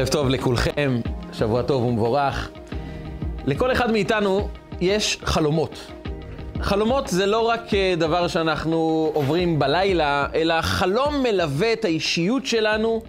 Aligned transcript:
ערב 0.00 0.08
טוב 0.08 0.28
לכולכם, 0.28 1.00
שבוע 1.32 1.62
טוב 1.62 1.84
ומבורך. 1.84 2.50
לכל 3.46 3.72
אחד 3.72 3.92
מאיתנו 3.92 4.48
יש 4.80 5.18
חלומות. 5.24 5.86
חלומות 6.60 7.08
זה 7.08 7.26
לא 7.26 7.48
רק 7.48 7.74
אה, 7.74 7.94
דבר 7.96 8.28
שאנחנו 8.28 9.10
עוברים 9.14 9.58
בלילה, 9.58 10.26
אלא 10.34 10.60
חלום 10.62 11.22
מלווה 11.22 11.72
את 11.72 11.84
האישיות 11.84 12.46
שלנו, 12.46 13.02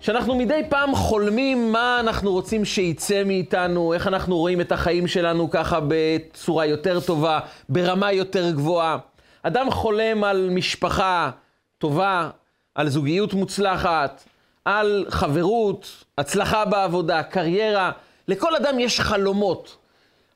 שאנחנו 0.00 0.34
מדי 0.34 0.62
פעם 0.68 0.94
חולמים 0.94 1.72
מה 1.72 2.00
אנחנו 2.00 2.32
רוצים 2.32 2.64
שיצא 2.64 3.24
מאיתנו, 3.24 3.94
איך 3.94 4.06
אנחנו 4.06 4.36
רואים 4.36 4.60
את 4.60 4.72
החיים 4.72 5.06
שלנו 5.06 5.50
ככה 5.50 5.78
בצורה 5.88 6.66
יותר 6.66 7.00
טובה, 7.00 7.40
ברמה 7.68 8.12
יותר 8.12 8.50
גבוהה. 8.50 8.98
אדם 9.42 9.70
חולם 9.70 10.24
על 10.24 10.50
משפחה 10.52 11.30
טובה, 11.78 12.30
על 12.74 12.88
זוגיות 12.88 13.34
מוצלחת, 13.34 14.24
על 14.64 15.06
חברות, 15.08 16.04
הצלחה 16.18 16.64
בעבודה, 16.64 17.22
קריירה. 17.22 17.92
לכל 18.28 18.56
אדם 18.56 18.78
יש 18.78 19.00
חלומות. 19.00 19.76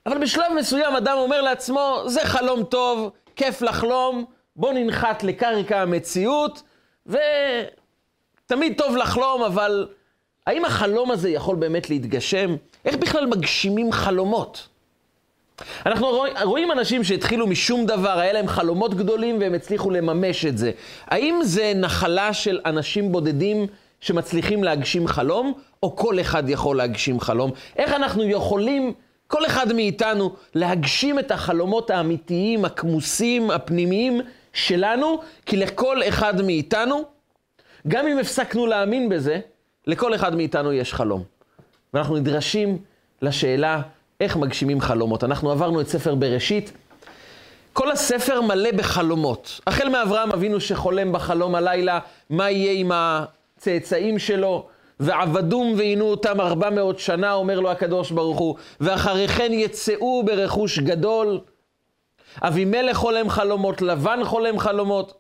אבל 0.07 0.19
בשלב 0.19 0.52
מסוים 0.59 0.97
אדם 0.97 1.16
אומר 1.19 1.43
לעצמו, 1.43 2.02
זה 2.07 2.21
חלום 2.25 2.65
טוב, 2.65 3.11
כיף 3.37 3.62
לחלום, 3.62 4.25
בוא 4.57 4.73
ננחת 4.73 5.23
לקרקע 5.23 5.83
המציאות, 5.83 6.62
ותמיד 7.07 8.79
טוב 8.79 8.97
לחלום, 8.97 9.43
אבל 9.43 9.89
האם 10.47 10.65
החלום 10.65 11.11
הזה 11.11 11.30
יכול 11.30 11.57
באמת 11.57 11.91
להתגשם? 11.91 12.57
איך 12.85 12.97
בכלל 12.97 13.27
מגשימים 13.27 13.93
חלומות? 13.93 14.69
אנחנו 15.87 16.07
רואים 16.45 16.73
אנשים 16.73 17.05
שהתחילו 17.05 17.47
משום 17.47 17.87
דבר, 17.87 18.19
היה 18.19 18.33
להם 18.33 18.49
חלומות 18.49 18.95
גדולים 18.95 19.40
והם 19.40 19.55
הצליחו 19.55 19.90
לממש 19.90 20.46
את 20.46 20.59
זה. 20.59 20.71
האם 21.07 21.40
זה 21.43 21.73
נחלה 21.77 22.33
של 22.33 22.61
אנשים 22.66 23.13
בודדים 23.13 23.66
שמצליחים 24.07 24.65
להגשים 24.65 25.07
חלום, 25.07 25.52
או 25.82 25.96
כל 25.96 26.21
אחד 26.21 26.49
יכול 26.49 26.76
להגשים 26.76 27.21
חלום? 27.21 27.51
איך 27.76 27.93
אנחנו 27.93 28.24
יכולים, 28.24 28.93
כל 29.26 29.46
אחד 29.46 29.73
מאיתנו, 29.73 30.35
להגשים 30.54 31.18
את 31.18 31.30
החלומות 31.30 31.90
האמיתיים, 31.90 32.65
הכמוסים, 32.65 33.51
הפנימיים 33.51 34.21
שלנו? 34.52 35.21
כי 35.46 35.57
לכל 35.57 36.02
אחד 36.09 36.43
מאיתנו, 36.43 37.04
גם 37.88 38.07
אם 38.07 38.18
הפסקנו 38.18 38.66
להאמין 38.66 39.09
בזה, 39.09 39.40
לכל 39.87 40.15
אחד 40.15 40.34
מאיתנו 40.34 40.73
יש 40.73 40.95
חלום. 40.95 41.23
ואנחנו 41.95 42.16
נדרשים 42.16 42.79
לשאלה, 43.23 43.82
איך 44.21 44.37
מגשימים 44.37 44.80
חלומות. 44.80 45.24
אנחנו 45.24 45.51
עברנו 45.51 45.80
את 45.80 45.88
ספר 45.88 46.15
בראשית. 46.15 46.73
כל 47.73 47.90
הספר 47.90 48.40
מלא 48.40 48.71
בחלומות. 48.77 49.60
החל 49.66 49.88
מאברהם 49.88 50.32
אבינו 50.32 50.60
שחולם 50.60 51.12
בחלום 51.12 51.54
הלילה, 51.54 51.99
מה 52.30 52.51
יהיה 52.51 52.73
עם 52.73 52.90
הצאצאים 53.57 54.18
שלו, 54.18 54.66
ועבדום 55.01 55.74
ועינו 55.76 56.04
אותם 56.04 56.40
ארבע 56.40 56.71
מאות 56.71 56.99
שנה, 56.99 57.32
אומר 57.32 57.60
לו 57.60 57.71
הקדוש 57.71 58.10
ברוך 58.10 58.38
הוא, 58.38 58.57
ואחרי 58.80 59.29
כן 59.29 59.52
יצאו 59.52 60.23
ברכוש 60.24 60.79
גדול. 60.79 61.40
אבימלך 62.43 62.96
חולם 62.96 63.30
חלומות, 63.30 63.82
לבן 63.82 64.25
חולם 64.25 64.59
חלומות. 64.59 65.15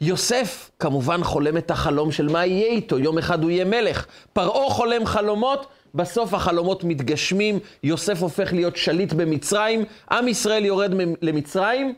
יוסף 0.00 0.70
כמובן 0.78 1.24
חולם 1.24 1.56
את 1.56 1.70
החלום 1.70 2.12
של 2.12 2.28
מה 2.28 2.46
יהיה 2.46 2.66
איתו, 2.66 2.98
יום 2.98 3.18
אחד 3.18 3.42
הוא 3.42 3.50
יהיה 3.50 3.64
מלך. 3.64 4.06
פרעה 4.32 4.70
חולם 4.70 5.06
חלומות, 5.06 5.66
בסוף 5.94 6.34
החלומות 6.34 6.84
מתגשמים, 6.84 7.58
יוסף 7.82 8.22
הופך 8.22 8.52
להיות 8.52 8.76
שליט 8.76 9.12
במצרים, 9.12 9.84
עם 10.10 10.28
ישראל 10.28 10.64
יורד 10.64 10.92
למצרים, 11.22 11.94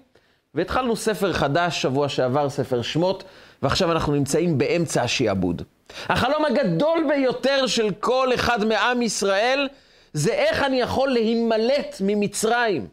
והתחלנו 0.55 0.97
ספר 0.97 1.33
חדש, 1.33 1.83
שבוע 1.83 2.09
שעבר, 2.09 2.51
ספר 2.51 2.83
שמות, 2.83 3.25
ועכשיו 3.63 3.93
אנחנו 3.93 4.13
נמצאים 4.13 4.59
באמצע 4.59 5.03
השעבוד. 5.03 5.63
החלום 6.09 6.45
הגדול 6.45 7.07
ביותר 7.09 7.67
של 7.67 7.91
כל 8.01 8.35
אחד 8.35 8.65
מעם 8.65 9.03
ישראל, 9.03 9.69
זה 10.13 10.33
איך 10.33 10.63
אני 10.63 10.81
יכול 10.81 11.09
להימלט 11.09 11.97
ממצרים. 12.01 12.87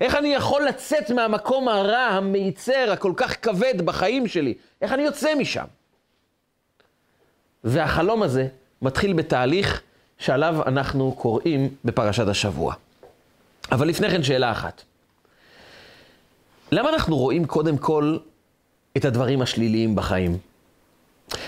איך 0.00 0.14
אני 0.14 0.34
יכול 0.34 0.64
לצאת 0.64 1.10
מהמקום 1.10 1.68
הרע, 1.68 1.98
המייצר, 1.98 2.92
הכל 2.92 3.12
כך 3.16 3.36
כבד 3.42 3.82
בחיים 3.84 4.28
שלי? 4.28 4.54
איך 4.82 4.92
אני 4.92 5.02
יוצא 5.02 5.34
משם? 5.34 5.64
והחלום 7.64 8.22
הזה 8.22 8.46
מתחיל 8.82 9.12
בתהליך 9.12 9.82
שעליו 10.18 10.56
אנחנו 10.66 11.12
קוראים 11.12 11.68
בפרשת 11.84 12.28
השבוע. 12.28 12.74
אבל 13.72 13.88
לפני 13.88 14.10
כן 14.10 14.22
שאלה 14.22 14.52
אחת. 14.52 14.82
למה 16.72 16.88
אנחנו 16.88 17.16
רואים 17.16 17.44
קודם 17.44 17.78
כל 17.78 18.16
את 18.96 19.04
הדברים 19.04 19.42
השליליים 19.42 19.94
בחיים? 19.94 20.38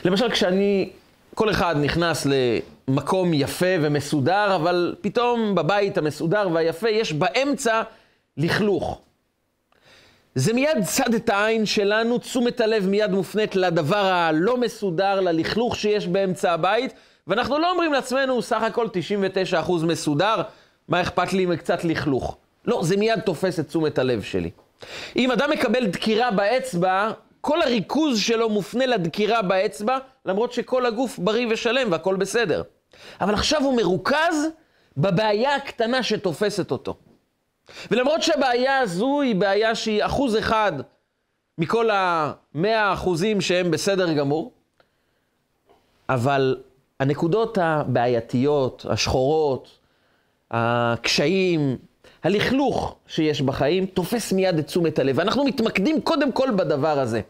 למשל, 0.05 0.31
כשאני, 0.31 0.91
כל 1.34 1.50
אחד 1.50 1.77
נכנס 1.81 2.27
למקום 2.27 3.34
יפה 3.34 3.75
ומסודר, 3.82 4.56
אבל 4.56 4.94
פתאום 5.00 5.54
בבית 5.54 5.99
המסודר 5.99 6.49
והיפה 6.53 6.91
יש 6.91 7.12
באמצע 7.12 7.83
לכלוך. 8.37 9.00
זה 10.34 10.53
מיד 10.53 10.84
צד 10.84 11.15
את 11.15 11.28
העין 11.28 11.66
שלנו, 11.66 12.19
תשומת 12.19 12.60
הלב 12.60 12.87
מיד 12.87 13.10
מופנית 13.10 13.56
לדבר 13.56 14.04
הלא 14.04 14.56
מסודר, 14.56 15.21
ללכלוך 15.21 15.77
שיש 15.77 16.06
באמצע 16.06 16.53
הבית, 16.53 16.93
ואנחנו 17.27 17.59
לא 17.59 17.71
אומרים 17.71 17.93
לעצמנו, 17.93 18.43
סך 18.43 18.62
הכל 18.62 18.87
99% 19.66 19.72
מסודר, 19.84 20.43
מה 20.88 21.00
אכפת 21.00 21.33
לי 21.33 21.43
עם 21.43 21.56
קצת 21.56 21.84
לכלוך? 21.84 22.37
לא, 22.65 22.81
זה 22.83 22.97
מיד 22.97 23.21
תופס 23.21 23.60
את 23.60 23.69
תשומת 23.69 23.99
הלב 23.99 24.22
שלי. 24.22 24.50
אם 25.16 25.31
אדם 25.31 25.50
מקבל 25.50 25.87
דקירה 25.87 26.31
באצבע, 26.31 27.12
כל 27.44 27.62
הריכוז 27.62 28.19
שלו 28.19 28.49
מופנה 28.49 28.87
לדקירה 28.87 29.43
באצבע, 29.43 29.99
למרות 30.27 30.53
שכל 30.53 30.87
הגוף 30.87 31.19
בריא 31.19 31.47
ושלם 31.50 31.93
והכל 31.93 32.16
בסדר. 32.16 32.62
אבל 33.21 33.34
עכשיו 33.34 33.62
הוא 33.62 33.77
מרוכז 33.77 34.49
בבעיה 34.97 35.54
הקטנה 35.54 36.03
שתופסת 36.03 36.71
אותו. 36.71 36.97
ולמרות 37.91 38.22
שהבעיה 38.22 38.78
הזו 38.78 39.21
היא 39.21 39.34
בעיה 39.34 39.75
שהיא 39.75 40.04
אחוז 40.04 40.38
אחד 40.38 40.72
מכל 41.59 41.88
המאה 41.93 42.93
אחוזים 42.93 43.41
שהם 43.41 43.71
בסדר 43.71 44.12
גמור, 44.12 44.53
אבל 46.09 46.62
הנקודות 47.00 47.59
הבעייתיות, 47.60 48.87
השחורות, 48.88 49.78
הקשיים, 50.50 51.77
הלכלוך 52.22 52.97
שיש 53.06 53.43
בחיים, 53.43 53.87
תופס 53.87 54.33
מיד 54.33 54.59
את 54.59 54.66
תשומת 54.66 54.99
הלב. 54.99 55.19
ואנחנו 55.19 55.44
מתמקדים 55.44 56.00
קודם 56.00 56.33
כל 56.33 56.50
בדבר 56.50 56.99
הזה. 56.99 57.21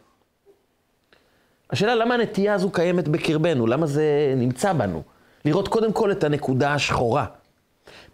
השאלה 1.74 1.94
למה 1.94 2.14
הנטייה 2.14 2.54
הזו 2.54 2.70
קיימת 2.70 3.08
בקרבנו, 3.08 3.66
למה 3.66 3.86
זה 3.86 4.34
נמצא 4.36 4.72
בנו? 4.72 5.02
לראות 5.44 5.68
קודם 5.68 5.92
כל 5.92 6.12
את 6.12 6.24
הנקודה 6.24 6.74
השחורה. 6.74 7.26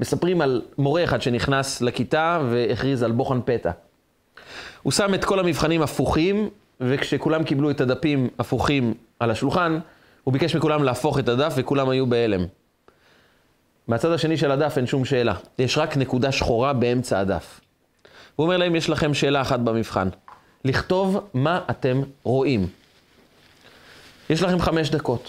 מספרים 0.01 0.41
על 0.41 0.63
מורה 0.79 1.05
אחד 1.05 1.23
שנכנס 1.23 1.81
לכיתה 1.81 2.41
והכריז 2.51 3.03
על 3.03 3.13
בוחן 3.13 3.41
פתע. 3.45 3.71
הוא 4.83 4.93
שם 4.93 5.15
את 5.15 5.25
כל 5.25 5.41
המבחנים 5.41 5.83
הפוכים, 5.83 6.49
וכשכולם 6.81 7.45
קיבלו 7.45 7.71
את 7.71 7.81
הדפים 7.81 8.29
הפוכים 8.39 8.95
על 9.19 9.31
השולחן, 9.31 9.79
הוא 10.25 10.33
ביקש 10.33 10.57
מכולם 10.57 10.83
להפוך 10.83 11.19
את 11.19 11.29
הדף 11.29 11.53
וכולם 11.57 11.89
היו 11.89 12.07
בהלם. 12.07 12.45
מהצד 13.89 14.13
השני 14.13 14.37
של 14.37 14.51
הדף 14.51 14.75
אין 14.77 14.87
שום 14.87 15.05
שאלה, 15.05 15.35
יש 15.59 15.79
רק 15.79 15.97
נקודה 15.97 16.33
שחורה 16.33 16.73
באמצע 16.73 17.21
הדף. 17.21 17.61
הוא 18.37 18.45
אומר 18.45 18.57
להם, 18.57 18.77
יש 18.77 18.91
לכם 18.91 19.15
שאלה 19.15 19.41
אחת 19.41 19.61
במבחן, 19.61 20.09
לכתוב 20.65 21.29
מה 21.35 21.61
אתם 21.71 22.03
רואים. 22.23 22.80
יש 24.31 24.43
לכם 24.43 24.61
חמש 24.61 24.91
דקות. 24.91 25.29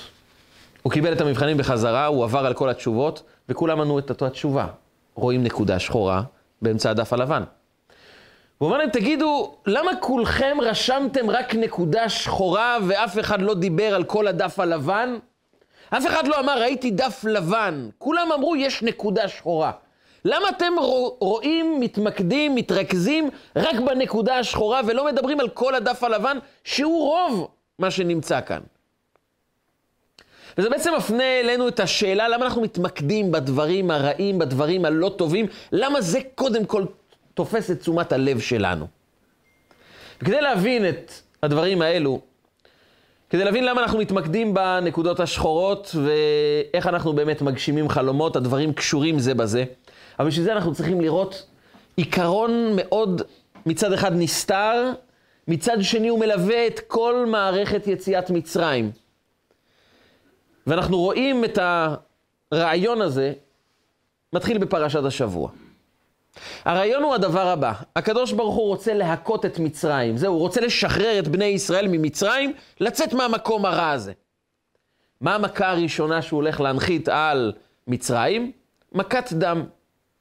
הוא 0.81 0.91
קיבל 0.91 1.13
את 1.13 1.21
המבחנים 1.21 1.57
בחזרה, 1.57 2.05
הוא 2.05 2.23
עבר 2.23 2.45
על 2.45 2.53
כל 2.53 2.69
התשובות, 2.69 3.23
וכולם 3.49 3.81
ענו 3.81 3.99
את 3.99 4.09
אותה 4.09 4.29
תשובה. 4.29 4.67
רואים 5.15 5.43
נקודה 5.43 5.79
שחורה 5.79 6.21
באמצע 6.61 6.89
הדף 6.89 7.13
הלבן. 7.13 7.43
הוא 8.57 8.67
אומר 8.67 8.77
להם, 8.77 8.89
תגידו, 8.89 9.55
למה 9.67 9.91
כולכם 9.99 10.57
רשמתם 10.61 11.29
רק 11.29 11.55
נקודה 11.55 12.09
שחורה 12.09 12.77
ואף 12.87 13.19
אחד 13.19 13.41
לא 13.41 13.53
דיבר 13.53 13.95
על 13.95 14.03
כל 14.03 14.27
הדף 14.27 14.59
הלבן? 14.59 15.17
אף 15.89 16.07
אחד 16.07 16.27
לא 16.27 16.39
אמר, 16.39 16.61
ראיתי 16.61 16.91
דף 16.91 17.25
לבן. 17.29 17.89
כולם 17.97 18.31
אמרו, 18.31 18.55
יש 18.55 18.83
נקודה 18.83 19.27
שחורה. 19.27 19.71
למה 20.25 20.49
אתם 20.49 20.73
רואים, 21.19 21.79
מתמקדים, 21.79 22.55
מתרכזים 22.55 23.29
רק 23.55 23.75
בנקודה 23.75 24.39
השחורה 24.39 24.81
ולא 24.87 25.05
מדברים 25.05 25.39
על 25.39 25.49
כל 25.49 25.75
הדף 25.75 26.03
הלבן, 26.03 26.37
שהוא 26.63 27.07
רוב 27.07 27.47
מה 27.79 27.91
שנמצא 27.91 28.41
כאן? 28.41 28.61
וזה 30.57 30.69
בעצם 30.69 30.91
מפנה 30.97 31.39
אלינו 31.39 31.67
את 31.67 31.79
השאלה 31.79 32.29
למה 32.29 32.45
אנחנו 32.45 32.61
מתמקדים 32.61 33.31
בדברים 33.31 33.91
הרעים, 33.91 34.39
בדברים 34.39 34.85
הלא 34.85 35.11
טובים, 35.17 35.45
למה 35.71 36.01
זה 36.01 36.19
קודם 36.35 36.65
כל 36.65 36.83
תופס 37.33 37.71
את 37.71 37.79
תשומת 37.79 38.11
הלב 38.11 38.39
שלנו. 38.39 38.87
וכדי 40.21 40.41
להבין 40.41 40.89
את 40.89 41.11
הדברים 41.43 41.81
האלו, 41.81 42.21
כדי 43.29 43.43
להבין 43.43 43.65
למה 43.65 43.81
אנחנו 43.81 43.99
מתמקדים 43.99 44.53
בנקודות 44.53 45.19
השחורות 45.19 45.95
ואיך 46.03 46.87
אנחנו 46.87 47.13
באמת 47.13 47.41
מגשימים 47.41 47.89
חלומות, 47.89 48.35
הדברים 48.35 48.73
קשורים 48.73 49.19
זה 49.19 49.33
בזה. 49.33 49.63
אבל 50.19 50.27
בשביל 50.27 50.45
זה 50.45 50.53
אנחנו 50.53 50.73
צריכים 50.73 51.01
לראות 51.01 51.45
עיקרון 51.95 52.71
מאוד 52.75 53.21
מצד 53.65 53.93
אחד 53.93 54.11
נסתר, 54.15 54.91
מצד 55.47 55.77
שני 55.81 56.07
הוא 56.07 56.19
מלווה 56.19 56.67
את 56.67 56.79
כל 56.87 57.25
מערכת 57.27 57.87
יציאת 57.87 58.29
מצרים. 58.29 58.91
ואנחנו 60.67 60.97
רואים 60.97 61.45
את 61.45 61.59
הרעיון 62.51 63.01
הזה 63.01 63.33
מתחיל 64.33 64.57
בפרשת 64.57 65.03
השבוע. 65.03 65.49
הרעיון 66.65 67.03
הוא 67.03 67.15
הדבר 67.15 67.47
הבא, 67.47 67.73
הקדוש 67.95 68.31
ברוך 68.31 68.55
הוא 68.55 68.67
רוצה 68.67 68.93
להכות 68.93 69.45
את 69.45 69.59
מצרים, 69.59 70.17
זהו, 70.17 70.33
הוא 70.33 70.39
רוצה 70.39 70.61
לשחרר 70.61 71.19
את 71.19 71.27
בני 71.27 71.45
ישראל 71.45 71.87
ממצרים, 71.87 72.53
לצאת 72.79 73.13
מהמקום 73.13 73.65
הרע 73.65 73.89
הזה. 73.89 74.13
מה 75.21 75.35
המכה 75.35 75.69
הראשונה 75.69 76.21
שהוא 76.21 76.37
הולך 76.37 76.61
להנחית 76.61 77.09
על 77.09 77.53
מצרים? 77.87 78.51
מכת 78.91 79.33
דם. 79.33 79.63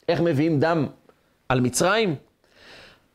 איך 0.09 0.21
מביאים 0.21 0.61
דם 0.61 0.87
על 1.49 1.61
מצרים? 1.61 2.15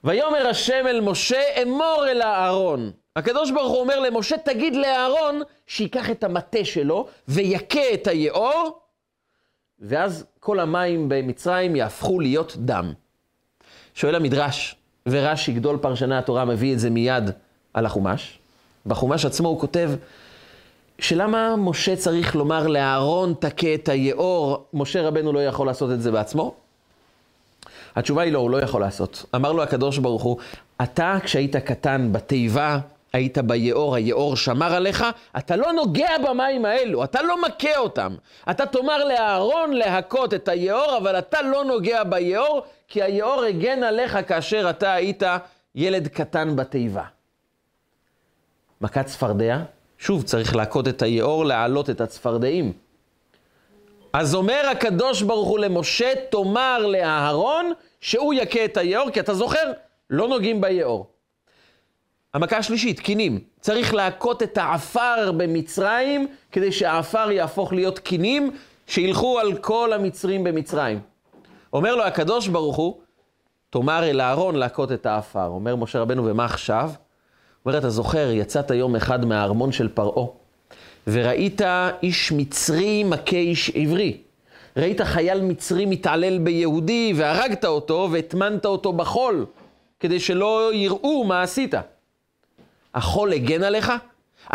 ויאמר 0.04 0.48
השם 0.48 0.88
אל 0.88 1.02
משה, 1.02 1.42
אמור 1.64 2.06
אל 2.08 2.22
הארון. 2.22 2.92
הקדוש 3.16 3.52
ברוך 3.52 3.72
הוא 3.72 3.80
אומר 3.80 4.00
למשה, 4.00 4.38
תגיד 4.38 4.76
לאהרון 4.76 5.42
שייקח 5.68 6.10
את 6.10 6.24
המטה 6.24 6.66
שלו 6.66 7.08
ויכה 7.28 7.94
את 7.94 8.08
היאור, 8.08 8.80
ואז 9.80 10.26
כל 10.40 10.60
המים 10.60 11.10
במצרים 11.10 11.76
יהפכו 11.76 12.20
להיות 12.20 12.56
דם. 12.58 12.94
שואל 13.96 14.16
המדרש, 14.16 14.76
ורש"י, 15.08 15.54
גדול 15.54 15.78
פרשני 15.78 16.18
התורה, 16.18 16.46
מביא 16.46 16.74
את 16.74 16.80
זה 16.80 16.90
מיד 16.90 17.32
על 17.74 17.86
החומש. 17.86 18.40
בחומש 18.86 19.26
עצמו 19.26 19.48
הוא 19.48 19.60
כותב, 19.60 19.92
שלמה 21.00 21.56
משה 21.56 21.96
צריך 21.96 22.36
לומר 22.36 22.68
לאהרון 22.68 23.34
תכה 23.40 23.74
את 23.74 23.90
היאור, 23.90 24.66
משה 24.74 25.02
רבנו 25.02 25.34
לא 25.34 25.46
יכול 25.46 25.68
לעשות 25.68 25.92
את 25.92 26.02
זה 26.02 26.12
בעצמו? 26.12 26.56
התשובה 27.96 28.22
היא 28.22 28.32
לא, 28.32 28.40
הוא 28.40 28.50
לא 28.50 28.62
יכול 28.62 28.82
לעשות. 28.82 29.26
אמר 29.36 29.52
לו 29.52 29.64
הקדוש 29.64 29.98
ברוך 29.98 30.24
הוא, 30.24 30.38
אתה 30.84 31.18
כשהיית 31.24 31.56
קטן 31.56 32.10
בתיבה, 32.12 32.80
היית 33.16 33.38
ביאור, 33.38 33.96
היאור 33.96 34.36
שמר 34.36 34.76
עליך, 34.76 35.06
אתה 35.38 35.56
לא 35.56 35.74
נוגע 35.74 36.18
במים 36.28 36.66
האלו, 36.66 37.04
אתה 37.04 37.22
לא 37.22 37.42
מכה 37.42 37.78
אותם. 37.78 38.16
אתה 38.50 38.66
תאמר 38.66 39.06
לאהרון 39.06 39.74
להכות 39.74 40.34
את 40.34 40.48
היאור, 40.48 40.98
אבל 40.98 41.18
אתה 41.18 41.42
לא 41.42 41.66
נוגע 41.66 42.04
ביאור, 42.04 42.62
כי 42.88 43.04
היאור 43.04 43.44
הגן 43.44 43.84
עליך 43.84 44.18
כאשר 44.28 44.70
אתה 44.70 44.94
היית 44.94 45.24
ילד 45.76 46.08
קטן 46.08 46.56
בתיבה. 46.56 47.04
מכת 48.82 49.06
צפרדע, 49.06 49.58
שוב, 49.98 50.24
צריך 50.24 50.56
להכות 50.56 50.88
את 50.88 51.02
היאור, 51.02 51.46
להעלות 51.46 51.90
את 51.90 52.02
הצפרדעים. 52.02 52.74
אז 54.14 54.36
אומר 54.36 54.62
הקדוש 54.72 55.22
ברוך 55.22 55.48
הוא 55.48 55.60
למשה, 55.60 56.14
תאמר 56.30 56.88
לאהרון 56.88 57.74
שהוא 58.02 58.34
יכה 58.34 58.66
את 58.66 58.78
היאור, 58.78 59.10
כי 59.10 59.20
אתה 59.20 59.34
זוכר, 59.34 59.72
לא 60.10 60.28
נוגעים 60.28 60.62
ביאור. 60.62 61.15
המכה 62.36 62.58
השלישית, 62.58 63.00
קינים. 63.00 63.40
צריך 63.60 63.94
להכות 63.94 64.44
את 64.44 64.58
העפר 64.58 65.32
במצרים, 65.38 66.28
כדי 66.52 66.72
שהעפר 66.72 67.32
יהפוך 67.32 67.74
להיות 67.74 68.00
קינים, 68.00 68.52
שילכו 68.88 69.40
על 69.40 69.58
כל 69.58 69.94
המצרים 69.94 70.44
במצרים. 70.44 71.00
אומר 71.74 71.96
לו 71.96 72.04
הקדוש 72.04 72.48
ברוך 72.48 72.76
הוא, 72.76 73.00
תאמר 73.70 74.04
אל 74.04 74.22
אהרון 74.22 74.56
להכות 74.56 74.92
את 74.92 75.06
העפר. 75.06 75.46
אומר 75.46 75.76
משה 75.76 76.00
רבנו, 76.00 76.26
ומה 76.26 76.46
עכשיו? 76.46 76.92
אומר, 77.66 77.78
אתה 77.78 77.90
זוכר, 77.90 78.32
יצאת 78.32 78.72
יום 78.72 78.96
אחד 78.96 79.26
מהארמון 79.26 79.72
של 79.72 79.88
פרעה, 79.88 80.26
וראית 81.08 81.62
איש 82.04 82.32
מצרי 82.32 83.04
מכה 83.04 83.38
איש 83.38 83.72
עברי. 83.76 84.18
ראית 84.78 85.02
חייל 85.02 85.42
מצרי 85.42 85.86
מתעלל 85.86 86.38
ביהודי, 86.38 87.14
והרגת 87.16 87.66
אותו, 87.66 88.10
והטמנת 88.12 88.66
אותו 88.66 88.94
בחול, 88.94 89.46
כדי 90.00 90.20
שלא 90.20 90.74
יראו 90.74 91.24
מה 91.24 91.42
עשית. 91.42 91.74
החול 92.96 93.34
הגן 93.34 93.64
עליך? 93.64 93.92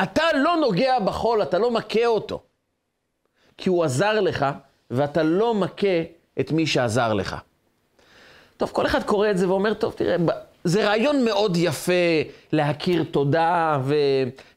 אתה 0.02 0.22
לא 0.34 0.56
נוגע 0.56 0.98
בחול, 0.98 1.42
אתה 1.42 1.58
לא 1.58 1.70
מכה 1.70 2.06
אותו. 2.06 2.42
כי 3.58 3.68
הוא 3.68 3.84
עזר 3.84 4.20
לך, 4.20 4.46
ואתה 4.90 5.22
לא 5.22 5.54
מכה 5.54 6.02
את 6.40 6.52
מי 6.52 6.66
שעזר 6.66 7.12
לך. 7.12 7.36
טוב, 8.56 8.70
כל 8.72 8.86
אחד 8.86 9.02
קורא 9.02 9.30
את 9.30 9.38
זה 9.38 9.48
ואומר, 9.48 9.74
טוב, 9.74 9.92
תראה, 9.96 10.16
זה 10.64 10.86
רעיון 10.86 11.24
מאוד 11.24 11.56
יפה 11.56 11.92
להכיר 12.52 13.04
תודה 13.10 13.80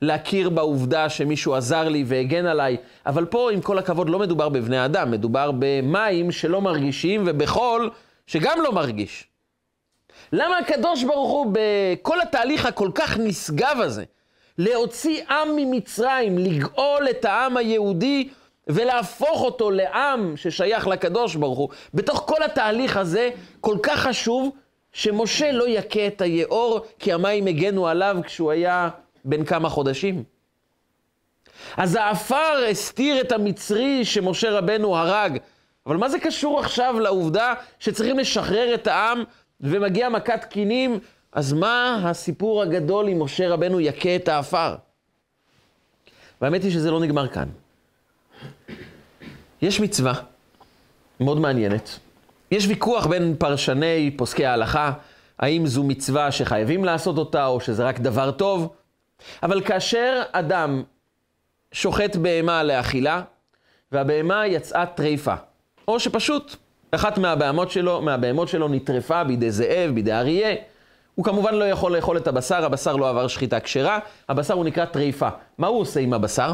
ולהכיר 0.02 0.50
בעובדה 0.50 1.10
שמישהו 1.10 1.56
עזר 1.56 1.90
לי 1.90 2.04
והגן 2.08 2.46
עליי, 2.46 2.78
אבל 3.06 3.26
פה, 3.26 3.52
עם 3.52 3.62
כל 3.62 3.78
הכבוד, 3.78 4.10
לא 4.10 4.20
מדובר 4.20 4.50
בבני 4.50 4.86
אדם, 4.86 5.12
מדובר 5.12 5.52
במים 5.60 6.32
שלא 6.32 6.62
מרגישים 6.62 7.24
ובחול 7.26 7.90
שגם 8.28 8.58
לא 8.64 8.72
מרגיש. 8.72 9.28
למה 10.36 10.58
הקדוש 10.58 11.04
ברוך 11.04 11.32
הוא, 11.32 11.54
בכל 11.54 12.22
התהליך 12.22 12.66
הכל 12.66 12.90
כך 12.96 13.18
נשגב 13.18 13.78
הזה, 13.80 14.04
להוציא 14.58 15.24
עם 15.30 15.56
ממצרים, 15.56 16.38
לגאול 16.38 17.10
את 17.10 17.26
העם 17.26 17.58
היהודי 17.58 18.30
ולהפוך 18.68 19.42
אותו 19.42 19.72
לעם 19.72 20.38
ששייך 20.38 20.88
לקדוש 20.88 21.36
ברוך 21.36 21.58
הוא, 21.58 21.70
בתוך 21.94 22.24
כל 22.28 22.44
התהליך 22.44 22.98
הזה, 22.98 23.30
כל 23.62 23.78
כך 23.84 24.00
חשוב, 24.00 24.50
שמשה 24.94 25.52
לא 25.52 25.68
יכה 25.68 26.08
את 26.08 26.22
היאור, 26.22 26.80
כי 27.00 27.14
המים 27.14 27.48
הגנו 27.48 27.88
עליו 27.88 28.18
כשהוא 28.24 28.52
היה 28.52 28.90
בן 29.26 29.46
כמה 29.46 29.70
חודשים. 29.70 30.24
אז 31.78 31.96
העפר 31.96 32.66
הסתיר 32.72 33.22
את 33.22 33.32
המצרי 33.32 34.06
שמשה 34.06 34.52
רבנו 34.52 34.98
הרג. 34.98 35.38
אבל 35.86 35.98
מה 35.98 36.10
זה 36.10 36.20
קשור 36.20 36.60
עכשיו 36.60 37.00
לעובדה 37.00 37.54
שצריכים 37.80 38.20
לשחרר 38.20 38.74
את 38.74 38.88
העם 38.88 39.24
ומגיע 39.64 40.10
מכת 40.10 40.46
קינים, 40.50 41.00
אז 41.32 41.54
מה 41.54 42.02
הסיפור 42.04 42.62
הגדול 42.62 43.10
אם 43.10 43.24
משה 43.24 43.50
רבנו 43.50 43.80
יכה 43.80 44.16
את 44.16 44.28
העפר? 44.28 44.76
והאמת 46.42 46.64
היא 46.64 46.72
שזה 46.72 46.92
לא 46.92 47.00
נגמר 47.00 47.28
כאן. 47.28 47.48
יש 49.62 49.80
מצווה 49.80 50.14
מאוד 51.20 51.40
מעניינת. 51.40 52.00
יש 52.52 52.68
ויכוח 52.68 53.06
בין 53.06 53.36
פרשני 53.40 54.12
פוסקי 54.18 54.46
ההלכה, 54.46 54.92
האם 55.40 55.68
זו 55.68 55.84
מצווה 55.84 56.32
שחייבים 56.32 56.86
לעשות 56.86 57.18
אותה 57.18 57.46
או 57.46 57.60
שזה 57.60 57.84
רק 57.84 58.00
דבר 58.00 58.32
טוב, 58.32 58.74
אבל 59.44 59.62
כאשר 59.62 60.22
אדם 60.32 60.84
שוחט 61.72 62.16
בהמה 62.16 62.64
לאכילה, 62.64 63.22
והבהמה 63.92 64.48
יצאה 64.48 64.86
טריפה, 64.86 65.36
או 65.88 66.00
שפשוט 66.00 66.56
אחת 66.96 67.18
מהבהמות 67.18 67.72
שלו, 67.72 68.02
מהבהמות 68.02 68.48
שלו 68.48 68.68
נטרפה 68.68 69.24
בידי 69.24 69.52
זאב, 69.52 69.92
בידי 69.94 70.14
אריה. 70.14 70.56
הוא 71.16 71.26
כמובן 71.26 71.56
לא 71.56 71.66
יכול 71.70 71.96
לאכול 71.96 72.18
את 72.18 72.28
הבשר, 72.28 72.66
הבשר 72.66 72.96
לא 72.96 73.10
עבר 73.10 73.28
שחיטה 73.28 73.60
כשרה, 73.60 74.00
הבשר 74.30 74.54
הוא 74.54 74.66
נקרא 74.66 74.86
טריפה. 74.86 75.30
מה 75.58 75.68
הוא 75.68 75.80
עושה 75.82 76.00
עם 76.00 76.14
הבשר? 76.14 76.54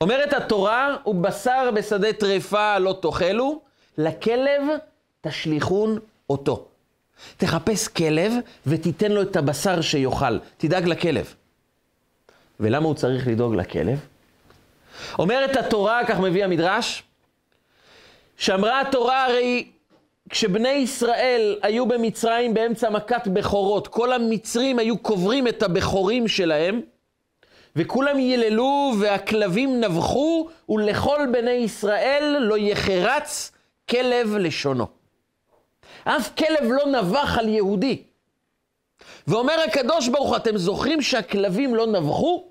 אומרת 0.00 0.32
התורה, 0.32 0.96
ובשר 1.06 1.70
בשדה 1.74 2.12
טריפה 2.12 2.78
לא 2.78 2.98
תאכלו, 3.02 3.60
לכלב 3.98 4.62
תשליכון 5.20 5.98
אותו. 6.30 6.66
תחפש 7.36 7.88
כלב 7.88 8.32
ותיתן 8.66 9.12
לו 9.12 9.22
את 9.22 9.36
הבשר 9.36 9.80
שיאכל, 9.80 10.38
תדאג 10.56 10.88
לכלב. 10.88 11.34
ולמה 12.60 12.86
הוא 12.86 12.94
צריך 12.94 13.28
לדאוג 13.28 13.54
לכלב? 13.54 13.98
אומרת 15.18 15.56
התורה, 15.56 16.00
כך 16.06 16.20
מביא 16.20 16.44
המדרש, 16.44 17.02
שאמרה 18.36 18.80
התורה 18.80 19.24
הרי 19.24 19.68
כשבני 20.30 20.68
ישראל 20.68 21.58
היו 21.62 21.86
במצרים 21.86 22.54
באמצע 22.54 22.90
מכת 22.90 23.26
בכורות, 23.26 23.88
כל 23.88 24.12
המצרים 24.12 24.78
היו 24.78 24.98
קוברים 24.98 25.48
את 25.48 25.62
הבכורים 25.62 26.28
שלהם, 26.28 26.80
וכולם 27.76 28.18
יללו 28.18 28.92
והכלבים 29.00 29.80
נבחו, 29.80 30.48
ולכל 30.68 31.18
בני 31.32 31.50
ישראל 31.50 32.36
לא 32.40 32.58
יחרץ 32.58 33.52
כלב 33.90 34.36
לשונו. 34.36 34.86
אף 36.04 36.30
כלב 36.38 36.70
לא 36.70 36.86
נבח 36.86 37.38
על 37.38 37.48
יהודי. 37.48 38.02
ואומר 39.26 39.54
הקדוש 39.68 40.08
ברוך 40.08 40.28
הוא, 40.28 40.36
אתם 40.36 40.56
זוכרים 40.56 41.02
שהכלבים 41.02 41.74
לא 41.74 41.86
נבחו? 41.86 42.44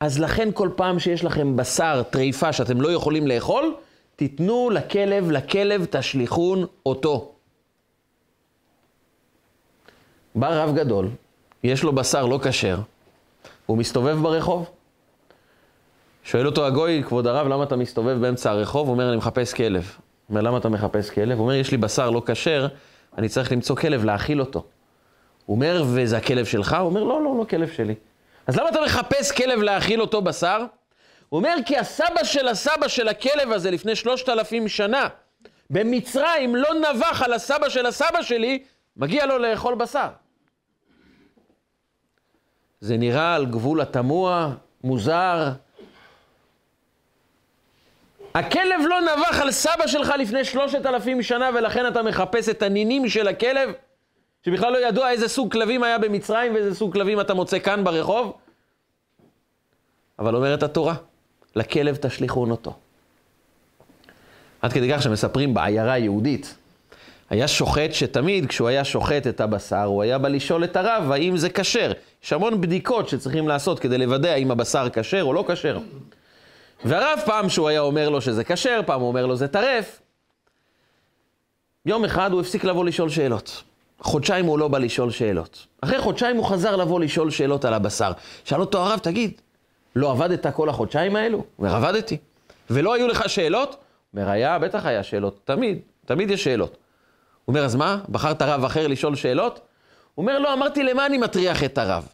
אז 0.00 0.18
לכן 0.18 0.48
כל 0.54 0.68
פעם 0.76 0.98
שיש 0.98 1.24
לכם 1.24 1.56
בשר, 1.56 2.02
טריפה, 2.10 2.52
שאתם 2.52 2.80
לא 2.80 2.92
יכולים 2.92 3.26
לאכול, 3.26 3.74
תיתנו 4.16 4.70
לכלב, 4.70 5.30
לכלב 5.30 5.84
תשליכון 5.90 6.66
אותו. 6.86 7.32
בא 10.34 10.62
רב 10.62 10.74
גדול, 10.74 11.08
יש 11.64 11.82
לו 11.82 11.92
בשר 11.92 12.26
לא 12.26 12.38
כשר, 12.42 12.78
הוא 13.66 13.78
מסתובב 13.78 14.18
ברחוב. 14.22 14.70
שואל 16.24 16.46
אותו 16.46 16.66
הגוי, 16.66 17.02
כבוד 17.06 17.26
הרב, 17.26 17.46
למה 17.46 17.64
אתה 17.64 17.76
מסתובב 17.76 18.20
באמצע 18.20 18.50
הרחוב? 18.50 18.86
הוא 18.86 18.92
אומר, 18.92 19.08
אני 19.08 19.16
מחפש 19.16 19.52
כלב. 19.52 19.82
הוא 19.82 19.98
אומר, 20.30 20.40
למה 20.40 20.58
אתה 20.58 20.68
מחפש 20.68 21.10
כלב? 21.10 21.38
הוא 21.38 21.44
אומר, 21.44 21.54
יש 21.54 21.70
לי 21.70 21.76
בשר 21.76 22.10
לא 22.10 22.22
כשר, 22.26 22.66
אני 23.18 23.28
צריך 23.28 23.52
למצוא 23.52 23.76
כלב, 23.76 24.04
להאכיל 24.04 24.40
אותו. 24.40 24.64
הוא 25.46 25.54
אומר, 25.54 25.84
וזה 25.86 26.16
הכלב 26.16 26.44
שלך? 26.44 26.76
הוא 26.78 26.86
אומר, 26.86 27.04
לא, 27.04 27.24
לא, 27.24 27.36
לא 27.38 27.44
כלב 27.50 27.68
שלי. 27.68 27.94
אז 28.46 28.56
למה 28.56 28.68
אתה 28.68 28.78
מחפש 28.84 29.32
כלב 29.32 29.60
להאכיל 29.60 30.00
אותו 30.00 30.22
בשר? 30.22 30.64
הוא 31.34 31.38
אומר, 31.38 31.54
כי 31.66 31.78
הסבא 31.78 32.24
של 32.24 32.48
הסבא 32.48 32.88
של 32.88 33.08
הכלב 33.08 33.52
הזה 33.52 33.70
לפני 33.70 33.96
שלושת 33.96 34.28
אלפים 34.28 34.68
שנה, 34.68 35.08
במצרים 35.70 36.56
לא 36.56 36.68
נבח 36.74 37.22
על 37.22 37.32
הסבא 37.32 37.68
של 37.68 37.86
הסבא 37.86 38.22
שלי, 38.22 38.64
מגיע 38.96 39.26
לו 39.26 39.38
לאכול 39.38 39.74
בשר. 39.74 40.08
זה 42.80 42.96
נראה 42.96 43.34
על 43.34 43.46
גבול 43.46 43.80
התמוה, 43.80 44.50
מוזר, 44.84 45.48
הכלב 48.34 48.80
לא 48.88 49.00
נבח 49.00 49.40
על 49.40 49.50
סבא 49.50 49.86
שלך 49.86 50.12
לפני 50.18 50.44
שלושת 50.44 50.86
אלפים 50.86 51.22
שנה, 51.22 51.50
ולכן 51.54 51.86
אתה 51.86 52.02
מחפש 52.02 52.48
את 52.48 52.62
הנינים 52.62 53.08
של 53.08 53.28
הכלב, 53.28 53.70
שבכלל 54.46 54.72
לא 54.72 54.88
ידוע 54.88 55.10
איזה 55.10 55.28
סוג 55.28 55.52
כלבים 55.52 55.82
היה 55.82 55.98
במצרים 55.98 56.54
ואיזה 56.54 56.74
סוג 56.74 56.92
כלבים 56.92 57.20
אתה 57.20 57.34
מוצא 57.34 57.58
כאן 57.58 57.84
ברחוב? 57.84 58.36
אבל 60.18 60.36
אומרת 60.36 60.62
התורה, 60.62 60.94
לכלב 61.56 61.96
תשליכון 61.96 62.50
אותו. 62.50 62.74
עד 64.62 64.72
כדי 64.72 64.92
כך 64.92 65.02
שמספרים 65.02 65.54
בעיירה 65.54 65.92
היהודית, 65.92 66.54
היה 67.30 67.48
שוחט 67.48 67.92
שתמיד 67.92 68.46
כשהוא 68.46 68.68
היה 68.68 68.84
שוחט 68.84 69.26
את 69.26 69.40
הבשר, 69.40 69.84
הוא 69.84 70.02
היה 70.02 70.18
בא 70.18 70.28
לשאול 70.28 70.64
את 70.64 70.76
הרב 70.76 71.10
האם 71.10 71.36
זה 71.36 71.50
כשר. 71.50 71.92
יש 72.24 72.32
המון 72.32 72.60
בדיקות 72.60 73.08
שצריכים 73.08 73.48
לעשות 73.48 73.78
כדי 73.78 73.98
לוודא 73.98 74.28
האם 74.28 74.50
הבשר 74.50 74.88
כשר 74.92 75.22
או 75.22 75.32
לא 75.32 75.44
כשר. 75.48 75.78
והרב 76.84 77.20
פעם 77.26 77.48
שהוא 77.48 77.68
היה 77.68 77.80
אומר 77.80 78.08
לו 78.08 78.20
שזה 78.20 78.44
כשר, 78.44 78.80
פעם 78.86 79.00
הוא 79.00 79.08
אומר 79.08 79.26
לו 79.26 79.36
זה 79.36 79.48
טרף. 79.48 80.00
יום 81.86 82.04
אחד 82.04 82.32
הוא 82.32 82.40
הפסיק 82.40 82.64
לבוא 82.64 82.84
לשאול 82.84 83.08
שאלות. 83.08 83.62
חודשיים 84.00 84.46
הוא 84.46 84.58
לא 84.58 84.68
בא 84.68 84.78
לשאול 84.78 85.10
שאלות. 85.10 85.66
אחרי 85.80 85.98
חודשיים 85.98 86.36
הוא 86.36 86.44
חזר 86.44 86.76
לבוא 86.76 87.00
לשאול 87.00 87.30
שאלות 87.30 87.64
על 87.64 87.74
הבשר. 87.74 88.12
שאל 88.44 88.60
אותו 88.60 88.78
הרב, 88.78 88.98
תגיד, 88.98 89.40
לא 89.96 90.10
עבדת 90.10 90.46
כל 90.54 90.68
החודשיים 90.68 91.16
האלו? 91.16 91.44
אומר, 91.58 91.74
עבדתי. 91.74 92.16
ולא 92.70 92.94
היו 92.94 93.08
לך 93.08 93.28
שאלות? 93.28 93.76
אומר, 94.14 94.30
היה, 94.30 94.58
בטח 94.58 94.86
היה 94.86 95.02
שאלות, 95.02 95.40
תמיד, 95.44 95.78
תמיד 96.06 96.30
יש 96.30 96.44
שאלות. 96.44 96.70
הוא 96.70 97.52
אומר, 97.52 97.64
אז 97.64 97.74
מה, 97.74 97.98
בחרת 98.08 98.42
רב 98.42 98.64
אחר 98.64 98.86
לשאול 98.86 99.14
שאלות? 99.14 99.60
הוא 100.14 100.22
אומר, 100.22 100.38
לא, 100.38 100.52
אמרתי, 100.52 100.82
למה 100.82 101.06
אני 101.06 101.18
מטריח 101.18 101.64
את 101.64 101.78
הרב? 101.78 102.08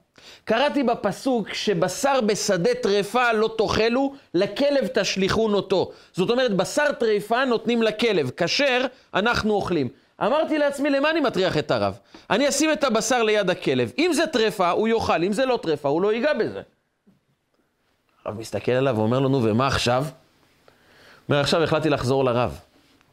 קראתי 0.45 0.83
בפסוק 0.83 1.55
שבשר 1.55 2.21
בשדה 2.21 2.75
טרפה 2.75 3.33
לא 3.33 3.55
תאכלו, 3.59 4.15
לכלב 4.35 4.87
תשליכון 4.95 5.55
אותו. 5.55 5.91
זאת 6.13 6.31
אומרת, 6.31 6.57
בשר 6.57 6.93
טרפה 6.93 7.45
נותנים 7.45 7.83
לכלב, 7.83 8.31
כשר 8.37 8.87
אנחנו 9.15 9.55
אוכלים. 9.55 9.89
אמרתי 10.23 10.59
לעצמי, 10.59 10.91
למה 10.91 11.11
אני 11.11 11.21
מטריח 11.21 11.59
את 11.59 11.71
הרב? 11.71 11.99
אני 12.31 12.49
אשים 12.49 12.73
את 12.73 12.85
הבשר 12.85 13.23
ליד 13.23 13.51
הכלב. 13.51 13.93
אם 13.99 14.11
זה 14.13 14.27
טרפה, 14.27 14.71
הוא 14.71 14.89
יאכל, 14.89 15.25
אם 15.25 15.33
זה 15.33 15.47
לא 15.47 15.59
טרפה, 15.63 15.89
הוא 15.89 16.03
לא 16.03 16.13
ייגע 16.13 16.33
בזה. 16.33 16.61
הרב 18.31 18.39
מסתכל 18.39 18.73
עליו 18.73 18.97
ואומר 18.97 19.21
לו, 19.21 19.29
נו, 19.29 19.45
ומה 19.45 19.67
עכשיו? 19.67 20.05
אומר, 21.29 21.41
עכשיו 21.41 21.63
החלטתי 21.63 21.91
לחזור 21.91 22.25
לרב. 22.25 22.61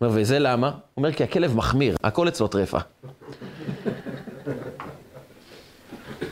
אומר, 0.01 0.11
וזה 0.15 0.39
למה? 0.39 0.67
הוא 0.67 0.77
אומר, 0.97 1.13
כי 1.13 1.23
הכלב 1.23 1.55
מחמיר, 1.55 1.95
הכל 2.03 2.27
אצלו 2.27 2.47
טרפה. 2.47 2.77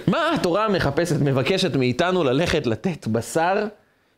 מה 0.07 0.33
התורה 0.33 0.69
מחפשת, 0.69 1.15
מבקשת 1.21 1.75
מאיתנו 1.75 2.23
ללכת 2.23 2.67
לתת 2.67 3.07
בשר 3.07 3.67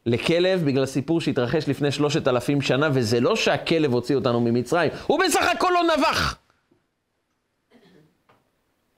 לכלב 0.06 0.66
בגלל 0.66 0.86
סיפור 0.86 1.22
שהתרחש 1.22 1.70
לפני 1.70 1.92
שלושת 1.92 2.28
אלפים 2.28 2.62
שנה, 2.62 2.90
וזה 2.94 3.20
לא 3.20 3.36
שהכלב 3.36 3.94
הוציא 3.94 4.16
אותנו 4.16 4.42
ממצרים, 4.42 4.92
הוא 5.08 5.20
בסך 5.20 5.48
הכל 5.56 5.70
לא 5.74 5.82
נבח. 5.98 6.38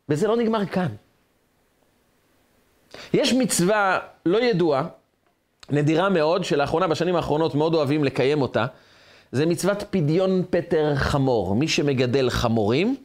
וזה 0.10 0.28
לא 0.28 0.38
נגמר 0.38 0.66
כאן. 0.66 0.88
יש 3.14 3.34
מצווה 3.34 4.00
לא 4.26 4.38
ידועה, 4.38 4.88
נדירה 5.72 6.10
מאוד, 6.10 6.44
שלאחרונה, 6.44 6.88
בשנים 6.88 7.16
האחרונות, 7.16 7.56
מאוד 7.56 7.76
אוהבים 7.76 8.04
לקיים 8.04 8.42
אותה. 8.42 8.66
זה 9.32 9.46
מצוות 9.46 9.84
פדיון 9.90 10.44
פטר 10.50 10.96
חמור. 10.96 11.56
מי 11.56 11.68
שמגדל 11.68 12.30
חמורים, 12.30 12.96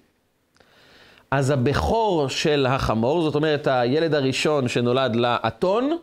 אז 1.31 1.51
הבכור 1.51 2.29
של 2.29 2.67
החמור, 2.69 3.23
זאת 3.23 3.35
אומרת, 3.35 3.67
הילד 3.67 4.15
הראשון 4.15 4.69
שנולד 4.69 5.17
לאתון, 5.17 5.97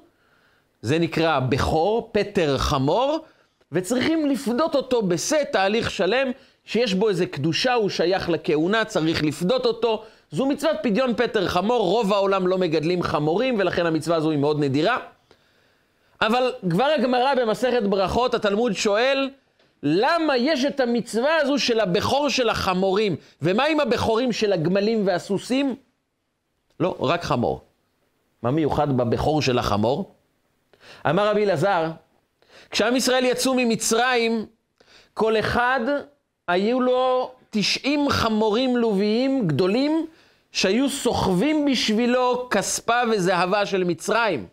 זה 0.82 1.00
נקרא 1.00 1.39
בכור, 1.39 2.10
פטר 2.12 2.58
חמור, 2.58 3.20
וצריכים 3.72 4.30
לפדות 4.30 4.75
אותו 4.75 5.01
בשא 5.01 5.44
תהליך 5.51 5.91
שלם, 5.91 6.27
שיש 6.65 6.94
בו 6.94 7.10
איזה 7.10 7.25
קדושה, 7.25 7.74
הוא 7.74 7.89
שייך 7.89 8.30
לכהונה, 8.30 8.86
צריך 8.86 9.24
לפדות 9.24 9.65
אותו. 9.65 10.03
זו 10.32 10.46
מצוות 10.46 10.77
פדיון 10.84 11.13
פטר 11.15 11.48
חמור, 11.48 11.82
רוב 11.82 12.13
העולם 12.13 12.48
לא 12.48 12.58
מגדלים 12.58 13.03
חמורים, 13.03 13.56
ולכן 13.60 13.86
המצווה 13.86 14.18
הזו 14.18 14.32
היא 14.32 14.39
מאוד 14.39 14.60
נדירה. 14.60 14.98
אבל 16.22 16.54
כבר 16.70 16.86
הגמרא 16.98 17.36
במסכת 17.36 17.84
ברכות, 17.84 18.34
התלמוד 18.34 18.74
שואל, 18.74 19.30
למה 19.84 20.38
יש 20.38 20.66
את 20.66 20.80
המצווה 20.80 21.38
הזו 21.38 21.60
של 21.60 21.80
הבכור 21.80 22.30
של 22.30 22.50
החמורים? 22.50 23.16
ומה 23.42 23.63
עם 23.66 23.80
הבכורים 23.80 24.32
של 24.32 24.54
הגמלים 24.54 25.08
והסוסים? 25.08 25.75
לא, 26.80 26.96
רק 27.00 27.24
חמור. 27.24 27.62
מה 28.44 28.51
מיוחד 28.51 28.98
בבכור 28.98 29.42
של 29.42 29.58
החמור? 29.58 30.16
אמר 31.10 31.28
רבי 31.28 31.44
אלעזר, 31.44 31.92
כשעם 32.72 32.96
ישראל 32.96 33.25
יצאו 33.25 33.54
ממצרים, 33.58 34.46
כל 35.13 35.40
אחד 35.40 35.80
היו 36.48 36.82
לו 36.82 37.32
90 37.50 38.10
חמורים 38.10 38.78
לוויים 38.78 39.48
גדולים 39.48 40.06
שהיו 40.51 40.90
סוחבים 40.90 41.66
בשבילו 41.66 42.48
כספה 42.50 43.01
וזהבה 43.12 43.66
של 43.66 43.84
מצרים. 43.84 44.48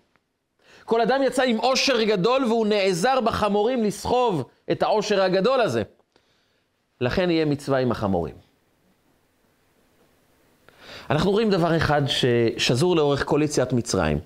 כל 0.89 1.01
אדם 1.01 1.23
יצא 1.23 1.43
עם 1.43 1.57
עושר 1.57 2.03
גדול 2.03 2.45
והוא 2.45 2.67
נעזר 2.67 3.21
בחמורים 3.21 3.85
לסחוב 3.85 4.45
את 4.71 4.83
העושר 4.83 5.23
הגדול 5.23 5.61
הזה. 5.61 5.83
לכן 7.01 7.31
יהיה 7.31 7.45
מצווה 7.45 7.79
עם 7.79 7.91
החמורים. 7.91 8.35
אנחנו 11.11 11.31
רואים 11.31 11.51
דבר 11.51 11.77
אחד 11.77 12.03
ששזור 12.07 12.97
לאורך 12.97 13.25
כל 13.27 13.41
יציאת 13.45 13.73
מצרים. 13.73 14.19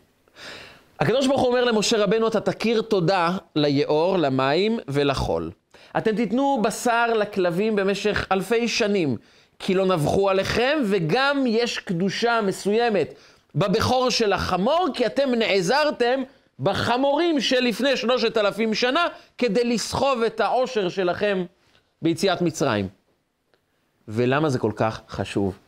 הקדוש 1.00 1.26
ברוך 1.26 1.40
הוא 1.40 1.49
אומר 1.49 1.64
למשה 1.64 1.99
רבנו, 1.99 2.28
אתה 2.28 2.40
תכיר 2.40 2.83
תודה 2.83 3.37
ליאור, 3.57 4.16
למים 4.16 4.78
ולחול. 4.88 5.50
אתם 5.97 6.16
תיתנו 6.16 6.59
בשר 6.62 7.07
לכלבים 7.14 7.76
במשך 7.76 8.26
אלפי 8.33 8.69
שנים, 8.69 9.16
כי 9.59 9.75
לא 9.75 9.87
נבחו 9.87 10.31
עליכם, 10.31 10.78
וגם 10.85 11.45
יש 11.47 11.78
קדושה 11.78 12.40
מסוימת 12.40 13.14
בבכור 13.54 14.11
של 14.11 14.33
החמור, 14.33 14.88
כי 14.95 15.07
אתם 15.07 15.31
נעזרתם 15.35 16.23
בחמורים 16.61 17.40
שלפני 17.40 17.97
שלושת 17.97 18.37
אלפים 18.37 18.75
שנה, 18.75 19.04
כדי 19.38 19.64
לסחוב 19.64 20.23
את 20.23 20.40
העושר 20.40 20.88
שלכם 20.88 21.44
ביציאת 22.02 22.42
מצרים. 22.42 22.88
ולמה 24.09 24.49
זה 24.49 24.59
כל 24.59 24.73
כך 24.76 25.00
חשוב? 25.09 25.59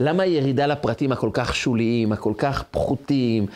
למה 0.00 0.22
הירידה 0.22 0.66
לפרטים 0.66 1.12
הכל 1.12 1.30
כך 1.32 1.54
שוליים, 1.54 2.12
הכל 2.12 2.32
כך 2.38 2.62
פחותים, 2.70 3.46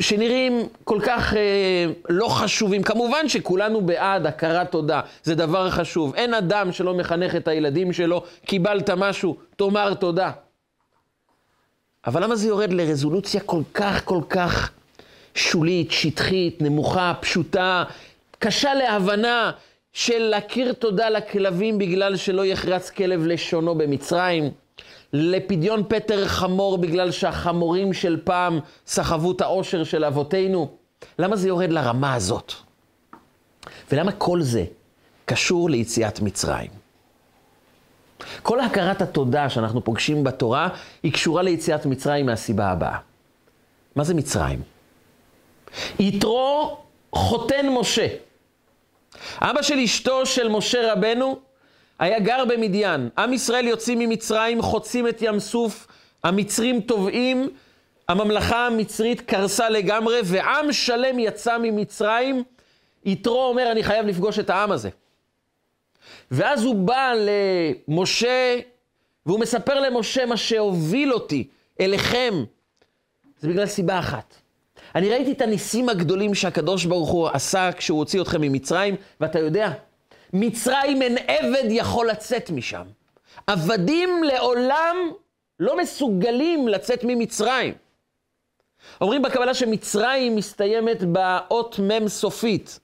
שנראים 0.00 0.68
כל 0.84 1.00
כך 1.06 1.34
אה, 1.34 1.86
לא 2.08 2.28
חשובים? 2.28 2.82
כמובן 2.82 3.28
שכולנו 3.28 3.80
בעד 3.80 4.26
הכרת 4.26 4.70
תודה, 4.70 5.00
זה 5.22 5.34
דבר 5.34 5.70
חשוב. 5.70 6.14
אין 6.14 6.34
אדם 6.34 6.72
שלא 6.72 6.94
מחנך 6.94 7.36
את 7.36 7.48
הילדים 7.48 7.92
שלו, 7.92 8.22
קיבלת 8.46 8.90
משהו, 8.90 9.36
תאמר 9.56 9.94
תודה. 9.94 10.30
אבל 12.06 12.24
למה 12.24 12.36
זה 12.36 12.48
יורד 12.48 12.72
לרזולוציה 12.72 13.40
כל 13.40 13.62
כך 13.74 14.04
כל 14.04 14.20
כך 14.28 14.70
שולית, 15.36 15.90
שטחית, 15.90 16.62
נמוכה, 16.62 17.12
פשוטה, 17.20 17.84
קשה 18.38 18.74
להבנה 18.74 19.50
של 19.92 20.18
להכיר 20.18 20.72
תודה 20.72 21.08
לכלבים 21.08 21.78
בגלל 21.78 22.16
שלא 22.16 22.46
יחרץ 22.46 22.90
כלב 22.90 23.26
לשונו 23.26 23.74
במצרים, 23.74 24.50
לפדיון 25.12 25.82
פטר 25.88 26.28
חמור 26.28 26.78
בגלל 26.78 27.10
שהחמורים 27.10 27.92
של 27.92 28.20
פעם 28.24 28.60
סחבו 28.86 29.32
את 29.32 29.40
העושר 29.40 29.84
של 29.84 30.04
אבותינו. 30.04 30.68
למה 31.18 31.36
זה 31.36 31.48
יורד 31.48 31.70
לרמה 31.70 32.14
הזאת? 32.14 32.52
ולמה 33.92 34.12
כל 34.12 34.42
זה 34.42 34.64
קשור 35.24 35.70
ליציאת 35.70 36.20
מצרים? 36.20 36.70
כל 38.42 38.60
הכרת 38.60 39.02
התודה 39.02 39.50
שאנחנו 39.50 39.84
פוגשים 39.84 40.24
בתורה 40.24 40.68
היא 41.02 41.12
קשורה 41.12 41.42
ליציאת 41.42 41.86
מצרים 41.86 42.26
מהסיבה 42.26 42.68
הבאה. 42.68 42.98
מה 43.96 44.04
זה 44.04 44.14
מצרים? 44.14 44.75
יתרו 45.98 46.78
חותן 47.12 47.68
משה. 47.68 48.06
אבא 49.40 49.62
של 49.62 49.78
אשתו 49.78 50.26
של 50.26 50.48
משה 50.48 50.92
רבנו 50.92 51.38
היה 51.98 52.20
גר 52.20 52.44
במדיין. 52.48 53.08
עם 53.18 53.32
ישראל 53.32 53.66
יוצאים 53.66 53.98
ממצרים, 53.98 54.62
חוצים 54.62 55.08
את 55.08 55.22
ים 55.22 55.40
סוף, 55.40 55.86
המצרים 56.24 56.80
טובעים, 56.80 57.50
הממלכה 58.08 58.66
המצרית 58.66 59.20
קרסה 59.20 59.68
לגמרי, 59.68 60.20
ועם 60.24 60.72
שלם 60.72 61.18
יצא 61.18 61.58
ממצרים. 61.58 62.42
יתרו 63.04 63.44
אומר, 63.44 63.72
אני 63.72 63.82
חייב 63.82 64.06
לפגוש 64.06 64.38
את 64.38 64.50
העם 64.50 64.72
הזה. 64.72 64.88
ואז 66.30 66.64
הוא 66.64 66.74
בא 66.74 67.12
למשה, 67.88 68.58
והוא 69.26 69.40
מספר 69.40 69.80
למשה 69.80 70.26
מה 70.26 70.36
שהוביל 70.36 71.12
אותי 71.12 71.48
אליכם. 71.80 72.44
זה 73.40 73.48
בגלל 73.48 73.66
סיבה 73.66 73.98
אחת. 73.98 74.34
אני 74.96 75.10
ראיתי 75.10 75.32
את 75.32 75.40
הניסים 75.40 75.88
הגדולים 75.88 76.34
שהקדוש 76.34 76.84
ברוך 76.84 77.10
הוא 77.10 77.28
עשה 77.28 77.70
כשהוא 77.76 77.98
הוציא 77.98 78.22
אתכם 78.22 78.40
ממצרים, 78.40 78.96
ואתה 79.20 79.38
יודע, 79.38 79.70
מצרים 80.32 81.02
אין 81.02 81.16
עבד 81.28 81.64
יכול 81.70 82.08
לצאת 82.10 82.50
משם. 82.50 82.82
עבדים 83.46 84.24
לעולם 84.24 84.96
לא 85.60 85.78
מסוגלים 85.78 86.68
לצאת 86.68 87.04
ממצרים. 87.04 87.74
אומרים 89.00 89.22
בקבלה 89.22 89.54
שמצרים 89.54 90.36
מסתיימת 90.36 91.04
באות 91.04 91.78
מ' 91.78 92.08
סופית, 92.08 92.80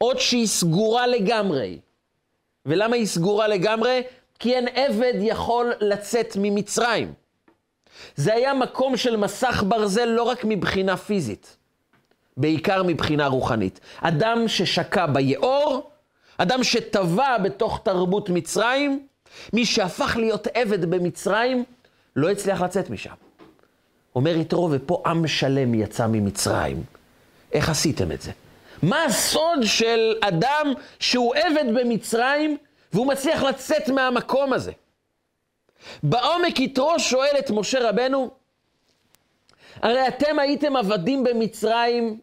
אות 0.00 0.20
שהיא 0.20 0.46
סגורה 0.46 1.06
לגמרי. 1.06 1.78
ולמה 2.66 2.96
היא 2.96 3.06
סגורה 3.06 3.48
לגמרי? 3.48 4.02
כי 4.38 4.54
אין 4.54 4.68
עבד 4.68 5.14
יכול 5.20 5.72
לצאת 5.80 6.36
ממצרים. 6.40 7.12
זה 8.16 8.34
היה 8.34 8.54
מקום 8.54 8.96
של 8.96 9.16
מסך 9.16 9.64
ברזל 9.68 10.04
לא 10.04 10.22
רק 10.22 10.44
מבחינה 10.44 10.96
פיזית, 10.96 11.56
בעיקר 12.36 12.82
מבחינה 12.82 13.26
רוחנית. 13.26 13.80
אדם 14.00 14.48
ששקע 14.48 15.06
ביאור, 15.06 15.90
אדם 16.38 16.64
שטבע 16.64 17.38
בתוך 17.38 17.80
תרבות 17.82 18.30
מצרים, 18.30 19.06
מי 19.52 19.66
שהפך 19.66 20.16
להיות 20.16 20.46
עבד 20.54 20.84
במצרים, 20.84 21.64
לא 22.16 22.30
הצליח 22.30 22.60
לצאת 22.60 22.90
משם. 22.90 23.14
אומר 24.14 24.36
יתרו, 24.36 24.68
ופה 24.72 25.02
עם 25.06 25.26
שלם 25.26 25.74
יצא 25.74 26.06
ממצרים. 26.06 26.82
איך 27.52 27.68
עשיתם 27.68 28.12
את 28.12 28.22
זה? 28.22 28.30
מה 28.82 29.04
הסוד 29.04 29.58
של 29.62 30.14
אדם 30.20 30.72
שהוא 31.00 31.34
עבד 31.34 31.64
במצרים 31.74 32.56
והוא 32.92 33.06
מצליח 33.06 33.42
לצאת 33.42 33.88
מהמקום 33.88 34.52
הזה? 34.52 34.72
בעומק 36.02 36.60
יתרו 36.60 36.98
שואל 36.98 37.36
את 37.38 37.50
משה 37.50 37.88
רבנו, 37.90 38.30
הרי 39.82 40.08
אתם 40.08 40.38
הייתם 40.38 40.76
עבדים 40.76 41.24
במצרים, 41.24 42.18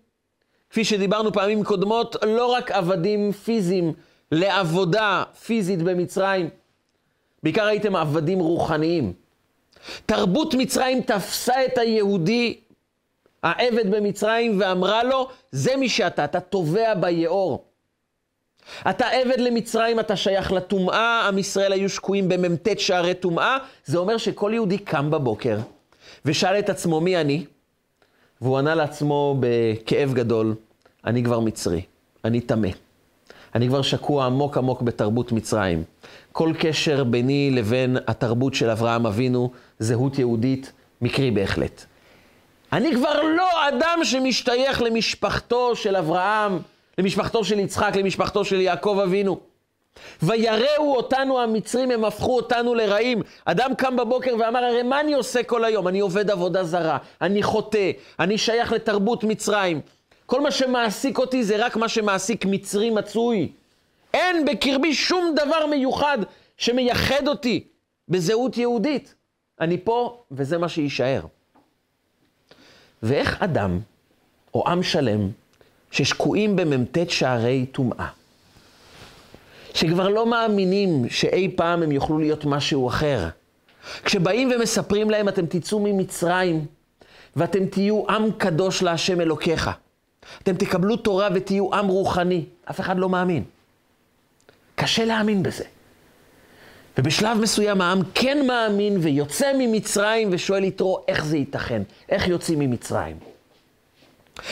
כפי 0.70 0.84
שדיברנו 0.84 1.34
פעמים 1.34 1.64
קודמות, 1.64 2.16
לא 2.24 2.46
רק 2.46 2.72
עבדים 2.72 3.32
פיזיים 3.32 3.94
לעבודה 4.32 5.24
פיזית 5.46 5.82
במצרים, 5.82 6.50
בעיקר 7.44 7.66
הייתם 7.66 7.96
עבדים 7.96 8.40
רוחניים. 8.40 9.14
תרבות 10.06 10.54
מצרים 10.54 11.02
תפסה 11.02 11.66
את 11.66 11.78
היהודי, 11.78 12.60
העבד 13.44 13.92
במצרים, 13.92 14.62
ואמרה 14.62 15.04
לו, 15.04 15.30
זה 15.52 15.76
מי 15.76 15.90
שאתה, 15.90 16.26
אתה 16.26 16.40
טובע 16.40 16.94
ביאור. 16.94 17.66
אתה 18.90 19.08
עבד 19.08 19.40
למצרים, 19.40 20.00
אתה 20.00 20.16
שייך 20.16 20.52
לטומאה, 20.52 21.28
עם 21.28 21.38
ישראל 21.38 21.74
היו 21.74 21.90
שקועים 21.90 22.30
במ"ט 22.30 22.80
שערי 22.80 23.14
טומאה. 23.14 23.58
זה 23.86 23.98
אומר 23.98 24.18
שכל 24.18 24.52
יהודי 24.54 24.78
קם 24.78 25.12
בבוקר 25.12 25.58
ושאל 26.26 26.60
את 26.60 26.70
עצמו, 26.70 27.02
מי 27.02 27.18
אני? 27.22 27.46
והוא 28.42 28.58
ענה 28.58 28.76
לעצמו 28.76 29.38
בכאב 29.40 30.14
גדול, 30.14 30.56
אני 31.06 31.24
כבר 31.24 31.40
מצרי, 31.40 31.82
אני 32.26 32.42
טמא. 32.42 32.70
אני 33.56 33.68
כבר 33.68 33.82
שקוע 33.82 34.26
עמוק 34.26 34.58
עמוק 34.58 34.82
בתרבות 34.82 35.32
מצרים. 35.32 35.84
כל 36.32 36.54
קשר 36.60 37.04
ביני 37.04 37.52
לבין 37.52 37.98
התרבות 38.08 38.54
של 38.54 38.70
אברהם 38.70 39.06
אבינו, 39.06 39.52
זהות 39.80 40.20
יהודית, 40.20 40.72
מקרי 41.02 41.32
בהחלט. 41.32 41.86
אני 42.74 42.96
כבר 42.96 43.22
לא 43.22 43.70
אדם 43.70 44.00
שמשתייך 44.04 44.82
למשפחתו 44.82 45.76
של 45.76 45.96
אברהם, 45.96 46.60
למשפחתו 46.98 47.44
של 47.44 47.60
יצחק, 47.60 47.96
למשפחתו 47.96 48.46
של 48.46 48.62
יעקב 48.62 49.00
אבינו. 49.04 49.40
ויראו 50.24 50.96
אותנו 50.96 51.40
המצרים, 51.40 51.92
הם 51.92 52.06
הפכו 52.06 52.36
אותנו 52.36 52.76
לרעים. 52.76 53.22
אדם 53.46 53.76
קם 53.76 53.96
בבוקר 53.96 54.36
ואמר, 54.40 54.64
הרי 54.64 54.84
מה 54.84 55.00
אני 55.00 55.14
עושה 55.14 55.44
כל 55.44 55.66
היום? 55.66 55.88
אני 55.88 56.00
עובד 56.00 56.32
עבודה 56.32 56.64
זרה, 56.64 56.98
אני 57.22 57.44
חוטא, 57.44 57.92
אני 58.20 58.38
שייך 58.38 58.72
לתרבות 58.72 59.24
מצרים. 59.24 59.82
כל 60.26 60.42
מה 60.42 60.52
שמעסיק 60.52 61.18
אותי 61.18 61.44
זה 61.44 61.66
רק 61.66 61.76
מה 61.76 61.90
שמעסיק 61.90 62.46
מצרי 62.46 62.90
מצוי. 62.90 63.52
אין 64.14 64.46
בקרבי 64.46 64.94
שום 64.94 65.36
דבר 65.36 65.66
מיוחד 65.66 66.18
שמייחד 66.58 67.28
אותי 67.28 67.64
בזהות 68.10 68.58
יהודית. 68.58 69.14
אני 69.62 69.78
פה, 69.78 70.24
וזה 70.32 70.58
מה 70.58 70.70
שיישאר. 70.70 71.22
ואיך 73.04 73.44
אדם, 73.44 73.80
או 74.54 74.70
עם 74.70 74.84
שלם, 74.84 75.30
ששקועים 75.94 76.56
במ"ט 76.56 76.98
שערי 77.10 77.66
טומאה, 77.66 78.08
שכבר 79.74 80.10
לא 80.10 80.26
מאמינים 80.26 81.10
שאי 81.10 81.52
פעם 81.56 81.84
הם 81.84 81.92
יוכלו 81.92 82.20
להיות 82.20 82.46
משהו 82.46 82.88
אחר, 82.88 83.28
כשבאים 84.04 84.52
ומספרים 84.56 85.10
להם, 85.10 85.30
אתם 85.30 85.46
תצאו 85.46 85.80
ממצרים, 85.80 86.66
ואתם 87.36 87.66
תהיו 87.66 88.04
עם 88.10 88.32
קדוש 88.32 88.84
להשם 88.84 89.22
אלוקיך. 89.22 89.70
אתם 90.44 90.56
תקבלו 90.56 90.98
תורה 90.98 91.30
ותהיו 91.36 91.76
עם 91.76 91.88
רוחני. 91.88 92.46
אף 92.70 92.80
אחד 92.80 92.98
לא 92.98 93.10
מאמין. 93.10 93.44
קשה 94.76 95.06
להאמין 95.06 95.44
בזה. 95.44 95.64
ובשלב 96.98 97.38
מסוים 97.38 97.82
העם 97.82 98.00
כן 98.14 98.48
מאמין 98.48 98.98
ויוצא 99.02 99.52
ממצרים 99.60 100.30
ושואל 100.32 100.64
יתרו, 100.64 101.00
איך 101.08 101.26
זה 101.26 101.38
ייתכן? 101.38 101.82
איך 102.10 102.28
יוצאים 102.28 102.60
ממצרים? 102.60 103.33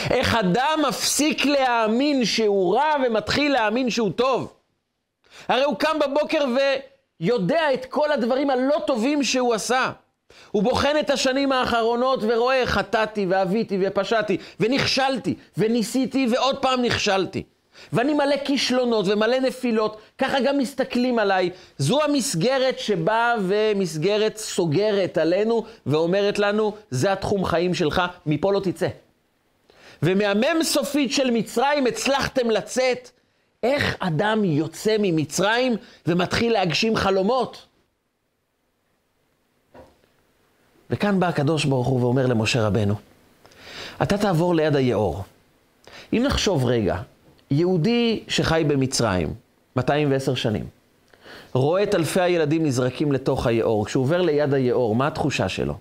איך 0.09 0.35
אדם 0.35 0.79
מפסיק 0.87 1.45
להאמין 1.45 2.25
שהוא 2.25 2.75
רע 2.75 2.93
ומתחיל 3.05 3.53
להאמין 3.53 3.89
שהוא 3.89 4.11
טוב? 4.11 4.53
הרי 5.47 5.63
הוא 5.63 5.75
קם 5.75 5.99
בבוקר 5.99 6.45
ויודע 7.19 7.73
את 7.73 7.85
כל 7.85 8.11
הדברים 8.11 8.49
הלא 8.49 8.77
טובים 8.87 9.23
שהוא 9.23 9.53
עשה. 9.53 9.91
הוא 10.51 10.63
בוחן 10.63 10.95
את 10.99 11.09
השנים 11.09 11.51
האחרונות 11.51 12.19
ורואה, 12.21 12.65
חטאתי 12.65 13.25
ועוויתי 13.29 13.77
ופשעתי 13.81 14.37
ונכשלתי 14.59 15.35
וניסיתי 15.57 16.27
ועוד 16.31 16.61
פעם 16.61 16.81
נכשלתי. 16.81 17.43
ואני 17.93 18.13
מלא 18.13 18.35
כישלונות 18.45 19.05
ומלא 19.07 19.39
נפילות, 19.39 20.01
ככה 20.17 20.39
גם 20.39 20.57
מסתכלים 20.57 21.19
עליי. 21.19 21.49
זו 21.77 22.03
המסגרת 22.03 22.79
שבאה 22.79 23.35
ומסגרת 23.41 24.37
סוגרת 24.37 25.17
עלינו 25.17 25.65
ואומרת 25.85 26.39
לנו, 26.39 26.75
זה 26.89 27.11
התחום 27.11 27.45
חיים 27.45 27.73
שלך, 27.73 28.01
מפה 28.25 28.53
לא 28.53 28.59
תצא. 28.59 28.87
ומהמם 30.01 30.63
סופית 30.63 31.11
של 31.11 31.31
מצרים 31.31 31.85
הצלחתם 31.85 32.49
לצאת. 32.49 33.09
איך 33.63 33.95
אדם 33.99 34.43
יוצא 34.43 34.95
ממצרים 34.99 35.75
ומתחיל 36.07 36.53
להגשים 36.53 36.95
חלומות? 36.95 37.65
וכאן 40.89 41.19
בא 41.19 41.27
הקדוש 41.27 41.65
ברוך 41.65 41.87
הוא 41.87 42.01
ואומר 42.01 42.27
למשה 42.27 42.67
רבנו, 42.67 42.95
אתה 44.01 44.17
תעבור 44.17 44.55
ליד 44.55 44.75
היאור. 44.75 45.23
אם 46.13 46.23
נחשוב 46.25 46.65
רגע, 46.65 47.01
יהודי 47.51 48.23
שחי 48.27 48.63
במצרים, 48.67 49.33
210 49.75 50.35
שנים, 50.35 50.65
רואה 51.53 51.83
את 51.83 51.95
אלפי 51.95 52.21
הילדים 52.21 52.65
נזרקים 52.65 53.11
לתוך 53.11 53.47
היאור, 53.47 53.85
כשהוא 53.85 54.03
עובר 54.03 54.21
ליד 54.21 54.53
היאור, 54.53 54.95
מה 54.95 55.07
התחושה 55.07 55.49
שלו? 55.49 55.77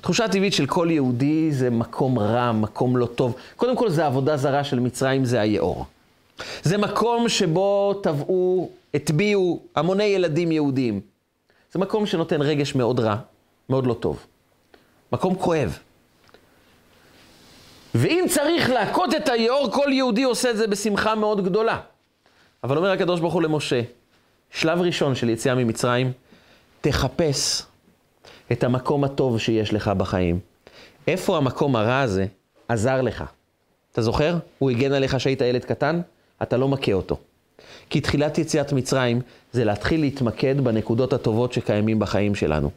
תחושה 0.00 0.28
טבעית 0.28 0.52
של 0.52 0.66
כל 0.66 0.88
יהודי 0.90 1.52
זה 1.52 1.70
מקום 1.70 2.18
רע, 2.18 2.52
מקום 2.52 2.96
לא 2.96 3.06
טוב. 3.06 3.34
קודם 3.56 3.76
כל 3.76 3.90
זה 3.90 4.06
עבודה 4.06 4.36
זרה 4.36 4.64
של 4.64 4.80
מצרים, 4.80 5.24
זה 5.24 5.40
היאור. 5.40 5.86
זה 6.62 6.78
מקום 6.78 7.28
שבו 7.28 7.94
טבעו, 8.02 8.70
הטביעו 8.94 9.60
המוני 9.76 10.04
ילדים 10.04 10.52
יהודים. 10.52 11.00
זה 11.72 11.78
מקום 11.78 12.06
שנותן 12.06 12.42
רגש 12.42 12.74
מאוד 12.74 13.00
רע, 13.00 13.16
מאוד 13.68 13.86
לא 13.86 13.94
טוב. 13.94 14.26
מקום 15.12 15.34
כואב. 15.34 15.78
ואם 17.94 18.24
צריך 18.28 18.70
להכות 18.70 19.14
את 19.14 19.28
היאור, 19.28 19.70
כל 19.72 19.88
יהודי 19.92 20.22
עושה 20.22 20.50
את 20.50 20.56
זה 20.56 20.66
בשמחה 20.66 21.14
מאוד 21.14 21.44
גדולה. 21.44 21.78
אבל 22.64 22.76
אומר 22.76 22.90
הקדוש 22.90 23.20
ברוך 23.20 23.34
הוא 23.34 23.42
למשה, 23.42 23.80
שלב 24.50 24.80
ראשון 24.80 25.14
של 25.14 25.28
יציאה 25.28 25.54
ממצרים, 25.54 26.12
תחפש 26.80 27.62
את 28.52 28.64
המקום 28.64 29.04
הטוב 29.04 29.38
שיש 29.38 29.72
לך 29.72 29.88
בחיים. 29.88 30.40
איפה 31.08 31.36
המקום 31.36 31.76
הרע 31.76 32.00
הזה 32.00 32.26
עזר 32.68 33.02
לך? 33.02 33.24
אתה 33.92 34.02
זוכר? 34.02 34.36
הוא 34.58 34.70
הגן 34.70 34.92
עליך 34.92 35.20
שהיית 35.20 35.40
ילד 35.40 35.64
קטן? 35.64 36.00
אתה 36.42 36.56
לא 36.56 36.68
מכה 36.68 36.92
אותו. 36.92 37.16
כי 37.90 38.00
תחילת 38.00 38.38
יציאת 38.38 38.72
מצרים 38.72 39.20
זה 39.52 39.64
להתחיל 39.64 40.00
להתמקד 40.00 40.60
בנקודות 40.60 41.12
הטובות 41.12 41.52
שקיימים 41.52 41.98
בחיים 41.98 42.34
שלנו. 42.34 42.70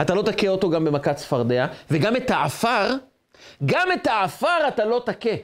אתה 0.00 0.14
לא 0.14 0.22
תכה 0.22 0.48
אותו 0.48 0.70
גם 0.70 0.84
במכת 0.84 1.16
צפרדע, 1.16 1.66
וגם 1.90 2.16
את 2.16 2.30
העפר, 2.30 2.94
גם 3.64 3.88
את 3.92 4.06
העפר 4.06 4.68
אתה 4.68 4.84
לא 4.84 5.02
תכה. 5.06 5.34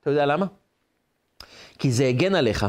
אתה 0.00 0.10
יודע 0.10 0.26
למה? 0.26 0.46
כי 1.78 1.92
זה 1.92 2.06
הגן 2.06 2.34
עליך, 2.34 2.66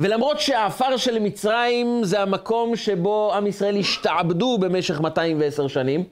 ולמרות 0.00 0.40
שהעפר 0.40 0.96
של 0.96 1.18
מצרים 1.18 2.00
זה 2.04 2.20
המקום 2.20 2.76
שבו 2.76 3.34
עם 3.34 3.46
ישראל 3.46 3.76
השתעבדו 3.76 4.58
במשך 4.58 5.00
210 5.00 5.68
שנים, 5.68 6.04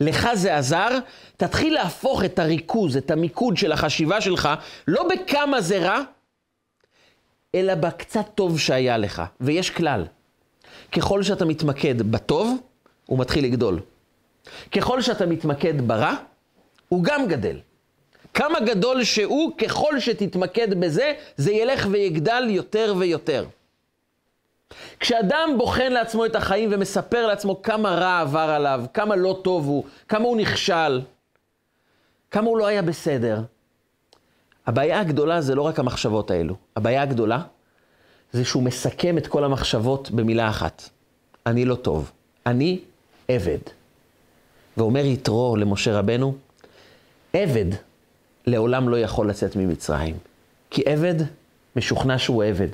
לך 0.00 0.28
זה 0.34 0.56
עזר, 0.56 0.88
תתחיל 1.36 1.74
להפוך 1.74 2.24
את 2.24 2.38
הריכוז, 2.38 2.96
את 2.96 3.10
המיקוד 3.10 3.56
של 3.56 3.72
החשיבה 3.72 4.20
שלך, 4.20 4.48
לא 4.88 5.08
בכמה 5.08 5.60
זה 5.60 5.78
רע, 5.78 6.00
אלא 7.54 7.74
בקצת 7.74 8.26
טוב 8.34 8.58
שהיה 8.58 8.98
לך. 8.98 9.22
ויש 9.40 9.70
כלל, 9.70 10.04
ככל 10.92 11.22
שאתה 11.22 11.44
מתמקד 11.44 12.02
בטוב, 12.02 12.56
הוא 13.06 13.18
מתחיל 13.18 13.44
לגדול. 13.44 13.80
ככל 14.72 15.02
שאתה 15.02 15.26
מתמקד 15.26 15.88
ברע, 15.88 16.14
הוא 16.88 17.04
גם 17.04 17.28
גדל. 17.28 17.58
כמה 18.36 18.60
גדול 18.60 19.04
שהוא, 19.04 19.58
ככל 19.58 20.00
שתתמקד 20.00 20.80
בזה, 20.80 21.12
זה 21.36 21.52
ילך 21.52 21.86
ויגדל 21.90 22.44
יותר 22.48 22.94
ויותר. 22.98 23.44
כשאדם 25.00 25.54
בוחן 25.58 25.92
לעצמו 25.92 26.26
את 26.26 26.36
החיים 26.36 26.68
ומספר 26.72 27.26
לעצמו 27.26 27.62
כמה 27.62 27.94
רע 27.94 28.20
עבר 28.20 28.38
עליו, 28.38 28.84
כמה 28.94 29.16
לא 29.16 29.40
טוב 29.44 29.66
הוא, 29.66 29.84
כמה 30.08 30.24
הוא 30.24 30.36
נכשל, 30.36 31.00
כמה 32.30 32.46
הוא 32.46 32.58
לא 32.58 32.66
היה 32.66 32.82
בסדר, 32.82 33.40
הבעיה 34.66 35.00
הגדולה 35.00 35.40
זה 35.40 35.54
לא 35.54 35.62
רק 35.62 35.78
המחשבות 35.78 36.30
האלו. 36.30 36.54
הבעיה 36.76 37.02
הגדולה, 37.02 37.40
זה 38.32 38.44
שהוא 38.44 38.62
מסכם 38.62 39.18
את 39.18 39.26
כל 39.26 39.44
המחשבות 39.44 40.10
במילה 40.10 40.48
אחת. 40.48 40.88
אני 41.46 41.64
לא 41.64 41.74
טוב, 41.74 42.12
אני 42.46 42.78
עבד. 43.28 43.58
ואומר 44.76 45.04
יתרו 45.04 45.56
למשה 45.56 45.98
רבנו, 45.98 46.34
עבד 47.32 47.85
לעולם 48.46 48.88
לא 48.88 48.96
יכול 48.98 49.28
לצאת 49.30 49.56
ממצרים. 49.56 50.16
כי 50.70 50.82
עבד 50.86 51.14
משוכנע 51.76 52.18
שהוא 52.18 52.44
עבד. 52.44 52.68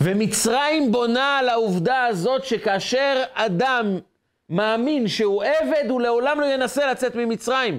ומצרים 0.00 0.92
בונה 0.92 1.38
על 1.38 1.48
העובדה 1.48 2.04
הזאת 2.04 2.44
שכאשר 2.44 3.22
אדם 3.34 3.98
מאמין 4.48 5.08
שהוא 5.08 5.42
עבד, 5.42 5.90
הוא 5.90 6.00
לעולם 6.00 6.40
לא 6.40 6.46
ינסה 6.46 6.90
לצאת 6.90 7.16
ממצרים. 7.16 7.78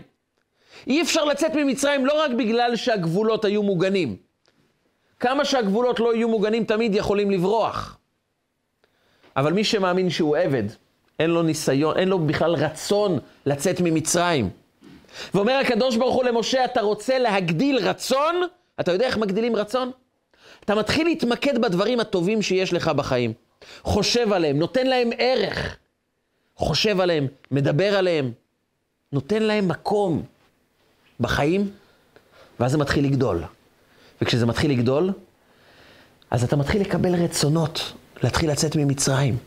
אי 0.87 1.01
אפשר 1.01 1.25
לצאת 1.25 1.55
ממצרים 1.55 2.05
לא 2.05 2.23
רק 2.23 2.31
בגלל 2.31 2.75
שהגבולות 2.75 3.45
היו 3.45 3.63
מוגנים. 3.63 4.15
כמה 5.19 5.45
שהגבולות 5.45 5.99
לא 5.99 6.15
יהיו 6.15 6.29
מוגנים, 6.29 6.63
תמיד 6.63 6.95
יכולים 6.95 7.31
לברוח. 7.31 7.97
אבל 9.35 9.53
מי 9.53 9.63
שמאמין 9.63 10.09
שהוא 10.09 10.37
עבד, 10.37 10.63
אין 11.19 11.29
לו 11.29 11.43
ניסיון, 11.43 11.97
אין 11.97 12.07
לו 12.07 12.19
בכלל 12.19 12.53
רצון 12.55 13.19
לצאת 13.45 13.81
ממצרים. 13.81 14.49
ואומר 15.33 15.53
הקדוש 15.53 15.97
ברוך 15.97 16.15
הוא 16.15 16.23
למשה, 16.23 16.65
אתה 16.65 16.81
רוצה 16.81 17.19
להגדיל 17.19 17.77
רצון? 17.77 18.41
אתה 18.79 18.91
יודע 18.91 19.05
איך 19.05 19.17
מגדילים 19.17 19.55
רצון? 19.55 19.91
אתה 20.65 20.75
מתחיל 20.75 21.07
להתמקד 21.07 21.61
בדברים 21.61 21.99
הטובים 21.99 22.41
שיש 22.41 22.73
לך 22.73 22.87
בחיים. 22.87 23.33
חושב 23.81 24.33
עליהם, 24.33 24.59
נותן 24.59 24.87
להם 24.87 25.09
ערך. 25.17 25.77
חושב 26.55 26.99
עליהם, 26.99 27.27
מדבר 27.51 27.97
עליהם, 27.97 28.31
נותן 29.11 29.43
להם 29.43 29.67
מקום 29.67 30.23
בחיים, 31.19 31.71
ואז 32.59 32.71
זה 32.71 32.77
מתחיל 32.77 33.05
לגדול. 33.05 33.43
וכשזה 34.21 34.45
מתחיל 34.45 34.71
לגדול, 34.71 35.11
אז 36.31 36.43
אתה 36.43 36.55
מתחיל 36.55 36.81
לקבל 36.81 37.15
רצונות, 37.15 37.93
להתחיל 38.23 38.51
לצאת 38.51 38.75
ממצרים. 38.75 39.37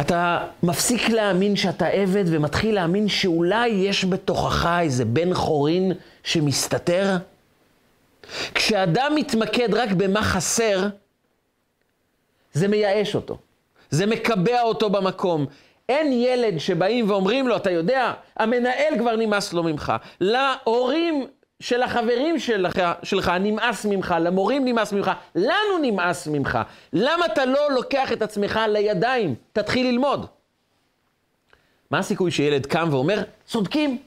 אתה 0.00 0.46
מפסיק 0.62 1.08
להאמין 1.08 1.56
שאתה 1.56 1.86
עבד 1.86 2.24
ומתחיל 2.26 2.74
להאמין 2.74 3.08
שאולי 3.08 3.68
יש 3.68 4.04
בתוכך 4.04 4.68
איזה 4.80 5.04
בן 5.04 5.34
חורין 5.34 5.92
שמסתתר. 6.24 7.16
כשאדם 8.54 9.12
מתמקד 9.16 9.74
רק 9.74 9.92
במה 9.92 10.22
חסר, 10.22 10.88
זה 12.52 12.68
מייאש 12.68 13.14
אותו. 13.14 13.38
זה 13.90 14.06
מקבע 14.06 14.62
אותו 14.62 14.90
במקום. 14.90 15.46
אין 15.88 16.12
ילד 16.12 16.58
שבאים 16.58 17.10
ואומרים 17.10 17.48
לו, 17.48 17.56
אתה 17.56 17.70
יודע, 17.70 18.12
המנהל 18.36 18.98
כבר 18.98 19.16
נמאס 19.16 19.52
לו 19.52 19.62
ממך. 19.62 19.92
להורים 20.20 21.26
של 21.62 21.82
החברים 21.82 22.38
שלך, 22.38 22.80
שלך 23.02 23.32
נמאס 23.40 23.84
ממך, 23.84 24.14
למורים 24.20 24.64
נמאס 24.64 24.92
ממך, 24.92 25.10
לנו 25.34 25.78
נמאס 25.82 26.26
ממך. 26.26 26.58
למה 26.92 27.26
אתה 27.26 27.44
לא 27.44 27.70
לוקח 27.70 28.12
את 28.12 28.22
עצמך 28.22 28.60
לידיים? 28.68 29.34
תתחיל 29.52 29.86
ללמוד. 29.86 30.26
מה 31.90 31.98
הסיכוי 31.98 32.30
שילד 32.30 32.66
קם 32.66 32.88
ואומר, 32.90 33.22
צודקים. 33.46 33.98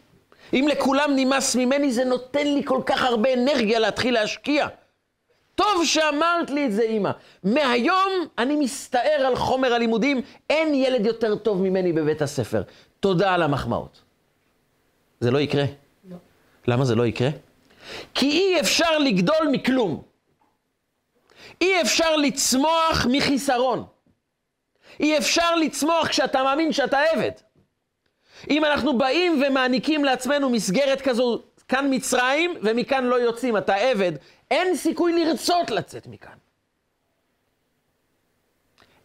אם 0.53 0.67
לכולם 0.71 1.11
נמאס 1.15 1.55
ממני, 1.55 1.91
זה 1.91 2.05
נותן 2.05 2.47
לי 2.47 2.61
כל 2.65 2.81
כך 2.85 3.03
הרבה 3.03 3.33
אנרגיה 3.33 3.79
להתחיל 3.79 4.13
להשקיע. 4.13 4.67
טוב 5.55 5.85
שאמרת 5.85 6.49
לי 6.49 6.65
את 6.65 6.71
זה, 6.71 6.81
אימא. 6.81 7.11
מהיום 7.43 8.11
אני 8.37 8.55
מסתער 8.55 9.25
על 9.25 9.35
חומר 9.35 9.73
הלימודים, 9.73 10.21
אין 10.49 10.73
ילד 10.73 11.05
יותר 11.05 11.35
טוב 11.35 11.61
ממני 11.61 11.93
בבית 11.93 12.21
הספר. 12.21 12.61
תודה 12.99 13.33
על 13.33 13.41
המחמאות. 13.41 14.01
זה 15.19 15.31
לא 15.31 15.37
יקרה. 15.37 15.65
למה 16.67 16.85
זה 16.85 16.95
לא 16.95 17.05
יקרה? 17.05 17.29
כי 18.13 18.29
אי 18.29 18.59
אפשר 18.59 18.97
לגדול 18.97 19.47
מכלום. 19.51 20.03
אי 21.61 21.81
אפשר 21.81 22.15
לצמוח 22.15 23.05
מחיסרון. 23.11 23.85
אי 24.99 25.17
אפשר 25.17 25.55
לצמוח 25.55 26.07
כשאתה 26.07 26.43
מאמין 26.43 26.71
שאתה 26.71 26.99
עבד. 27.01 27.31
אם 28.49 28.65
אנחנו 28.65 28.97
באים 28.97 29.43
ומעניקים 29.47 30.05
לעצמנו 30.05 30.49
מסגרת 30.49 31.01
כזו, 31.01 31.41
כאן 31.67 31.87
מצרים 31.89 32.53
ומכאן 32.63 33.03
לא 33.03 33.15
יוצאים, 33.15 33.57
אתה 33.57 33.75
עבד, 33.75 34.11
אין 34.51 34.75
סיכוי 34.75 35.25
לרצות 35.25 35.71
לצאת 35.71 36.07
מכאן. 36.07 36.37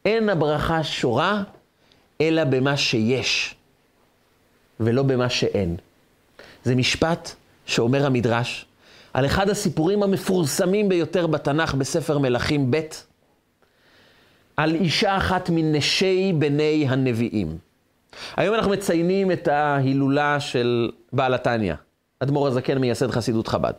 אין 0.05 0.29
הברכה 0.29 0.85
שורה 0.85 1.43
אלא 2.21 2.45
במה 2.45 2.77
שיש, 2.77 3.55
ולא 4.81 5.03
במה 5.03 5.31
שאין. 5.31 5.77
זה 6.65 6.75
משפט 6.75 7.31
שאומר 7.71 8.07
המדרש 8.07 8.67
על 9.15 9.27
אחד 9.27 9.51
הסיפורים 9.51 10.03
המפורסמים 10.03 10.89
ביותר 10.89 11.27
בתנ"ך 11.27 11.75
בספר 11.75 12.19
מלכים 12.19 12.71
ב', 12.71 12.81
על 14.57 14.75
אישה 14.75 15.17
אחת 15.17 15.51
מנשי 15.53 16.33
בני 16.39 16.87
הנביאים. 16.89 17.59
היום 18.37 18.55
אנחנו 18.55 18.71
מציינים 18.71 19.33
את 19.33 19.49
ההילולה 19.49 20.41
של 20.41 20.91
בעל 21.13 21.35
התניא, 21.35 21.75
אדמו"ר 22.21 22.47
הזקן 22.47 22.79
מייסד 22.79 23.11
חסידות 23.11 23.49
חב"ד. 23.49 23.73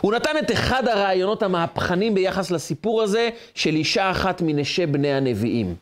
הוא 0.00 0.12
נתן 0.12 0.38
את 0.38 0.52
אחד 0.52 0.88
הרעיונות 0.88 1.42
המהפכנים 1.42 2.14
ביחס 2.14 2.50
לסיפור 2.50 3.02
הזה 3.02 3.30
של 3.54 3.74
אישה 3.74 4.10
אחת 4.10 4.42
מנשי 4.44 4.86
בני 4.86 5.12
הנביאים. 5.12 5.74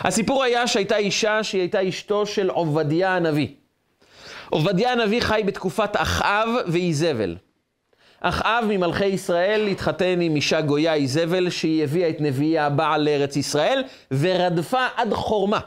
הסיפור 0.00 0.44
היה 0.44 0.66
שהייתה 0.66 0.96
אישה 0.96 1.42
שהיא 1.42 1.60
הייתה 1.60 1.88
אשתו 1.88 2.26
של 2.26 2.48
עובדיה 2.48 3.16
הנביא. 3.16 3.48
עובדיה 4.54 4.92
הנביא 4.92 5.20
חי 5.20 5.42
בתקופת 5.46 5.90
אחאב 5.96 6.48
ואיזבל. 6.66 7.36
אחאב 8.20 8.64
ממלכי 8.68 9.06
ישראל 9.06 9.66
התחתן 9.66 10.20
עם 10.20 10.36
אישה 10.36 10.60
גויה 10.60 10.94
איזבל, 10.94 11.50
שהיא 11.50 11.84
הביאה 11.84 12.08
את 12.08 12.20
נביאי 12.20 12.58
הבעל 12.58 13.02
לארץ 13.02 13.36
ישראל, 13.36 13.82
ורדפה 14.12 14.86
עד 14.96 15.14
חורמה 15.14 15.60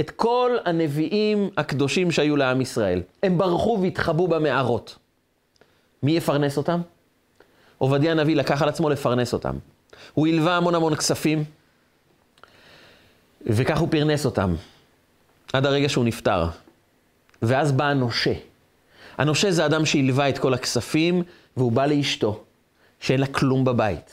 את 0.00 0.10
כל 0.10 0.56
הנביאים 0.64 1.50
הקדושים 1.56 2.10
שהיו 2.10 2.36
לעם 2.36 2.60
ישראל. 2.60 3.02
הם 3.22 3.38
ברחו 3.38 3.78
והתחבאו 3.82 4.28
במערות. 4.28 4.98
מי 6.02 6.16
יפרנס 6.16 6.56
אותם? 6.56 6.80
עובדיה 7.78 8.12
הנביא 8.12 8.36
לקח 8.36 8.62
על 8.62 8.68
עצמו 8.68 8.90
לפרנס 8.90 9.32
אותם. 9.32 9.56
הוא 10.14 10.26
הלווה 10.26 10.56
המון 10.56 10.74
המון 10.74 10.94
כספים, 10.94 11.44
וכך 13.46 13.78
הוא 13.78 13.88
פרנס 13.90 14.24
אותם, 14.24 14.54
עד 15.52 15.66
הרגע 15.66 15.88
שהוא 15.88 16.04
נפטר. 16.04 16.63
ואז 17.42 17.72
בא 17.72 17.84
הנושה. 17.84 18.32
הנושה 19.18 19.50
זה 19.50 19.66
אדם 19.66 19.86
שהלווה 19.86 20.28
את 20.28 20.38
כל 20.38 20.54
הכספים, 20.54 21.22
והוא 21.56 21.72
בא 21.72 21.86
לאשתו, 21.86 22.44
שאין 23.00 23.20
לה 23.20 23.26
כלום 23.26 23.64
בבית, 23.64 24.10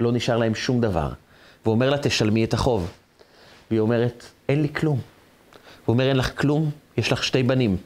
לא 0.00 0.12
נשאר 0.12 0.36
להם 0.36 0.54
שום 0.54 0.80
דבר. 0.80 1.12
והוא 1.64 1.74
אומר 1.74 1.90
לה, 1.90 1.98
תשלמי 1.98 2.44
את 2.44 2.54
החוב. 2.54 2.90
והיא 3.70 3.80
אומרת, 3.80 4.24
אין 4.48 4.62
לי 4.62 4.68
כלום. 4.68 5.00
הוא 5.84 5.94
אומר, 5.94 6.08
אין 6.08 6.16
לך 6.16 6.40
כלום? 6.40 6.70
יש 6.96 7.12
לך 7.12 7.24
שתי 7.24 7.42
בנים. 7.42 7.76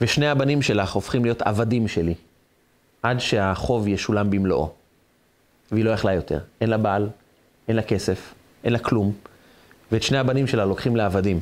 ושני 0.00 0.28
הבנים 0.28 0.62
שלך 0.62 0.92
הופכים 0.92 1.24
להיות 1.24 1.42
עבדים 1.42 1.88
שלי, 1.88 2.14
עד 3.02 3.20
שהחוב 3.20 3.88
ישולם 3.88 4.30
במלואו. 4.30 4.72
והיא 5.72 5.84
לא 5.84 5.90
יכלה 5.90 6.14
יותר. 6.14 6.38
אין 6.60 6.70
לה 6.70 6.78
בעל, 6.78 7.08
אין 7.68 7.76
לה 7.76 7.82
כסף, 7.82 8.34
אין 8.64 8.72
לה 8.72 8.78
כלום. 8.78 9.12
ואת 9.92 10.02
שני 10.02 10.18
הבנים 10.18 10.46
שלה 10.46 10.64
לוקחים 10.64 10.96
לעבדים. 10.96 11.40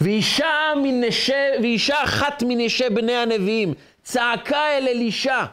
ואישה, 0.00 0.72
מנשי, 0.82 1.32
ואישה 1.62 2.04
אחת 2.04 2.42
מנשי 2.46 2.90
בני 2.90 3.16
הנביאים 3.16 3.74
צעקה 4.02 4.68
אל 4.78 4.88
אלישע. 4.88 5.44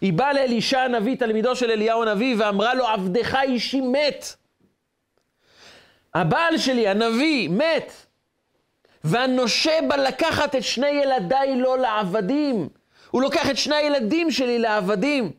היא 0.00 0.12
באה 0.12 0.32
לאלישע 0.32 0.80
הנביא, 0.80 1.16
תלמידו 1.16 1.56
של 1.56 1.70
אליהו 1.70 2.02
הנביא, 2.02 2.36
ואמרה 2.38 2.74
לו, 2.74 2.86
עבדך 2.86 3.38
אישי 3.42 3.80
מת. 3.80 4.34
הבעל 6.14 6.58
שלי, 6.58 6.88
הנביא, 6.88 7.48
מת. 7.48 7.92
והנושה 9.04 9.78
בא 9.88 9.96
לקחת 9.96 10.54
את 10.54 10.62
שני 10.62 10.88
ילדיי 10.88 11.56
לו 11.56 11.76
לעבדים. 11.76 12.68
הוא 13.10 13.22
לוקח 13.22 13.50
את 13.50 13.56
שני 13.56 13.76
הילדים 13.76 14.30
שלי 14.30 14.58
לעבדים. 14.58 15.30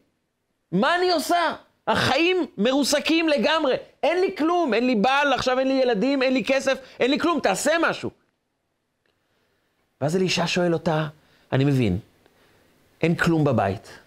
מה 0.72 0.96
אני 0.96 1.12
עושה? 1.12 1.54
החיים 1.88 2.46
מרוסקים 2.58 3.30
לגמרי. 3.30 3.76
אין 4.04 4.22
לי 4.22 4.36
כלום, 4.38 4.74
אין 4.74 4.88
לי 4.88 4.96
בעל, 4.96 5.34
עכשיו 5.34 5.60
אין 5.60 5.68
לי 5.68 5.74
ילדים, 5.74 6.24
אין 6.24 6.34
לי 6.34 6.44
כסף, 6.44 6.78
אין 7.00 7.12
לי 7.12 7.20
כלום, 7.20 7.40
תעשה 7.40 7.72
משהו. 7.82 8.12
ואז 10.02 10.16
אלישע 10.16 10.48
שואל 10.48 10.74
אותה, 10.74 11.08
אני 11.52 11.64
מבין, 11.64 12.00
אין 13.02 13.16
כלום 13.16 13.44
בבית, 13.44 14.00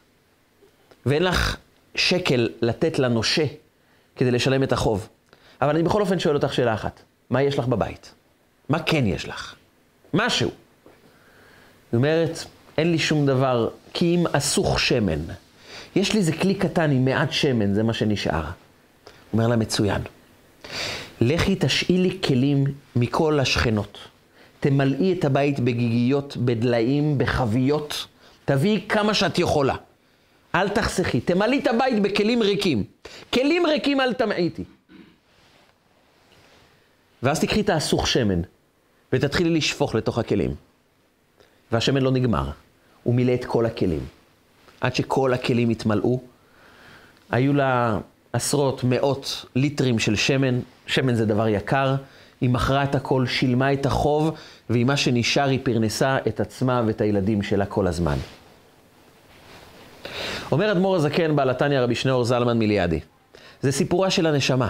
ואין 1.06 1.22
לך 1.22 1.56
שקל 1.94 2.48
לתת 2.62 2.98
לנושה 2.98 3.44
כדי 4.16 4.30
לשלם 4.30 4.62
את 4.62 4.72
החוב. 4.72 5.08
אבל 5.60 5.70
אני 5.70 5.82
בכל 5.82 6.00
אופן 6.00 6.18
שואל 6.18 6.36
אותך 6.36 6.54
שאלה 6.54 6.74
אחת, 6.74 7.02
מה 7.30 7.42
יש 7.42 7.58
לך 7.58 7.66
בבית? 7.66 8.14
מה 8.68 8.82
כן 8.82 9.06
יש 9.06 9.28
לך? 9.28 9.54
משהו. 10.14 10.50
היא 11.92 11.98
אומרת, 11.98 12.38
אין 12.78 12.90
לי 12.92 12.98
שום 12.98 13.26
דבר, 13.26 13.68
כי 13.92 14.14
אם 14.14 14.26
אסוך 14.32 14.80
שמן. 14.80 15.20
יש 15.96 16.12
לי 16.12 16.18
איזה 16.18 16.32
כלי 16.32 16.54
קטן 16.54 16.90
עם 16.90 17.04
מעט 17.04 17.32
שמן, 17.32 17.74
זה 17.74 17.82
מה 17.82 17.92
שנשאר. 17.92 18.44
אומר 19.34 19.48
לה, 19.48 19.56
מצוין. 19.56 20.02
לכי 21.20 21.56
תשאילי 21.60 22.18
כלים 22.24 22.64
מכל 22.96 23.40
השכנות. 23.40 23.98
תמלאי 24.60 25.12
את 25.12 25.24
הבית 25.24 25.60
בגיגיות, 25.60 26.36
בדליים, 26.36 27.18
בחביות. 27.18 28.06
תביאי 28.44 28.84
כמה 28.88 29.14
שאת 29.14 29.38
יכולה. 29.38 29.76
אל 30.54 30.68
תחסכי. 30.68 31.20
תמלאי 31.20 31.58
את 31.58 31.66
הבית 31.66 32.02
בכלים 32.02 32.42
ריקים. 32.42 32.84
כלים 33.32 33.66
ריקים 33.66 34.00
אל 34.00 34.12
תמעיטי. 34.12 34.64
ואז 37.22 37.40
תקחי 37.40 37.60
את 37.60 37.68
האסוך 37.68 38.06
שמן, 38.08 38.40
ותתחילי 39.12 39.50
לשפוך 39.50 39.94
לתוך 39.94 40.18
הכלים. 40.18 40.54
והשמן 41.72 42.02
לא 42.02 42.10
נגמר, 42.10 42.50
הוא 43.02 43.14
מילא 43.14 43.34
את 43.34 43.44
כל 43.44 43.66
הכלים. 43.66 44.06
עד 44.80 44.94
שכל 44.94 45.32
הכלים 45.32 45.70
התמלאו. 45.70 46.20
היו 47.30 47.52
לה 47.52 47.98
עשרות, 48.34 48.84
מאות 48.84 49.44
ליטרים 49.56 49.98
של 49.98 50.16
שמן, 50.16 50.60
שמן 50.86 51.14
זה 51.14 51.26
דבר 51.26 51.48
יקר. 51.48 51.94
היא 52.40 52.50
מכרה 52.50 52.84
את 52.84 52.94
הכל, 52.94 53.26
שילמה 53.26 53.72
את 53.72 53.86
החוב, 53.86 54.30
ועם 54.70 54.86
מה 54.86 54.96
שנשאר 54.96 55.48
היא 55.48 55.58
פרנסה 55.62 56.18
את 56.28 56.40
עצמה 56.40 56.82
ואת 56.86 57.00
הילדים 57.00 57.42
שלה 57.42 57.66
כל 57.66 57.86
הזמן. 57.86 58.16
אומר 60.52 60.72
אדמו"ר 60.72 60.96
הזקן, 60.96 61.36
בעל 61.36 61.50
התניא 61.50 61.80
רבי 61.80 61.94
שניאור 61.94 62.24
זלמן 62.24 62.58
מיליאדי, 62.58 63.00
זה 63.60 63.72
סיפורה 63.72 64.10
של 64.10 64.26
הנשמה. 64.26 64.68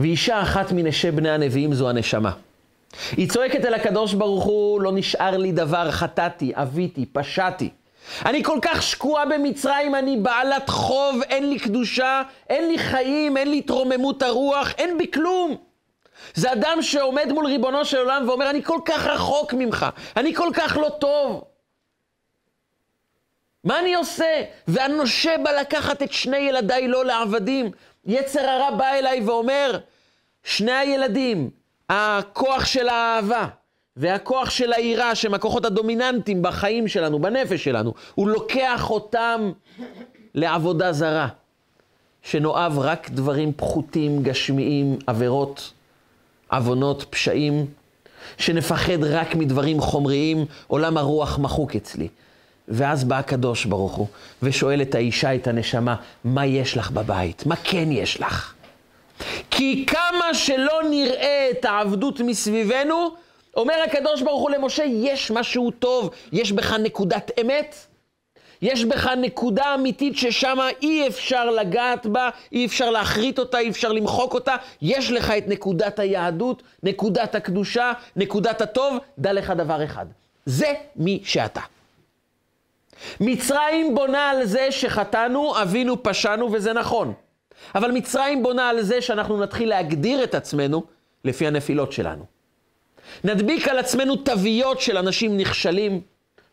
ואישה 0.00 0.42
אחת 0.42 0.72
מנשי 0.72 1.10
בני 1.10 1.30
הנביאים 1.30 1.74
זו 1.74 1.90
הנשמה. 1.90 2.32
היא 3.16 3.28
צועקת 3.28 3.64
אל 3.64 3.74
הקדוש 3.74 4.14
ברוך 4.14 4.44
הוא, 4.44 4.80
לא 4.80 4.92
נשאר 4.92 5.36
לי 5.36 5.52
דבר, 5.52 5.90
חטאתי, 5.90 6.52
עוויתי, 6.56 7.06
פשעתי. 7.12 7.70
אני 8.26 8.44
כל 8.44 8.58
כך 8.62 8.82
שקועה 8.82 9.26
במצרים, 9.26 9.94
אני 9.94 10.16
בעלת 10.16 10.68
חוב, 10.68 11.22
אין 11.22 11.50
לי 11.50 11.58
קדושה, 11.58 12.22
אין 12.48 12.68
לי 12.68 12.78
חיים, 12.78 13.36
אין 13.36 13.50
לי 13.50 13.58
התרוממות 13.58 14.22
הרוח, 14.22 14.72
אין 14.78 14.98
בי 14.98 15.10
כלום. 15.10 15.56
זה 16.34 16.52
אדם 16.52 16.78
שעומד 16.82 17.32
מול 17.32 17.46
ריבונו 17.46 17.84
של 17.84 17.98
עולם 17.98 18.28
ואומר, 18.28 18.50
אני 18.50 18.62
כל 18.62 18.78
כך 18.84 19.06
רחוק 19.06 19.54
ממך, 19.54 19.86
אני 20.16 20.34
כל 20.34 20.50
כך 20.54 20.76
לא 20.76 20.88
טוב. 20.88 21.44
מה 23.64 23.78
אני 23.78 23.94
עושה? 23.94 24.42
והנושה 24.68 25.38
בא 25.38 25.50
לקחת 25.50 26.02
את 26.02 26.12
שני 26.12 26.36
ילדיי 26.36 26.88
לא 26.88 27.04
לעבדים. 27.04 27.70
יצר 28.04 28.40
הרע 28.40 28.70
בא 28.70 28.88
אליי 28.88 29.20
ואומר, 29.20 29.78
שני 30.44 30.72
הילדים, 30.72 31.50
הכוח 31.90 32.64
של 32.64 32.88
האהבה 32.88 33.46
והכוח 33.96 34.50
של 34.50 34.72
היראה, 34.72 35.14
שהם 35.14 35.34
הכוחות 35.34 35.64
הדומיננטיים 35.64 36.42
בחיים 36.42 36.88
שלנו, 36.88 37.18
בנפש 37.18 37.64
שלנו, 37.64 37.94
הוא 38.14 38.28
לוקח 38.28 38.90
אותם 38.90 39.52
לעבודה 40.34 40.92
זרה, 40.92 41.28
שנאהב 42.22 42.78
רק 42.78 43.10
דברים 43.10 43.52
פחותים, 43.56 44.22
גשמיים, 44.22 44.98
עבירות, 45.06 45.72
עוונות, 46.50 47.04
פשעים, 47.10 47.66
שנפחד 48.38 49.04
רק 49.04 49.34
מדברים 49.34 49.80
חומריים, 49.80 50.44
עולם 50.66 50.96
הרוח 50.96 51.38
מחוק 51.38 51.76
אצלי. 51.76 52.08
ואז 52.68 53.04
בא 53.04 53.18
הקדוש 53.18 53.64
ברוך 53.64 53.94
הוא 53.94 54.06
ושואל 54.42 54.82
את 54.82 54.94
האישה, 54.94 55.34
את 55.34 55.46
הנשמה, 55.46 55.96
מה 56.24 56.46
יש 56.46 56.76
לך 56.76 56.90
בבית? 56.90 57.46
מה 57.46 57.56
כן 57.56 57.92
יש 57.92 58.20
לך? 58.20 58.54
כי 59.50 59.86
כמה 59.86 60.34
שלא 60.34 60.80
נראה 60.90 61.48
את 61.50 61.64
העבדות 61.64 62.20
מסביבנו, 62.20 63.14
אומר 63.56 63.74
הקדוש 63.86 64.22
ברוך 64.22 64.42
הוא 64.42 64.50
למשה, 64.50 64.84
יש 64.84 65.30
משהו 65.30 65.70
טוב, 65.70 66.10
יש 66.32 66.52
בך 66.52 66.72
נקודת 66.72 67.30
אמת, 67.40 67.74
יש 68.62 68.84
בך 68.84 69.06
נקודה 69.06 69.74
אמיתית 69.74 70.16
ששם 70.16 70.58
אי 70.82 71.08
אפשר 71.08 71.50
לגעת 71.50 72.06
בה, 72.06 72.30
אי 72.52 72.66
אפשר 72.66 72.90
להחריט 72.90 73.38
אותה, 73.38 73.58
אי 73.58 73.68
אפשר 73.70 73.92
למחוק 73.92 74.34
אותה, 74.34 74.56
יש 74.82 75.10
לך 75.10 75.30
את 75.30 75.48
נקודת 75.48 75.98
היהדות, 75.98 76.62
נקודת 76.82 77.34
הקדושה, 77.34 77.92
נקודת 78.16 78.60
הטוב, 78.60 78.98
דע 79.18 79.32
לך 79.32 79.50
דבר 79.50 79.84
אחד, 79.84 80.06
זה 80.46 80.72
מי 80.96 81.20
שאתה. 81.24 81.60
מצרים 83.20 83.94
בונה 83.94 84.30
על 84.30 84.44
זה 84.44 84.72
שחטאנו, 84.72 85.62
אבינו, 85.62 86.02
פשענו, 86.02 86.52
וזה 86.52 86.72
נכון. 86.72 87.12
אבל 87.74 87.90
מצרים 87.90 88.42
בונה 88.42 88.68
על 88.68 88.82
זה 88.82 89.02
שאנחנו 89.02 89.40
נתחיל 89.40 89.68
להגדיר 89.68 90.24
את 90.24 90.34
עצמנו 90.34 90.82
לפי 91.24 91.46
הנפילות 91.46 91.92
שלנו. 91.92 92.31
נדביק 93.24 93.68
על 93.68 93.78
עצמנו 93.78 94.16
תוויות 94.16 94.80
של 94.80 94.96
אנשים 94.96 95.36
נכשלים, 95.36 96.00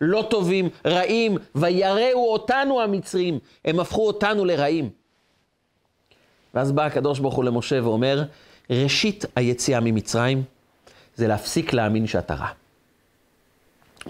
לא 0.01 0.27
טובים, 0.29 0.69
רעים, 0.85 1.37
ויראו 1.55 2.33
אותנו 2.33 2.81
המצרים, 2.81 3.39
הם 3.65 3.79
הפכו 3.79 4.07
אותנו 4.07 4.45
לרעים. 4.45 4.89
ואז 6.53 6.71
בא 6.71 6.85
הקדוש 6.85 7.19
ברוך 7.19 7.35
הוא 7.35 7.43
למשה 7.43 7.83
ואומר, 7.83 8.23
ראשית 8.69 9.25
היציאה 9.35 9.79
ממצרים 9.79 10.43
זה 11.15 11.27
להפסיק 11.27 11.73
להאמין 11.73 12.07
שאתה 12.07 12.33
רע. 12.33 12.47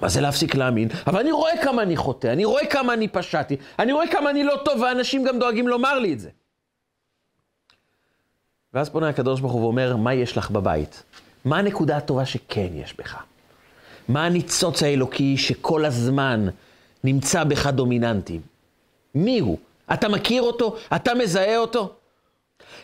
מה 0.01 0.09
זה 0.09 0.21
להפסיק 0.21 0.55
להאמין? 0.55 0.87
אבל 1.07 1.19
אני 1.19 1.31
רואה 1.31 1.63
כמה 1.63 1.81
אני 1.81 1.97
חוטא, 1.97 2.27
אני 2.27 2.45
רואה 2.45 2.65
כמה 2.65 2.93
אני 2.93 3.07
פשעתי, 3.07 3.57
אני 3.79 3.91
רואה 3.91 4.07
כמה 4.11 4.29
אני 4.29 4.43
לא 4.43 4.55
טוב, 4.65 4.81
ואנשים 4.81 5.23
גם 5.23 5.39
דואגים 5.39 5.67
לומר 5.67 5.99
לי 5.99 6.13
את 6.13 6.19
זה. 6.19 6.29
ואז 8.73 8.89
פונה 8.89 9.09
הקדוש 9.09 9.41
ברוך 9.41 9.53
הוא 9.53 9.61
ואומר, 9.61 9.95
מה 9.95 10.13
יש 10.13 10.37
לך 10.37 10.51
בבית? 10.51 11.03
מה 11.45 11.57
הנקודה 11.57 11.97
הטובה 11.97 12.25
שכן 12.25 12.67
יש 12.73 12.93
בך? 12.97 13.23
מה 14.07 14.25
הניצוץ 14.25 14.83
האלוקי 14.83 15.37
שכל 15.37 15.85
הזמן 15.85 16.47
נמצא 17.03 17.43
בך 17.43 17.67
דומיננטי? 17.67 18.39
מי 19.15 19.39
הוא? 19.39 19.57
אתה 19.93 20.09
מכיר 20.09 20.41
אותו? 20.41 20.75
אתה 20.95 21.13
מזהה 21.13 21.57
אותו? 21.57 21.93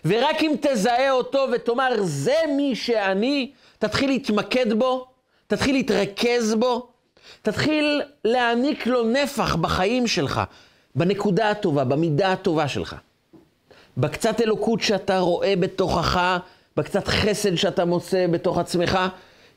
ורק 0.06 0.36
אם 0.42 0.56
תזהה 0.62 1.12
אותו 1.12 1.48
ותאמר, 1.54 1.90
זה 2.02 2.36
מי 2.58 2.76
שאני, 2.76 3.52
תתחיל 3.80 4.10
להתמקד 4.10 4.74
בו, 4.74 5.08
תתחיל 5.48 5.76
להתרכז 5.76 6.56
בו, 6.60 6.88
תתחיל 7.42 8.02
להעניק 8.26 8.88
לו 8.88 9.04
נפח 9.04 9.56
בחיים 9.56 10.08
שלך, 10.08 10.42
בנקודה 10.96 11.50
הטובה, 11.50 11.84
במידה 11.84 12.32
הטובה 12.32 12.68
שלך. 12.68 12.96
בקצת 13.98 14.42
אלוקות 14.42 14.82
שאתה 14.82 15.20
רואה 15.20 15.54
בתוכך, 15.60 16.38
בקצת 16.78 17.08
חסד 17.08 17.56
שאתה 17.56 17.86
מוצא 17.86 18.28
בתוך 18.32 18.58
עצמך, 18.58 19.00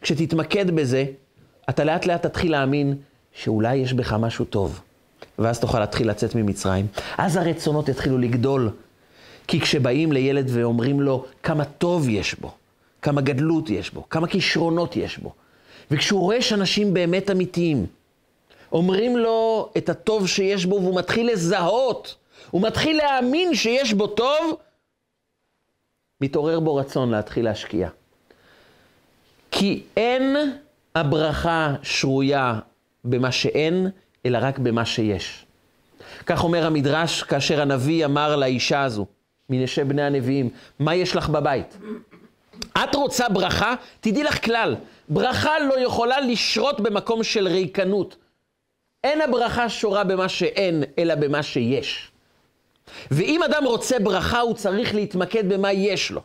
כשתתמקד 0.01 0.71
בזה, 0.71 1.05
אתה 1.71 1.85
לאט 1.85 2.07
לאט 2.07 2.27
תתחיל 2.27 2.53
להאמין 2.53 2.97
שאולי 3.33 3.77
יש 3.77 3.93
בך 3.93 4.13
משהו 4.13 4.45
טוב. 4.45 4.81
ואז 5.39 5.61
תוכל 5.61 5.81
להתחיל 5.81 6.11
לצאת 6.11 6.35
ממצרים. 6.35 6.87
אז 7.19 7.37
הרצונות 7.37 7.89
יתחילו 7.89 8.19
לגדול. 8.19 8.71
כי 9.49 9.61
כשבאים 9.61 10.13
לילד 10.13 10.47
ואומרים 10.49 11.01
לו 11.01 11.25
כמה 11.43 11.65
טוב 11.65 12.09
יש 12.09 12.35
בו, 12.35 12.51
כמה 13.03 13.21
גדלות 13.21 13.71
יש 13.71 13.91
בו, 13.91 14.09
כמה 14.11 14.27
כישרונות 14.27 14.97
יש 14.97 15.19
בו, 15.19 15.33
וכשהוא 15.91 16.21
רואה 16.21 16.43
שאנשים 16.43 16.95
באמת 16.95 17.31
אמיתיים, 17.31 17.87
אומרים 18.73 19.17
לו 19.17 19.69
את 19.77 19.89
הטוב 19.89 20.27
שיש 20.27 20.67
בו, 20.67 20.83
והוא 20.83 20.99
מתחיל 20.99 21.33
לזהות, 21.33 22.15
הוא 22.51 22.63
מתחיל 22.63 22.97
להאמין 22.97 23.55
שיש 23.55 23.93
בו 23.93 24.07
טוב, 24.07 24.57
מתעורר 26.21 26.61
בו 26.61 26.75
רצון 26.75 27.11
להתחיל 27.11 27.45
להשקיע. 27.45 27.89
כי 29.51 29.83
אין 29.97 30.37
הברכה 30.95 31.75
שרויה 31.83 32.59
במה 33.05 33.33
שאין, 33.33 33.91
אלא 34.27 34.39
רק 34.43 34.59
במה 34.59 34.85
שיש. 34.85 35.45
כך 36.27 36.45
אומר 36.45 36.67
המדרש 36.67 37.23
כאשר 37.23 37.63
הנביא 37.63 38.05
אמר 38.05 38.37
לאישה 38.37 38.83
הזו, 38.83 39.07
מנשי 39.51 39.85
בני 39.85 40.03
הנביאים, 40.03 40.51
מה 40.79 40.95
יש 40.95 41.17
לך 41.17 41.29
בבית? 41.29 41.79
את 42.85 42.95
רוצה 42.95 43.29
ברכה? 43.29 43.75
תדעי 44.01 44.23
לך 44.23 44.45
כלל, 44.45 44.75
ברכה 45.09 45.59
לא 45.69 45.81
יכולה 45.81 46.21
לשרות 46.21 46.81
במקום 46.81 47.23
של 47.23 47.49
ריקנות. 47.49 48.17
אין 49.05 49.21
הברכה 49.21 49.69
שורה 49.69 50.05
במה 50.05 50.29
שאין, 50.29 50.85
אלא 50.99 51.15
במה 51.15 51.43
שיש. 51.43 52.11
ואם 53.11 53.43
אדם 53.43 53.65
רוצה 53.65 53.99
ברכה, 53.99 54.41
הוא 54.41 54.55
צריך 54.55 54.95
להתמקד 54.95 55.49
במה 55.49 55.73
יש 55.73 56.11
לו. 56.11 56.21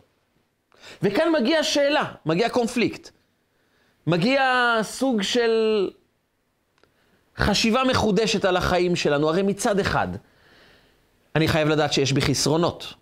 וכאן 1.02 1.32
מגיעה 1.40 1.62
שאלה, 1.62 2.04
מגיע 2.26 2.48
קונפליקט. 2.48 3.10
מגיע 4.06 4.42
סוג 4.82 5.22
של 5.22 5.90
חשיבה 7.36 7.84
מחודשת 7.84 8.44
על 8.44 8.56
החיים 8.56 8.96
שלנו. 8.96 9.28
הרי 9.28 9.42
מצד 9.42 9.78
אחד, 9.78 10.08
אני 11.36 11.48
חייב 11.48 11.68
לדעת 11.68 11.92
שיש 11.92 12.12
בי 12.12 12.20
חסרונות. 12.20 12.94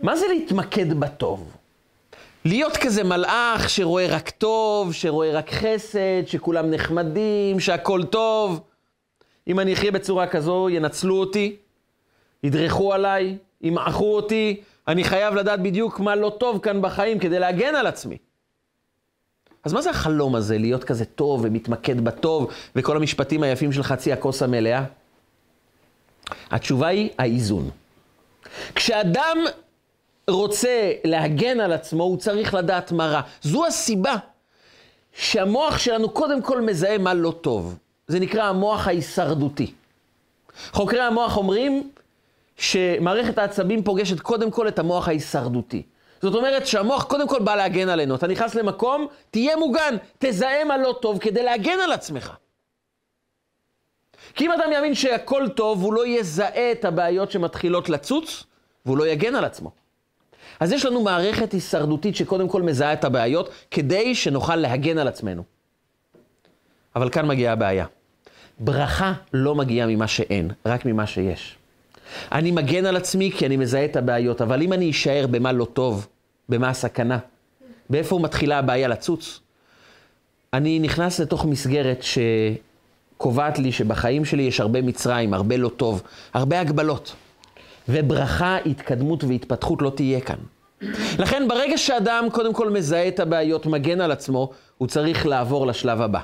מה 0.00 0.16
זה 0.16 0.26
להתמקד 0.28 0.92
בטוב? 0.92 1.56
להיות 2.44 2.76
כזה 2.76 3.04
מלאך 3.04 3.70
שרואה 3.70 4.06
רק 4.06 4.30
טוב, 4.30 4.92
שרואה 4.92 5.32
רק 5.32 5.50
חסד, 5.50 6.26
שכולם 6.26 6.70
נחמדים, 6.70 7.60
שהכל 7.60 8.04
טוב. 8.04 8.60
אם 9.48 9.60
אני 9.60 9.72
אחיה 9.72 9.90
בצורה 9.90 10.26
כזו, 10.26 10.68
ינצלו 10.70 11.20
אותי, 11.20 11.56
ידרכו 12.42 12.92
עליי, 12.92 13.36
ימעכו 13.60 14.16
אותי, 14.16 14.60
אני 14.88 15.04
חייב 15.04 15.34
לדעת 15.34 15.62
בדיוק 15.62 16.00
מה 16.00 16.16
לא 16.16 16.36
טוב 16.40 16.58
כאן 16.62 16.82
בחיים 16.82 17.18
כדי 17.18 17.38
להגן 17.38 17.74
על 17.74 17.86
עצמי. 17.86 18.16
אז 19.64 19.72
מה 19.72 19.82
זה 19.82 19.90
החלום 19.90 20.34
הזה, 20.34 20.58
להיות 20.58 20.84
כזה 20.84 21.04
טוב 21.04 21.40
ומתמקד 21.44 22.00
בטוב, 22.00 22.52
וכל 22.76 22.96
המשפטים 22.96 23.42
היפים 23.42 23.72
של 23.72 23.82
חצי 23.82 24.12
הכוס 24.12 24.42
המלאה? 24.42 24.84
התשובה 26.50 26.86
היא 26.86 27.10
האיזון. 27.18 27.70
כשאדם 28.74 29.38
רוצה 30.30 30.92
להגן 31.04 31.60
על 31.60 31.72
עצמו, 31.72 32.04
הוא 32.04 32.18
צריך 32.18 32.54
לדעת 32.54 32.92
מה 32.92 33.06
רע. 33.06 33.20
זו 33.42 33.66
הסיבה 33.66 34.16
שהמוח 35.12 35.78
שלנו 35.78 36.10
קודם 36.10 36.42
כל 36.42 36.60
מזהה 36.60 36.98
מה 36.98 37.14
לא 37.14 37.34
טוב. 37.40 37.78
זה 38.08 38.20
נקרא 38.20 38.42
המוח 38.42 38.86
ההישרדותי. 38.86 39.72
חוקרי 40.72 41.00
המוח 41.00 41.36
אומרים 41.36 41.90
שמערכת 42.56 43.38
העצבים 43.38 43.82
פוגשת 43.82 44.20
קודם 44.20 44.50
כל 44.50 44.68
את 44.68 44.78
המוח 44.78 45.08
ההישרדותי. 45.08 45.82
זאת 46.22 46.34
אומרת 46.34 46.66
שהמוח 46.66 47.04
קודם 47.04 47.28
כל 47.28 47.38
בא 47.38 47.54
להגן 47.54 47.88
עלינו. 47.88 48.14
אתה 48.14 48.26
נכנס 48.26 48.54
למקום, 48.54 49.06
תהיה 49.30 49.56
מוגן, 49.56 49.96
תזהה 50.18 50.64
מה 50.64 50.78
לא 50.78 50.98
טוב 51.02 51.18
כדי 51.18 51.42
להגן 51.42 51.78
על 51.84 51.92
עצמך. 51.92 52.32
כי 54.34 54.46
אם 54.46 54.52
אדם 54.52 54.72
יאמין 54.72 54.94
שהכל 54.94 55.48
טוב, 55.48 55.82
הוא 55.82 55.92
לא 55.92 56.06
יזהה 56.06 56.72
את 56.72 56.84
הבעיות 56.84 57.30
שמתחילות 57.30 57.88
לצוץ, 57.88 58.44
והוא 58.86 58.98
לא 58.98 59.06
יגן 59.06 59.34
על 59.34 59.44
עצמו. 59.44 59.70
אז 60.60 60.72
יש 60.72 60.84
לנו 60.84 61.02
מערכת 61.02 61.52
הישרדותית 61.52 62.16
שקודם 62.16 62.48
כל 62.48 62.62
מזהה 62.62 62.92
את 62.92 63.04
הבעיות, 63.04 63.50
כדי 63.70 64.14
שנוכל 64.14 64.56
להגן 64.56 64.98
על 64.98 65.08
עצמנו. 65.08 65.42
אבל 66.96 67.10
כאן 67.10 67.26
מגיעה 67.26 67.52
הבעיה. 67.52 67.86
ברכה 68.58 69.12
לא 69.32 69.54
מגיעה 69.54 69.86
ממה 69.86 70.08
שאין, 70.08 70.50
רק 70.66 70.86
ממה 70.86 71.06
שיש. 71.06 71.58
אני 72.32 72.50
מגן 72.50 72.86
על 72.86 72.96
עצמי 72.96 73.30
כי 73.36 73.46
אני 73.46 73.56
מזהה 73.56 73.84
את 73.84 73.96
הבעיות, 73.96 74.42
אבל 74.42 74.62
אם 74.62 74.72
אני 74.72 74.90
אשאר 74.90 75.26
במה 75.30 75.52
לא 75.52 75.64
טוב, 75.64 76.06
במה 76.48 76.68
הסכנה, 76.68 77.18
באיפה 77.90 78.18
מתחילה 78.18 78.58
הבעיה 78.58 78.88
לצוץ, 78.88 79.40
אני 80.52 80.78
נכנס 80.78 81.20
לתוך 81.20 81.44
מסגרת 81.44 82.04
שקובעת 83.16 83.58
לי 83.58 83.72
שבחיים 83.72 84.24
שלי 84.24 84.42
יש 84.42 84.60
הרבה 84.60 84.82
מצרים, 84.82 85.34
הרבה 85.34 85.56
לא 85.56 85.68
טוב, 85.68 86.02
הרבה 86.34 86.60
הגבלות. 86.60 87.14
וברכה, 87.88 88.56
התקדמות 88.66 89.24
והתפתחות 89.24 89.82
לא 89.82 89.90
תהיה 89.90 90.20
כאן. 90.20 90.36
לכן 91.18 91.48
ברגע 91.48 91.78
שאדם 91.78 92.28
קודם 92.32 92.52
כל 92.52 92.70
מזהה 92.70 93.08
את 93.08 93.20
הבעיות, 93.20 93.66
מגן 93.66 94.00
על 94.00 94.12
עצמו, 94.12 94.50
הוא 94.78 94.88
צריך 94.88 95.26
לעבור 95.26 95.66
לשלב 95.66 96.00
הבא. 96.00 96.20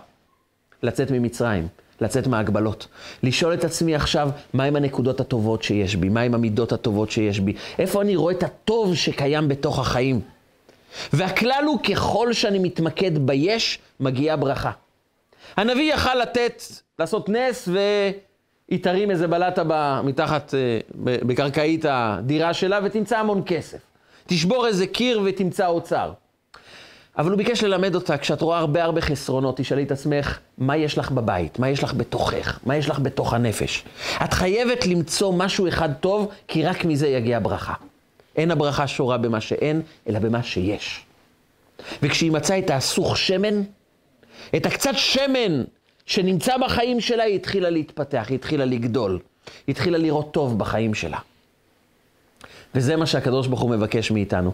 לצאת 0.82 1.10
ממצרים, 1.10 1.68
לצאת 2.00 2.26
מההגבלות. 2.26 2.86
לשאול 3.22 3.54
את 3.54 3.64
עצמי 3.64 3.94
עכשיו, 3.94 4.30
מהם 4.54 4.76
הנקודות 4.76 5.20
הטובות 5.20 5.62
שיש 5.62 5.96
בי? 5.96 6.08
מהם 6.08 6.34
המידות 6.34 6.72
הטובות 6.72 7.10
שיש 7.10 7.40
בי? 7.40 7.52
איפה 7.78 8.02
אני 8.02 8.16
רואה 8.16 8.34
את 8.34 8.42
הטוב 8.42 8.94
שקיים 8.94 9.48
בתוך 9.48 9.78
החיים? 9.78 10.20
והכלל 11.12 11.64
הוא, 11.66 11.78
ככל 11.78 12.32
שאני 12.32 12.58
מתמקד 12.58 13.18
ביש, 13.18 13.78
מגיעה 14.00 14.36
ברכה. 14.36 14.70
הנביא 15.56 15.94
יכל 15.94 16.14
לתת, 16.14 16.62
לעשות 16.98 17.28
נס 17.28 17.68
והיא 17.68 18.82
תרים 18.82 19.10
איזה 19.10 19.26
בלטה 19.26 19.62
מתחת, 20.04 20.54
אה, 20.54 20.78
בקרקעית 20.94 21.84
הדירה 21.88 22.54
שלה 22.54 22.80
ותמצא 22.84 23.18
המון 23.18 23.42
כסף. 23.46 23.78
תשבור 24.26 24.66
איזה 24.66 24.86
קיר 24.86 25.22
ותמצא 25.24 25.66
אוצר. 25.66 26.12
אבל 27.18 27.30
הוא 27.30 27.38
ביקש 27.38 27.64
ללמד 27.64 27.94
אותה, 27.94 28.18
כשאת 28.18 28.40
רואה 28.40 28.58
הרבה 28.58 28.84
הרבה 28.84 29.00
חסרונות, 29.00 29.56
תשאלי 29.56 29.82
את 29.82 29.92
עצמך, 29.92 30.38
מה 30.58 30.76
יש 30.76 30.98
לך 30.98 31.10
בבית? 31.10 31.58
מה 31.58 31.68
יש 31.68 31.84
לך 31.84 31.94
בתוכך? 31.94 32.58
מה 32.66 32.76
יש 32.76 32.88
לך 32.88 32.98
בתוך 32.98 33.34
הנפש? 33.34 33.84
את 34.24 34.32
חייבת 34.32 34.86
למצוא 34.86 35.32
משהו 35.32 35.68
אחד 35.68 35.88
טוב, 36.00 36.32
כי 36.48 36.64
רק 36.64 36.84
מזה 36.84 37.08
יגיע 37.08 37.38
ברכה. 37.42 37.74
אין 38.36 38.50
הברכה 38.50 38.86
שורה 38.86 39.18
במה 39.18 39.40
שאין, 39.40 39.82
אלא 40.08 40.18
במה 40.18 40.42
שיש. 40.42 41.04
וכשהיא 42.02 42.32
מצאה 42.32 42.58
את 42.58 42.70
הסוך 42.70 43.16
שמן, 43.16 43.62
את 44.56 44.66
הקצת 44.66 44.94
שמן 44.94 45.64
שנמצא 46.06 46.56
בחיים 46.56 47.00
שלה, 47.00 47.22
היא 47.22 47.36
התחילה 47.36 47.70
להתפתח, 47.70 48.26
היא 48.28 48.34
התחילה 48.34 48.64
לגדול. 48.64 49.18
היא 49.66 49.72
התחילה 49.72 49.98
לראות 49.98 50.32
טוב 50.32 50.58
בחיים 50.58 50.94
שלה. 50.94 51.18
וזה 52.74 52.96
מה 52.96 53.06
שהקדוש 53.06 53.46
ברוך 53.46 53.60
הוא 53.60 53.70
מבקש 53.70 54.10
מאיתנו. 54.10 54.52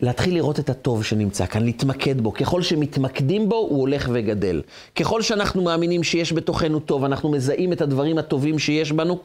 להתחיל 0.00 0.34
לראות 0.34 0.60
את 0.60 0.70
הטוב 0.70 1.04
שנמצא 1.04 1.46
כאן, 1.46 1.64
להתמקד 1.64 2.20
בו. 2.20 2.32
ככל 2.32 2.62
שמתמקדים 2.62 3.48
בו, 3.48 3.56
הוא 3.56 3.80
הולך 3.80 4.08
וגדל. 4.12 4.62
ככל 4.96 5.22
שאנחנו 5.22 5.62
מאמינים 5.62 6.02
שיש 6.02 6.32
בתוכנו 6.32 6.80
טוב, 6.80 7.04
אנחנו 7.04 7.30
מזהים 7.30 7.72
את 7.72 7.80
הדברים 7.80 8.18
הטובים 8.18 8.58
שיש 8.58 8.92
בנו, 8.92 9.18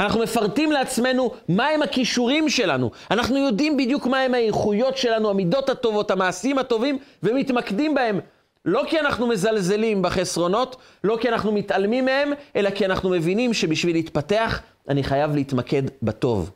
אנחנו 0.00 0.20
מפרטים 0.20 0.72
לעצמנו 0.72 1.30
מהם 1.48 1.82
הכישורים 1.82 2.48
שלנו. 2.48 2.90
אנחנו 3.10 3.38
יודעים 3.38 3.76
בדיוק 3.76 4.06
מהם 4.06 4.34
האיכויות 4.34 4.96
שלנו, 4.96 5.30
המידות 5.30 5.68
הטובות, 5.68 6.10
המעשים 6.10 6.58
הטובים, 6.58 6.98
ומתמקדים 7.22 7.94
בהם. 7.94 8.20
לא 8.64 8.82
כי 8.88 9.00
אנחנו 9.00 9.26
מזלזלים 9.26 10.02
בחסרונות, 10.02 10.76
לא 11.04 11.18
כי 11.20 11.28
אנחנו 11.28 11.52
מתעלמים 11.52 12.04
מהם, 12.04 12.32
אלא 12.56 12.70
כי 12.70 12.86
אנחנו 12.86 13.10
מבינים 13.10 13.54
שבשביל 13.54 13.96
להתפתח, 13.96 14.60
אני 14.88 15.02
חייב 15.02 15.34
להתמקד 15.34 15.82
בטוב. 16.02 16.50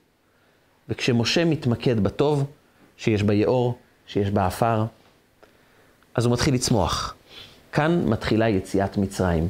וכשמשה 0.88 1.44
מתמקד 1.44 2.00
בטוב, 2.00 2.44
שיש 3.00 3.22
ביאור, 3.22 3.78
שיש 4.06 4.30
באפר, 4.30 4.84
אז 6.14 6.24
הוא 6.24 6.32
מתחיל 6.32 6.54
לצמוח. 6.54 7.14
כאן 7.72 8.04
מתחילה 8.06 8.48
יציאת 8.48 8.96
מצרים. 8.96 9.48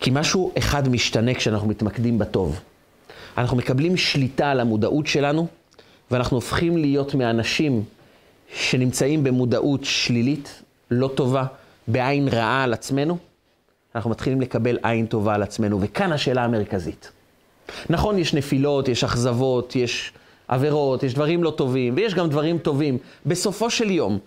כי 0.00 0.10
משהו 0.12 0.52
אחד 0.58 0.88
משתנה 0.88 1.34
כשאנחנו 1.34 1.68
מתמקדים 1.68 2.18
בטוב. 2.18 2.60
אנחנו 3.38 3.56
מקבלים 3.56 3.96
שליטה 3.96 4.50
על 4.50 4.60
המודעות 4.60 5.06
שלנו, 5.06 5.46
ואנחנו 6.10 6.36
הופכים 6.36 6.76
להיות 6.76 7.14
מאנשים 7.14 7.84
שנמצאים 8.54 9.24
במודעות 9.24 9.84
שלילית, 9.84 10.62
לא 10.90 11.10
טובה, 11.14 11.44
בעין 11.88 12.28
רעה 12.28 12.64
על 12.64 12.72
עצמנו, 12.72 13.18
אנחנו 13.94 14.10
מתחילים 14.10 14.40
לקבל 14.40 14.78
עין 14.82 15.06
טובה 15.06 15.34
על 15.34 15.42
עצמנו, 15.42 15.80
וכאן 15.80 16.12
השאלה 16.12 16.44
המרכזית. 16.44 17.12
נכון, 17.90 18.18
יש 18.18 18.34
נפילות, 18.34 18.88
יש 18.88 19.04
אכזבות, 19.04 19.76
יש 19.76 20.12
עבירות, 20.52 21.02
יש 21.02 21.14
דברים 21.14 21.44
לא 21.44 21.50
טובים, 21.50 21.94
ויש 21.96 22.14
גם 22.14 22.28
דברים 22.28 22.58
טובים. 22.58 22.98
בסופו 23.26 23.70
של 23.70 23.90
יום, 23.90 24.18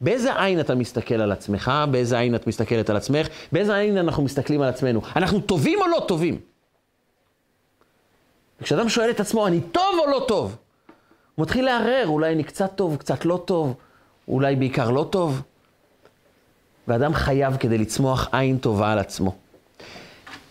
באיזה 0.00 0.42
עין 0.42 0.60
אתה 0.60 0.74
מסתכל 0.74 1.14
על 1.14 1.32
עצמך, 1.32 1.72
באיזה 1.90 2.18
עין 2.18 2.34
את 2.34 2.46
מסתכלת 2.46 2.90
על 2.90 2.96
עצמך, 2.96 3.28
באיזה 3.52 3.76
עין 3.76 3.98
אנחנו 3.98 4.22
מסתכלים 4.22 4.62
על 4.62 4.68
עצמנו. 4.68 5.00
אנחנו 5.16 5.40
טובים 5.40 5.78
או 5.80 5.86
לא 5.86 6.04
טובים? 6.08 6.40
וכשאדם 8.60 8.88
שואל 8.88 9.10
את 9.10 9.20
עצמו, 9.20 9.46
אני 9.46 9.60
טוב 9.60 9.98
או 9.98 10.10
לא 10.10 10.24
טוב? 10.28 10.56
הוא 11.34 11.42
מתחיל 11.42 11.64
לערער, 11.64 12.06
אולי 12.06 12.32
אני 12.32 12.44
קצת 12.44 12.70
טוב, 12.74 12.96
קצת 12.96 13.24
לא 13.24 13.42
טוב, 13.44 13.74
אולי 14.28 14.56
בעיקר 14.56 14.90
לא 14.90 15.06
טוב. 15.10 15.42
ואדם 16.88 17.14
חייב 17.14 17.56
כדי 17.56 17.78
לצמוח 17.78 18.28
עין 18.32 18.58
טובה 18.58 18.92
על 18.92 18.98
עצמו. 18.98 19.34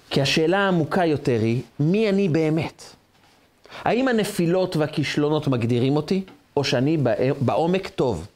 כי 0.10 0.22
השאלה 0.22 0.58
העמוקה 0.58 1.06
יותר 1.06 1.40
היא, 1.42 1.62
מי 1.80 2.10
אני 2.10 2.30
באמת? 2.30 2.84
האם 3.82 4.08
הנפילות 4.08 4.76
והכישלונות 4.76 5.48
מגדירים 5.48 5.96
אותי, 5.96 6.24
או 6.58 6.64
שאני 6.64 6.98
בעומק 7.42 7.88
טוב? 7.88 8.28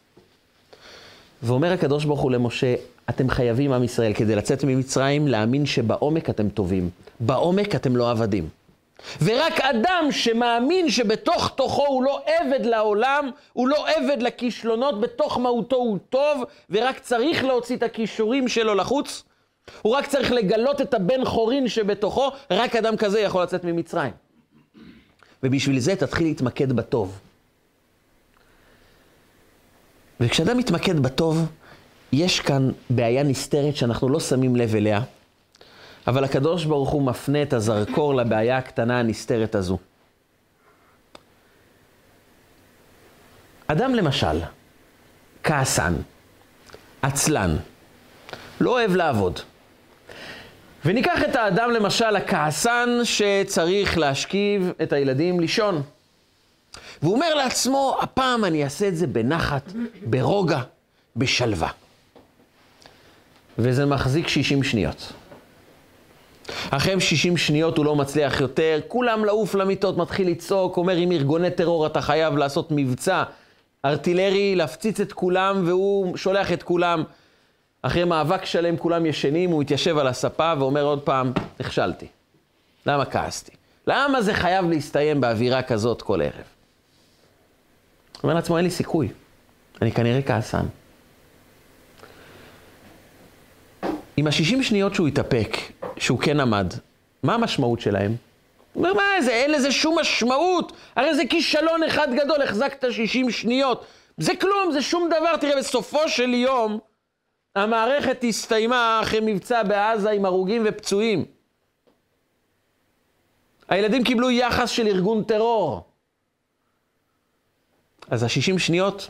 ואומר 1.44 1.72
הקדוש 1.72 2.06
ברוך 2.06 2.22
הוא 2.22 2.32
למשה, 2.32 2.76
אתם 3.10 3.30
חייבים, 3.30 3.74
עם 3.74 3.84
ישראל, 3.84 4.14
כדי 4.14 4.36
לצאת 4.36 4.64
ממצרים, 4.64 5.28
להאמין 5.28 5.66
שבעומק 5.66 6.30
אתם 6.30 6.50
טובים. 6.50 6.90
בעומק 7.20 7.76
אתם 7.76 7.96
לא 7.96 8.12
עבדים. 8.12 8.50
ורק 9.22 9.60
אדם 9.60 10.08
שמאמין 10.12 10.90
שבתוך 10.90 11.52
תוכו 11.56 11.86
הוא 11.88 12.04
לא 12.04 12.22
עבד 12.26 12.66
לעולם, 12.66 13.30
הוא 13.54 13.68
לא 13.68 13.88
עבד 13.90 14.22
לכישלונות, 14.22 15.02
בתוך 15.02 15.38
מהותו 15.38 15.76
הוא 15.76 15.98
טוב, 16.10 16.44
ורק 16.70 17.00
צריך 17.00 17.44
להוציא 17.44 17.76
את 17.76 17.84
הכישורים 17.84 18.48
שלו 18.48 18.76
לחוץ, 18.76 19.24
הוא 19.82 19.96
רק 19.96 20.08
צריך 20.08 20.32
לגלות 20.32 20.82
את 20.82 20.94
הבן 20.94 21.26
חורין 21.26 21.68
שבתוכו, 21.68 22.30
רק 22.52 22.76
אדם 22.76 22.98
כזה 22.98 23.20
יכול 23.20 23.44
לצאת 23.44 23.64
ממצרים. 23.64 24.12
ובשביל 25.44 25.80
זה 25.80 25.96
תתחיל 25.96 26.28
להתמקד 26.28 26.74
בטוב. 26.74 27.20
וכשאדם 30.20 30.58
מתמקד 30.58 31.00
בטוב, 31.00 31.52
יש 32.12 32.40
כאן 32.40 32.72
בעיה 32.90 33.24
נסתרת 33.24 33.76
שאנחנו 33.76 34.10
לא 34.10 34.20
שמים 34.20 34.56
לב 34.56 34.76
אליה, 34.76 35.02
אבל 36.08 36.24
הקדוש 36.24 36.66
ברוך 36.66 36.90
הוא 36.90 37.02
מפנה 37.02 37.42
את 37.42 37.54
הזרקור 37.54 38.16
לבעיה 38.16 38.58
הקטנה 38.58 39.00
הנסתרת 39.00 39.56
הזו. 39.56 39.78
אדם 43.68 43.96
למשל, 43.96 44.42
כעסן, 45.44 45.94
עצלן, 47.02 47.56
לא 48.62 48.70
אוהב 48.70 48.96
לעבוד. 48.96 49.40
וניקח 50.86 51.24
את 51.30 51.36
האדם 51.36 51.72
למשל 51.72 52.16
הכעסן 52.16 52.90
שצריך 53.04 53.98
להשכיב 53.98 54.72
את 54.84 54.94
הילדים 54.94 55.40
לישון. 55.40 55.82
והוא 57.02 57.14
אומר 57.14 57.36
לעצמו, 57.36 57.98
הפעם 58.02 58.46
אני 58.46 58.64
אעשה 58.64 58.88
את 58.88 58.98
זה 58.98 59.08
בנחת, 59.08 59.72
ברוגע, 60.06 60.60
בשלווה. 61.16 61.70
וזה 63.60 63.86
מחזיק 63.86 64.28
60 64.28 64.64
שניות. 64.64 65.14
אחרי 66.70 67.00
60 67.00 67.38
שניות 67.38 67.78
הוא 67.78 67.86
לא 67.86 67.96
מצליח 67.96 68.42
יותר, 68.42 68.80
כולם 68.88 69.26
לעוף 69.26 69.56
למיטות, 69.56 69.98
מתחיל 69.98 70.30
לצעוק, 70.30 70.78
אומר 70.78 70.96
עם 70.96 71.12
ארגוני 71.12 71.52
טרור 71.52 71.86
אתה 71.86 72.02
חייב 72.02 72.38
לעשות 72.38 72.68
מבצע 72.72 73.24
ארטילרי, 73.86 74.56
להפציץ 74.56 75.00
את 75.00 75.14
כולם, 75.14 75.62
והוא 75.66 76.18
שולח 76.18 76.52
את 76.52 76.64
כולם. 76.64 77.04
אחרי 77.88 78.04
מאבק 78.04 78.46
שלם 78.46 78.78
כולם 78.78 79.06
ישנים, 79.06 79.50
הוא 79.50 79.62
מתיישב 79.62 79.98
על 79.98 80.08
הספה 80.08 80.54
ואומר 80.60 80.84
עוד 80.84 81.02
פעם, 81.02 81.32
נכשלתי. 81.60 82.08
למה 82.86 83.06
כעסתי? 83.06 83.52
למה 83.88 84.22
זה 84.22 84.34
חייב 84.34 84.70
להסתיים 84.70 85.22
באווירה 85.22 85.62
כזאת 85.62 86.02
כל 86.02 86.22
ערב? 86.22 86.34
הוא 86.34 86.44
אומר 88.24 88.34
לעצמו, 88.34 88.58
אין 88.58 88.66
לי 88.66 88.72
סיכוי. 88.72 89.08
אני 89.82 89.92
כנראה 89.92 90.22
כעסן. 90.22 90.66
עם 94.18 94.28
השישים 94.28 94.64
שניות 94.64 94.96
שהוא 94.96 95.08
התאפק, 95.08 95.58
שהוא 95.98 96.20
כן 96.20 96.40
עמד, 96.40 96.74
מה 97.24 97.34
המשמעות 97.34 97.80
שלהם? 97.80 98.16
אומר, 98.76 98.94
מה 98.94 99.22
זה, 99.22 99.32
אין 99.32 99.52
לזה 99.52 99.72
שום 99.72 100.00
משמעות. 100.00 100.72
הרי 100.96 101.16
זה 101.16 101.24
כישלון 101.30 101.84
אחד 101.84 102.08
גדול, 102.16 102.42
החזקת 102.42 102.86
60 102.92 103.32
שניות. 103.32 103.86
זה 104.18 104.32
כלום, 104.42 104.72
זה 104.72 104.82
שום 104.82 105.10
דבר. 105.10 105.38
תראה, 105.38 105.58
בסופו 105.58 106.10
של 106.10 106.34
יום, 106.34 106.80
המערכת 107.58 108.24
הסתיימה 108.30 109.00
אחרי 109.04 109.20
מבצע 109.20 109.64
בעזה 109.64 110.12
עם 110.12 110.26
הרוגים 110.26 110.64
ופצועים. 110.66 111.26
הילדים 113.70 114.04
קיבלו 114.04 114.32
יחס 114.32 114.70
של 114.70 114.88
ארגון 114.88 115.24
טרור. 115.24 115.84
אז 118.10 118.24
ה-60 118.24 118.60
שניות 118.60 119.10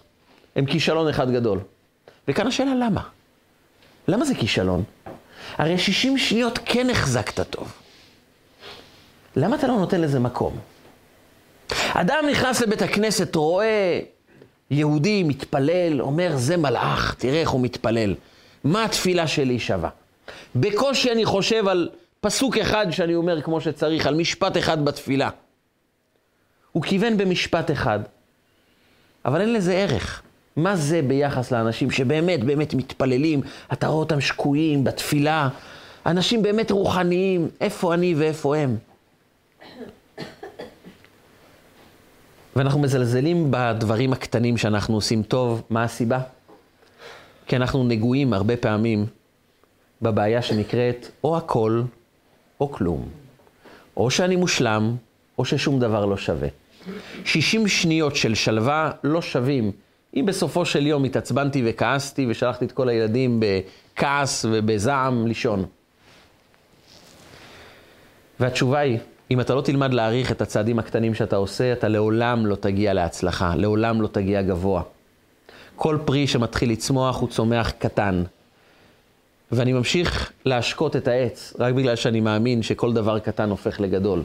הם 0.55 0.65
כישלון 0.65 1.09
אחד 1.09 1.31
גדול. 1.31 1.59
וכאן 2.27 2.47
השאלה 2.47 2.75
למה? 2.75 3.01
למה 4.07 4.25
זה 4.25 4.35
כישלון? 4.35 4.83
הרי 5.57 5.77
60 5.77 6.17
שניות 6.17 6.59
כן 6.65 6.89
החזקת 6.89 7.49
טוב. 7.49 7.73
למה 9.35 9.55
אתה 9.55 9.67
לא 9.67 9.73
נותן 9.73 10.01
לזה 10.01 10.19
מקום? 10.19 10.59
אדם 11.93 12.25
נכנס 12.31 12.61
לבית 12.61 12.81
הכנסת, 12.81 13.35
רואה 13.35 13.99
יהודי 14.71 15.23
מתפלל, 15.23 16.01
אומר, 16.01 16.31
זה 16.35 16.57
מלאך, 16.57 17.15
תראה 17.17 17.41
איך 17.41 17.49
הוא 17.49 17.61
מתפלל. 17.61 18.15
מה 18.67 18.85
התפילה 18.85 19.27
שלי 19.27 19.59
שווה? 19.59 19.89
בקושי 20.55 21.11
אני 21.11 21.25
חושב 21.25 21.67
על 21.67 21.89
פסוק 22.21 22.57
אחד 22.57 22.87
שאני 22.91 23.15
אומר 23.15 23.41
כמו 23.41 23.61
שצריך, 23.61 24.05
על 24.05 24.15
משפט 24.15 24.57
אחד 24.57 24.85
בתפילה. 24.85 25.29
הוא 26.71 26.83
כיוון 26.83 27.17
במשפט 27.17 27.71
אחד, 27.71 27.99
אבל 29.25 29.41
אין 29.41 29.53
לזה 29.53 29.73
ערך. 29.73 30.21
מה 30.55 30.75
זה 30.75 31.01
ביחס 31.01 31.51
לאנשים 31.51 31.91
שבאמת 31.91 32.43
באמת 32.43 32.73
מתפללים, 32.73 33.41
אתה 33.73 33.87
רואה 33.87 33.99
אותם 33.99 34.21
שקועים 34.21 34.83
בתפילה, 34.83 35.49
אנשים 36.05 36.41
באמת 36.41 36.71
רוחניים, 36.71 37.49
איפה 37.61 37.93
אני 37.93 38.15
ואיפה 38.17 38.57
הם? 38.57 38.77
ואנחנו 42.55 42.79
מזלזלים 42.79 43.47
בדברים 43.51 44.13
הקטנים 44.13 44.57
שאנחנו 44.57 44.95
עושים 44.95 45.23
טוב, 45.23 45.61
מה 45.69 45.83
הסיבה? 45.83 46.19
כי 47.47 47.55
אנחנו 47.55 47.83
נגועים 47.83 48.33
הרבה 48.33 48.57
פעמים 48.57 49.05
בבעיה 50.01 50.41
שנקראת 50.41 51.07
או 51.23 51.37
הכל 51.37 51.81
או 52.59 52.71
כלום. 52.71 53.09
או 53.97 54.11
שאני 54.11 54.35
מושלם, 54.35 54.95
או 55.37 55.45
ששום 55.45 55.79
דבר 55.79 56.05
לא 56.05 56.17
שווה. 56.17 56.47
60 57.25 57.67
שניות 57.67 58.15
של 58.15 58.35
שלווה 58.35 58.91
לא 59.03 59.21
שווים. 59.21 59.71
אם 60.15 60.25
בסופו 60.25 60.65
של 60.65 60.87
יום 60.87 61.03
התעצבנתי 61.03 61.63
וכעסתי 61.65 62.25
ושלחתי 62.29 62.65
את 62.65 62.71
כל 62.71 62.89
הילדים 62.89 63.39
בכעס 63.39 64.45
ובזעם 64.49 65.27
לישון. 65.27 65.65
והתשובה 68.39 68.79
היא, 68.79 68.97
אם 69.31 69.41
אתה 69.41 69.55
לא 69.55 69.61
תלמד 69.61 69.93
להעריך 69.93 70.31
את 70.31 70.41
הצעדים 70.41 70.79
הקטנים 70.79 71.13
שאתה 71.13 71.35
עושה, 71.35 71.73
אתה 71.73 71.87
לעולם 71.87 72.45
לא 72.45 72.55
תגיע 72.55 72.93
להצלחה, 72.93 73.55
לעולם 73.55 74.01
לא 74.01 74.07
תגיע 74.07 74.41
גבוה. 74.41 74.81
כל 75.77 75.97
פרי 76.05 76.27
שמתחיל 76.27 76.71
לצמוח 76.71 77.19
הוא 77.19 77.29
צומח 77.29 77.71
קטן. 77.79 78.23
ואני 79.51 79.73
ממשיך 79.73 80.31
להשקות 80.45 80.95
את 80.95 81.07
העץ, 81.07 81.53
רק 81.59 81.73
בגלל 81.73 81.95
שאני 81.95 82.19
מאמין 82.19 82.63
שכל 82.63 82.93
דבר 82.93 83.19
קטן 83.19 83.49
הופך 83.49 83.79
לגדול. 83.79 84.23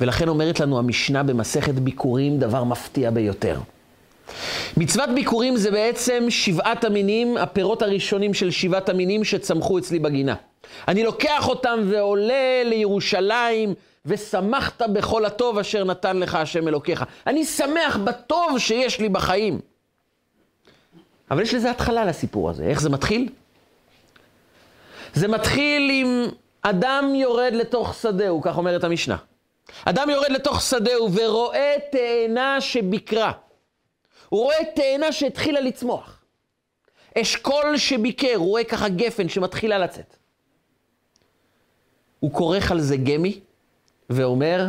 ולכן 0.00 0.28
אומרת 0.28 0.60
לנו 0.60 0.78
המשנה 0.78 1.22
במסכת 1.22 1.74
ביקורים 1.74 2.38
דבר 2.38 2.64
מפתיע 2.64 3.10
ביותר. 3.10 3.60
מצוות 4.76 5.10
ביקורים 5.14 5.56
זה 5.56 5.70
בעצם 5.70 6.26
שבעת 6.28 6.84
המינים, 6.84 7.36
הפירות 7.36 7.82
הראשונים 7.82 8.34
של 8.34 8.50
שבעת 8.50 8.88
המינים 8.88 9.24
שצמחו 9.24 9.78
אצלי 9.78 9.98
בגינה. 9.98 10.34
אני 10.88 11.04
לוקח 11.04 11.48
אותם 11.48 11.78
ועולה 11.90 12.62
לירושלים, 12.64 13.74
ושמחת 14.06 14.82
בכל 14.82 15.24
הטוב 15.24 15.58
אשר 15.58 15.84
נתן 15.84 16.16
לך 16.16 16.34
השם 16.34 16.68
אלוקיך. 16.68 17.04
אני 17.26 17.44
שמח 17.44 17.96
בטוב 18.04 18.58
שיש 18.58 19.00
לי 19.00 19.08
בחיים. 19.08 19.60
אבל 21.30 21.42
יש 21.42 21.54
לזה 21.54 21.70
התחלה 21.70 22.04
לסיפור 22.04 22.50
הזה. 22.50 22.64
איך 22.64 22.80
זה 22.80 22.90
מתחיל? 22.90 23.28
זה 25.14 25.28
מתחיל 25.28 25.90
עם 25.90 26.26
אדם 26.62 27.12
יורד 27.14 27.52
לתוך 27.52 27.94
שדהו, 27.94 28.42
כך 28.42 28.56
אומרת 28.56 28.84
המשנה. 28.84 29.16
אדם 29.84 30.10
יורד 30.10 30.30
לתוך 30.30 30.62
שדהו 30.62 31.12
ורואה 31.12 31.74
תאנה 31.92 32.60
שביקרה. 32.60 33.32
הוא 34.28 34.42
רואה 34.42 34.56
תאנה 34.74 35.12
שהתחילה 35.12 35.60
לצמוח. 35.60 36.22
אשכול 37.20 37.76
שביקר, 37.76 38.34
הוא 38.34 38.46
רואה 38.48 38.64
ככה 38.64 38.88
גפן 38.88 39.28
שמתחילה 39.28 39.78
לצאת. 39.78 40.16
הוא 42.20 42.32
כורך 42.32 42.70
על 42.70 42.80
זה 42.80 42.96
גמי 42.96 43.40
ואומר, 44.10 44.66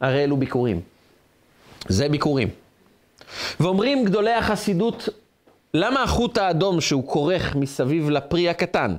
הרי 0.00 0.24
אלו 0.24 0.36
ביקורים. 0.36 0.80
זה 1.88 2.08
ביקורים. 2.08 2.48
ואומרים 3.60 4.04
גדולי 4.04 4.32
החסידות, 4.32 5.08
למה 5.78 6.02
החוט 6.02 6.38
האדום 6.38 6.80
שהוא 6.80 7.08
כורך 7.08 7.56
מסביב 7.56 8.10
לפרי 8.10 8.48
הקטן, 8.48 8.96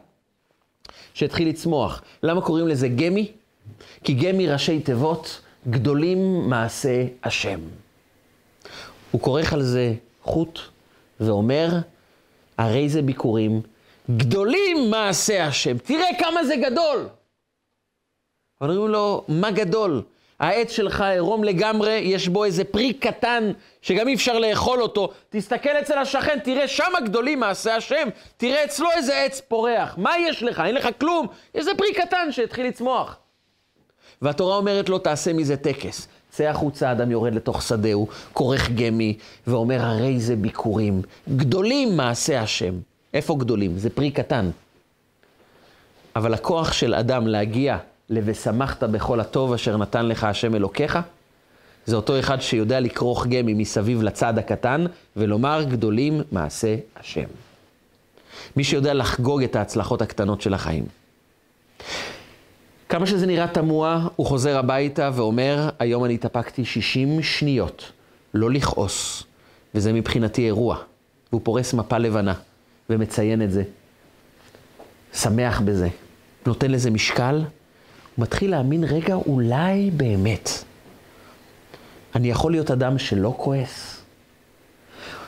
שהתחיל 1.13 1.49
לצמוח, 1.49 2.01
למה 2.23 2.41
קוראים 2.41 2.67
לזה 2.67 2.88
גמי? 2.88 3.32
כי 4.03 4.13
גמי 4.13 4.47
ראשי 4.47 4.80
תיבות, 4.80 5.41
גדולים 5.69 6.49
מעשה 6.49 7.05
השם. 7.23 7.59
הוא 9.11 9.21
כורך 9.21 9.53
על 9.53 9.63
זה 9.63 9.93
חוט 10.23 10.59
ואומר, 11.19 11.69
הרי 12.57 12.89
זה 12.89 13.01
ביקורים, 13.01 13.61
גדולים 14.17 14.91
מעשה 14.91 15.45
השם. 15.47 15.78
תראה 15.78 16.07
כמה 16.19 16.45
זה 16.45 16.55
גדול. 16.55 17.07
אומרים 18.61 18.88
לו, 18.88 19.23
מה 19.28 19.51
גדול? 19.51 20.01
העץ 20.40 20.72
שלך 20.72 21.02
עירום 21.02 21.44
לגמרי, 21.44 21.92
יש 21.92 22.28
בו 22.28 22.46
איזה 22.46 22.64
פרי 22.64 22.94
קטן 22.94 23.52
שגם 23.82 24.08
אי 24.08 24.14
אפשר 24.14 24.40
לאכול 24.40 24.82
אותו. 24.82 25.10
תסתכל 25.30 25.70
אצל 25.70 25.98
השכן, 25.98 26.40
תראה 26.44 26.68
שם 26.68 26.92
גדולים 27.06 27.40
מעשה 27.40 27.76
השם, 27.76 28.08
תראה 28.38 28.64
אצלו 28.66 28.88
איזה 28.98 29.24
עץ 29.24 29.42
פורח. 29.42 29.96
מה 29.98 30.12
יש 30.18 30.44
לך? 30.44 30.64
אין 30.66 30.76
לך 30.76 30.88
כלום. 31.00 31.28
איזה 31.56 31.72
פרי 31.78 31.94
קטן 31.94 32.32
שהתחיל 32.32 32.68
לצמוח. 32.68 33.18
והתורה 34.22 34.58
אומרת 34.58 34.90
לו, 34.90 35.00
תעשה 35.00 35.34
מזה 35.34 35.58
טקס. 35.58 36.08
צא 36.30 36.44
החוצה, 36.44 36.92
אדם 36.92 37.12
יורד 37.12 37.36
לתוך 37.36 37.62
שדהו, 37.62 38.08
כורך 38.34 38.70
גמי, 38.72 39.18
ואומר, 39.48 39.82
הרי 39.82 40.20
זה 40.20 40.36
ביקורים. 40.36 41.02
גדולים 41.36 41.98
מעשה 41.98 42.42
השם. 42.42 42.74
איפה 43.14 43.36
גדולים? 43.40 43.78
זה 43.78 43.90
פרי 43.90 44.12
קטן. 44.12 44.50
אבל 46.16 46.34
הכוח 46.34 46.74
של 46.74 46.94
אדם 46.94 47.28
להגיע 47.28 47.78
ל"ושמחת 48.10 48.84
בכל 48.84 49.20
הטוב 49.20 49.53
אשר 49.53 49.78
נתן 49.78 50.05
לך 50.05 50.24
השם 50.24 50.55
אלוקיך", 50.55 50.99
זה 51.86 51.95
אותו 51.95 52.20
אחד 52.20 52.41
שיודע 52.41 52.80
לכרוך 52.80 53.28
גמי 53.28 53.53
מסביב 53.53 54.03
לצד 54.03 54.38
הקטן, 54.38 54.86
ולומר 55.16 55.64
גדולים 55.64 56.22
מעשה 56.32 56.76
השם. 56.95 57.26
מי 58.55 58.64
שיודע 58.64 58.93
לחגוג 58.93 59.43
את 59.43 59.55
ההצלחות 59.55 60.01
הקטנות 60.01 60.41
של 60.41 60.53
החיים. 60.53 60.86
כמה 62.89 63.05
שזה 63.05 63.26
נראה 63.26 63.47
תמוה, 63.47 64.08
הוא 64.16 64.28
חוזר 64.28 64.58
הביתה 64.58 65.10
ואומר, 65.14 65.70
היום 65.80 66.05
אני 66.05 66.14
התאפקתי 66.14 66.66
60 66.66 67.22
שניות, 67.22 67.91
לא 68.34 68.51
לכעוס, 68.51 69.24
וזה 69.76 69.93
מבחינתי 69.93 70.45
אירוע. 70.45 70.78
והוא 71.32 71.41
פורס 71.43 71.74
מפה 71.74 71.97
לבנה 71.97 72.34
ומציין 72.89 73.41
את 73.41 73.51
זה, 73.51 73.64
שמח 75.14 75.62
בזה, 75.62 75.89
נותן 76.45 76.72
לזה 76.72 76.91
משקל, 76.91 77.41
מתחיל 78.18 78.51
להאמין, 78.51 78.84
רגע, 78.84 79.13
אולי 79.13 79.91
באמת 79.91 80.49
אני 82.15 82.30
יכול 82.30 82.51
להיות 82.51 82.72
אדם 82.72 82.97
שלא 82.97 83.34
כועס. 83.38 84.01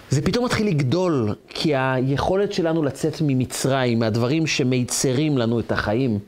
זה 0.10 0.22
פתאום 0.22 0.46
מתחיל 0.46 0.68
לגדול, 0.68 1.36
כי 1.48 1.76
היכולת 1.76 2.54
שלנו 2.54 2.84
לצאת 2.84 3.14
ממצרים, 3.22 4.00
מהדברים 4.00 4.48
שמיצרים 4.48 5.38
לנו 5.38 5.60
את 5.60 5.72
החיים, 5.72 6.20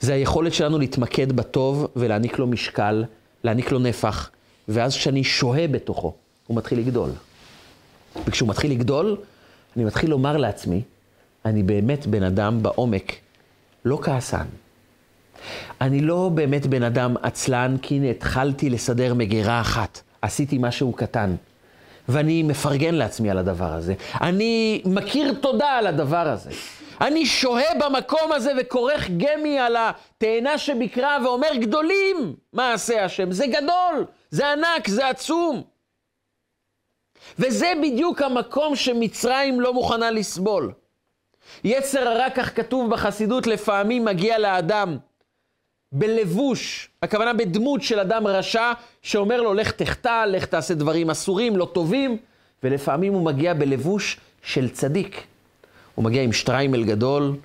זה 0.00 0.14
היכולת 0.14 0.54
שלנו 0.54 0.78
להתמקד 0.78 1.32
בטוב 1.32 1.86
ולהעניק 1.96 2.38
לו 2.38 2.46
משקל, 2.46 3.04
להעניק 3.44 3.72
לו 3.72 3.78
נפח, 3.78 4.30
ואז 4.68 4.96
כשאני 4.96 5.24
שוהה 5.24 5.68
בתוכו, 5.68 6.14
הוא 6.46 6.56
מתחיל 6.56 6.78
לגדול. 6.78 7.10
וכשהוא 8.26 8.48
מתחיל 8.48 8.70
לגדול, 8.70 9.16
אני 9.76 9.84
מתחיל 9.84 10.10
לומר 10.10 10.36
לעצמי, 10.36 10.82
אני 11.44 11.62
באמת 11.62 12.06
בן 12.06 12.22
אדם 12.22 12.62
בעומק, 12.62 13.12
לא 13.84 13.98
כעסן. 14.02 14.46
אני 15.80 16.00
לא 16.00 16.30
באמת 16.34 16.66
בן 16.66 16.82
אדם 16.82 17.14
עצלן, 17.22 17.76
כי 17.82 17.94
הנה 17.94 18.10
התחלתי 18.10 18.70
לסדר 18.70 19.14
מגירה 19.14 19.60
אחת, 19.60 20.00
עשיתי 20.22 20.58
משהו 20.60 20.92
קטן. 20.92 21.34
ואני 22.08 22.42
מפרגן 22.42 22.94
לעצמי 22.94 23.30
על 23.30 23.38
הדבר 23.38 23.72
הזה. 23.72 23.94
אני 24.20 24.82
מכיר 24.84 25.34
תודה 25.40 25.68
על 25.68 25.86
הדבר 25.86 26.28
הזה. 26.28 26.50
אני 27.00 27.26
שוהה 27.26 27.74
במקום 27.80 28.32
הזה 28.32 28.52
וכורך 28.60 29.10
גמי 29.10 29.58
על 29.58 29.76
התאנה 29.76 30.58
שבקרה 30.58 31.18
ואומר, 31.24 31.48
גדולים 31.60 32.34
מעשה 32.52 33.04
השם. 33.04 33.32
זה 33.32 33.46
גדול, 33.46 34.06
זה 34.30 34.52
ענק, 34.52 34.88
זה 34.88 35.08
עצום. 35.08 35.62
וזה 37.38 37.72
בדיוק 37.82 38.22
המקום 38.22 38.76
שמצרים 38.76 39.60
לא 39.60 39.74
מוכנה 39.74 40.10
לסבול. 40.10 40.72
יצר 41.64 42.08
הרע, 42.08 42.30
כך 42.30 42.56
כתוב 42.56 42.90
בחסידות, 42.90 43.46
לפעמים 43.46 44.04
מגיע 44.04 44.38
לאדם 44.38 44.96
בלבוש, 45.92 46.88
הכוונה 47.02 47.32
בדמות 47.32 47.82
של 47.82 48.00
אדם 48.00 48.26
רשע, 48.26 48.72
שאומר 49.02 49.40
לו, 49.40 49.54
לך 49.54 49.70
תחטא, 49.70 50.24
לך 50.24 50.44
תעשה 50.44 50.74
דברים 50.74 51.10
אסורים, 51.10 51.56
לא 51.56 51.64
טובים, 51.64 52.16
ולפעמים 52.62 53.12
הוא 53.12 53.22
מגיע 53.22 53.54
בלבוש 53.54 54.16
של 54.42 54.68
צדיק. 54.68 55.22
הוא 55.94 56.04
מגיע 56.04 56.22
עם 56.22 56.32
שטריימל 56.32 56.84
גדול, 56.84 57.36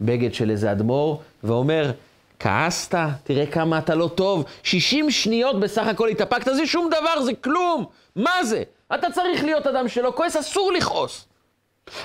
בגד 0.00 0.34
של 0.34 0.50
איזה 0.50 0.72
אדמו"ר, 0.72 1.22
ואומר, 1.44 1.90
כעסת? 2.38 2.98
תראה 3.24 3.46
כמה 3.46 3.78
אתה 3.78 3.94
לא 3.94 4.10
טוב. 4.14 4.44
60 4.62 5.10
שניות 5.10 5.60
בסך 5.60 5.86
הכל 5.86 6.08
התאפקת, 6.08 6.54
זה 6.54 6.66
שום 6.66 6.90
דבר, 6.90 7.22
זה 7.22 7.32
כלום. 7.34 7.84
מה 8.16 8.44
זה? 8.44 8.62
אתה 8.94 9.10
צריך 9.10 9.44
להיות 9.44 9.66
אדם 9.66 9.88
שלא 9.88 10.12
כועס, 10.16 10.36
אסור 10.36 10.72
לכעוס. 10.72 11.24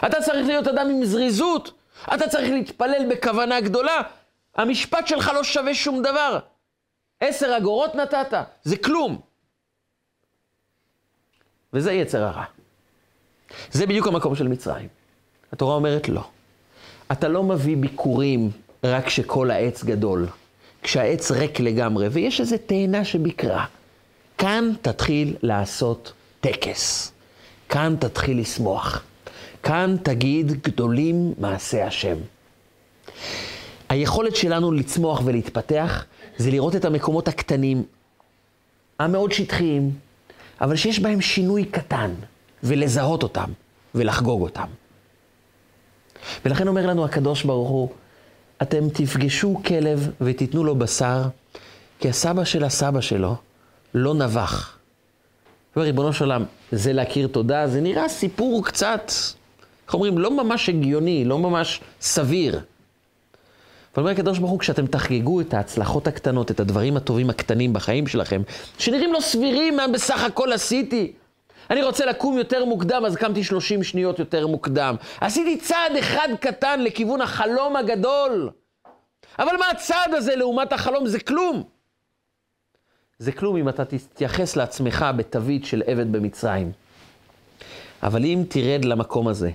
אתה 0.08 0.22
צריך 0.22 0.48
להיות 0.48 0.68
אדם 0.68 0.90
עם 0.90 1.06
זריזות. 1.06 1.72
אתה 2.14 2.28
צריך 2.28 2.52
להתפלל 2.52 3.06
בכוונה 3.10 3.62
גדולה. 3.62 4.02
המשפט 4.56 5.08
שלך 5.08 5.32
לא 5.36 5.44
שווה 5.44 5.74
שום 5.74 6.02
דבר. 6.02 6.40
עשר 7.20 7.58
אגורות 7.58 7.96
נתת, 7.96 8.34
זה 8.64 8.78
כלום. 8.78 9.20
וזה 11.74 11.94
יצר 11.94 12.24
הרע. 12.24 12.44
זה 13.72 13.86
בדיוק 13.86 14.08
המקום 14.08 14.36
של 14.36 14.48
מצרים. 14.48 14.88
התורה 15.52 15.76
אומרת 15.76 16.10
לא. 16.10 16.30
אתה 17.12 17.28
לא 17.28 17.44
מביא 17.44 17.78
ביקורים 17.78 18.52
רק 18.84 19.06
כשכל 19.06 19.52
העץ 19.52 19.84
גדול, 19.84 20.28
כשהעץ 20.84 21.32
ריק 21.32 21.60
לגמרי, 21.60 22.08
ויש 22.08 22.42
איזו 22.42 22.56
תאנה 22.66 23.06
שביקרה. 23.06 23.66
כאן 24.38 24.72
תתחיל 24.82 25.36
לעשות 25.42 26.14
טקס. 26.42 27.12
כאן 27.70 27.96
תתחיל 28.00 28.40
לשמוח. 28.40 29.04
כאן 29.64 29.96
תגיד 30.04 30.52
גדולים 30.52 31.34
מעשה 31.38 31.88
השם. 31.88 32.18
היכולת 33.94 34.36
שלנו 34.36 34.72
לצמוח 34.72 35.22
ולהתפתח 35.26 36.06
זה 36.38 36.52
לראות 36.52 36.76
את 36.76 36.86
המקומות 36.86 37.28
הקטנים, 37.28 37.84
המאוד 39.00 39.32
שטחיים, 39.32 39.92
אבל 40.62 40.76
שיש 40.76 41.00
בהם 41.00 41.22
שינוי 41.22 41.66
קטן, 41.66 42.12
ולזהות 42.64 43.24
אותם, 43.24 43.50
ולחגוג 43.96 44.42
אותם. 44.42 44.68
ולכן 46.46 46.68
אומר 46.68 46.88
לנו 46.88 47.06
הקדוש 47.06 47.44
ברוך 47.44 47.70
הוא, 47.70 47.90
אתם 48.62 48.90
תפגשו 48.90 49.62
כלב 49.66 50.10
ותיתנו 50.22 50.64
לו 50.64 50.76
בשר, 50.76 51.22
כי 52.00 52.10
הסבא 52.10 52.44
של 52.44 52.64
הסבא 52.64 53.02
שלו 53.02 53.36
לא 53.94 54.14
נבח. 54.14 54.78
ריבונו 55.78 56.14
של 56.14 56.24
עולם, 56.24 56.44
זה 56.72 56.94
להכיר 56.94 57.28
תודה, 57.28 57.68
זה 57.68 57.82
נראה 57.82 58.10
סיפור 58.10 58.66
קצת, 58.66 59.12
איך 59.86 59.94
אומרים, 59.94 60.18
לא 60.18 60.44
ממש 60.44 60.70
הגיוני, 60.70 61.26
לא 61.26 61.40
ממש 61.40 61.82
סביר. 62.02 62.60
אבל 63.96 64.04
אומר 64.04 64.12
הקדוש 64.12 64.40
ברוך 64.40 64.52
הוא, 64.52 64.60
כשאתם 64.60 64.88
תחגגו 64.88 65.42
את 65.42 65.54
ההצלחות 65.54 66.08
הקטנות, 66.08 66.52
את 66.52 66.60
הדברים 66.60 66.98
הטובים 66.98 67.30
הקטנים 67.30 67.74
בחיים 67.74 68.08
שלכם, 68.08 68.42
שנראים 68.78 69.14
לא 69.14 69.20
סבירים 69.20 69.76
מה 69.76 69.88
בסך 69.88 70.24
הכל 70.24 70.54
עשיתי. 70.54 71.14
אני 71.70 71.84
רוצה 71.84 72.06
לקום 72.06 72.38
יותר 72.38 72.66
מוקדם, 72.66 73.06
אז 73.06 73.16
קמתי 73.16 73.44
30 73.44 73.84
שניות 73.84 74.20
יותר 74.20 74.48
מוקדם. 74.48 74.96
עשיתי 75.22 75.58
צעד 75.58 75.96
אחד 76.00 76.28
קטן 76.40 76.82
לכיוון 76.82 77.22
החלום 77.22 77.76
הגדול. 77.76 78.50
אבל 79.40 79.58
מה 79.60 79.66
הצעד 79.72 80.14
הזה 80.14 80.36
לעומת 80.36 80.74
החלום? 80.74 81.08
זה 81.08 81.20
כלום. 81.20 81.64
זה 83.20 83.32
כלום 83.32 83.58
אם 83.58 83.70
אתה 83.70 83.86
תתייחס 83.86 84.56
לעצמך 84.56 85.06
בתווית 85.18 85.66
של 85.66 85.84
עבד 85.86 86.12
במצרים. 86.12 86.72
אבל 88.04 88.26
אם 88.26 88.44
תרד 88.50 88.86
למקום 88.86 89.28
הזה, 89.28 89.52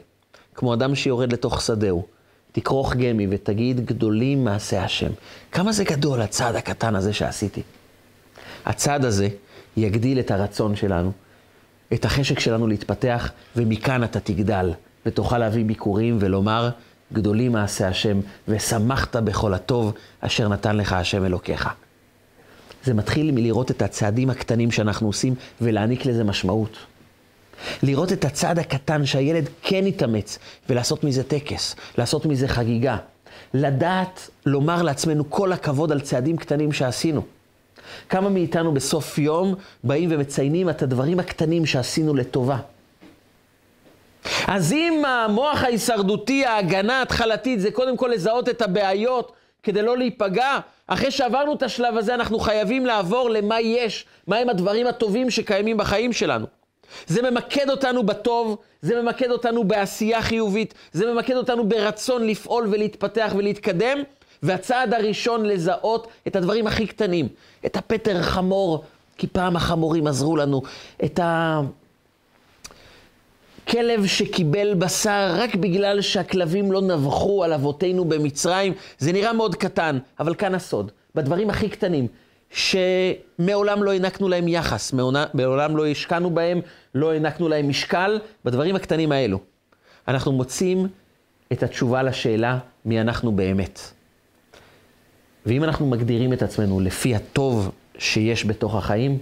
כמו 0.55 0.75
אדם 0.75 0.95
שיורד 0.95 1.33
לתוך 1.33 1.63
שדהו, 1.63 2.07
תכרוך 2.53 2.95
גמי 2.95 3.27
ותגיד 3.31 3.87
גדולים 3.87 4.45
מעשי 4.45 4.77
השם. 4.77 5.11
כמה 5.53 5.73
זה 5.73 5.85
גדול 5.85 6.21
הצעד 6.21 6.57
הקטן 6.57 6.95
הזה 6.95 7.13
שעשיתי. 7.13 7.63
הצעד 8.67 9.05
הזה 9.05 9.29
יגדיל 9.77 10.21
את 10.21 10.31
הרצון 10.31 10.77
שלנו, 10.77 11.13
את 11.93 12.05
החשק 12.05 12.39
שלנו 12.39 12.67
להתפתח, 12.67 13.33
ומכאן 13.57 14.05
אתה 14.05 14.21
תגדל, 14.21 14.73
ותוכל 15.07 15.39
להביא 15.39 15.65
ביקורים 15.65 16.17
ולומר, 16.21 16.71
גדולים 17.13 17.53
מעשי 17.53 17.85
השם, 17.85 18.21
ושמחת 18.49 19.17
בכל 19.17 19.55
הטוב 19.55 19.93
אשר 20.21 20.49
נתן 20.49 20.77
לך 20.77 20.93
השם 20.93 21.25
אלוקיך. 21.25 21.69
זה 22.85 22.95
מתחיל 22.95 23.31
מלראות 23.31 23.71
את 23.71 23.83
הצעדים 23.83 24.31
הקטנים 24.31 24.71
שאנחנו 24.71 25.07
עושים 25.07 25.35
ולהעניק 25.61 26.07
לזה 26.07 26.25
משמעות. 26.25 26.77
לראות 27.83 28.13
את 28.13 28.25
הצעד 28.25 28.59
הקטן 28.59 29.07
שהילד 29.07 29.49
כן 29.63 29.87
יתאמץ 29.87 30.39
ולעשות 30.69 31.05
מזה 31.05 31.23
טקס, 31.25 31.77
לעשות 31.99 32.27
מזה 32.27 32.49
חגיגה. 32.49 32.97
לדעת 33.55 34.31
לומר 34.47 34.83
לעצמנו 34.83 35.31
כל 35.31 35.53
הכבוד 35.53 35.93
על 35.93 36.01
צעדים 36.01 36.37
קטנים 36.37 36.73
שעשינו. 36.73 37.23
כמה 38.09 38.29
מאיתנו 38.29 38.75
בסוף 38.75 39.19
יום 39.19 39.55
באים 39.85 40.09
ומציינים 40.13 40.71
את 40.71 40.83
הדברים 40.83 41.21
הקטנים 41.21 41.67
שעשינו 41.67 42.15
לטובה. 42.15 42.59
אז 44.47 44.73
אם 44.73 45.05
המוח 45.05 45.63
ההישרדותי, 45.63 46.47
ההגנה 46.47 46.99
ההתחלתית, 46.99 47.61
זה 47.61 47.71
קודם 47.71 47.97
כל 47.97 48.11
לזהות 48.15 48.49
את 48.49 48.63
הבעיות 48.63 49.33
כדי 49.63 49.83
לא 49.83 49.99
להיפגע, 49.99 50.59
אחרי 50.87 51.11
שעברנו 51.11 51.55
את 51.55 51.63
השלב 51.63 51.97
הזה, 51.97 52.15
אנחנו 52.15 52.39
חייבים 52.39 52.87
לעבור 52.87 53.31
למה 53.31 53.61
יש, 53.61 54.07
מהם 54.27 54.49
הדברים 54.49 54.87
הטובים 54.87 55.31
שקיימים 55.31 55.77
בחיים 55.77 56.13
שלנו. 56.13 56.47
זה 57.07 57.31
ממקד 57.31 57.71
אותנו 57.71 58.03
בטוב, 58.03 58.57
זה 58.83 59.03
ממקד 59.03 59.31
אותנו 59.31 59.65
בעשייה 59.65 60.23
חיובית, 60.23 60.75
זה 60.93 61.13
ממקד 61.13 61.37
אותנו 61.37 61.69
ברצון 61.69 62.27
לפעול 62.27 62.69
ולהתפתח 62.71 63.33
ולהתקדם, 63.37 63.99
והצעד 64.43 64.95
הראשון 64.95 65.47
לזהות 65.47 66.07
את 66.27 66.37
הדברים 66.37 66.67
הכי 66.67 66.87
קטנים, 66.87 67.29
את 67.67 67.77
הפטר 67.77 68.23
חמור, 68.23 68.85
כי 69.17 69.27
פעם 69.27 69.57
החמורים 69.57 70.07
עזרו 70.07 70.37
לנו, 70.37 70.63
את 71.05 71.21
הכלב 73.67 74.07
שקיבל 74.07 74.75
בשר 74.75 75.35
רק 75.39 75.55
בגלל 75.55 76.01
שהכלבים 76.01 76.73
לא 76.73 76.83
נבחו 76.83 77.45
על 77.45 77.53
אבותינו 77.53 78.05
במצרים, 78.05 78.73
זה 78.99 79.13
נראה 79.13 79.33
מאוד 79.33 79.55
קטן, 79.55 79.99
אבל 80.21 80.35
כאן 80.35 80.55
הסוד, 80.55 80.91
בדברים 81.15 81.51
הכי 81.51 81.69
קטנים. 81.69 82.07
שמעולם 82.51 83.83
לא 83.83 83.93
הענקנו 83.93 84.29
להם 84.29 84.49
יחס, 84.49 84.93
מעולם 85.35 85.77
לא 85.77 85.87
השקענו 85.87 86.31
בהם, 86.31 86.61
לא 86.95 87.13
הענקנו 87.13 87.49
להם 87.49 87.69
משקל, 87.69 88.19
בדברים 88.45 88.77
הקטנים 88.77 89.13
האלו. 89.13 89.39
אנחנו 90.09 90.33
מוצאים 90.33 90.87
את 91.53 91.63
התשובה 91.63 92.03
לשאלה 92.03 92.59
מי 92.85 93.01
אנחנו 93.01 93.33
באמת. 93.33 93.81
ואם 95.47 95.65
אנחנו 95.65 95.87
מגדירים 95.87 96.33
את 96.33 96.43
עצמנו 96.43 96.81
לפי 96.81 97.15
הטוב 97.15 97.71
שיש 97.99 98.47
בתוך 98.47 98.75
החיים, 98.75 99.19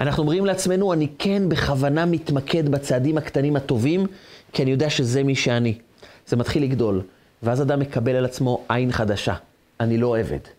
אנחנו 0.00 0.22
אומרים 0.22 0.46
לעצמנו, 0.46 0.92
אני 0.92 1.08
כן 1.18 1.48
בכוונה 1.48 2.06
מתמקד 2.06 2.68
בצעדים 2.68 3.18
הקטנים 3.18 3.56
הטובים, 3.56 4.06
כי 4.52 4.62
אני 4.62 4.70
יודע 4.70 4.90
שזה 4.90 5.22
מי 5.22 5.34
שאני. 5.34 5.78
זה 6.26 6.36
מתחיל 6.36 6.62
לגדול, 6.62 7.02
ואז 7.42 7.62
אדם 7.62 7.80
מקבל 7.80 8.16
על 8.16 8.24
עצמו 8.24 8.64
עין 8.68 8.92
חדשה. 8.92 9.34
אני 9.80 9.98
לא 9.98 10.18
עבד. 10.18 10.55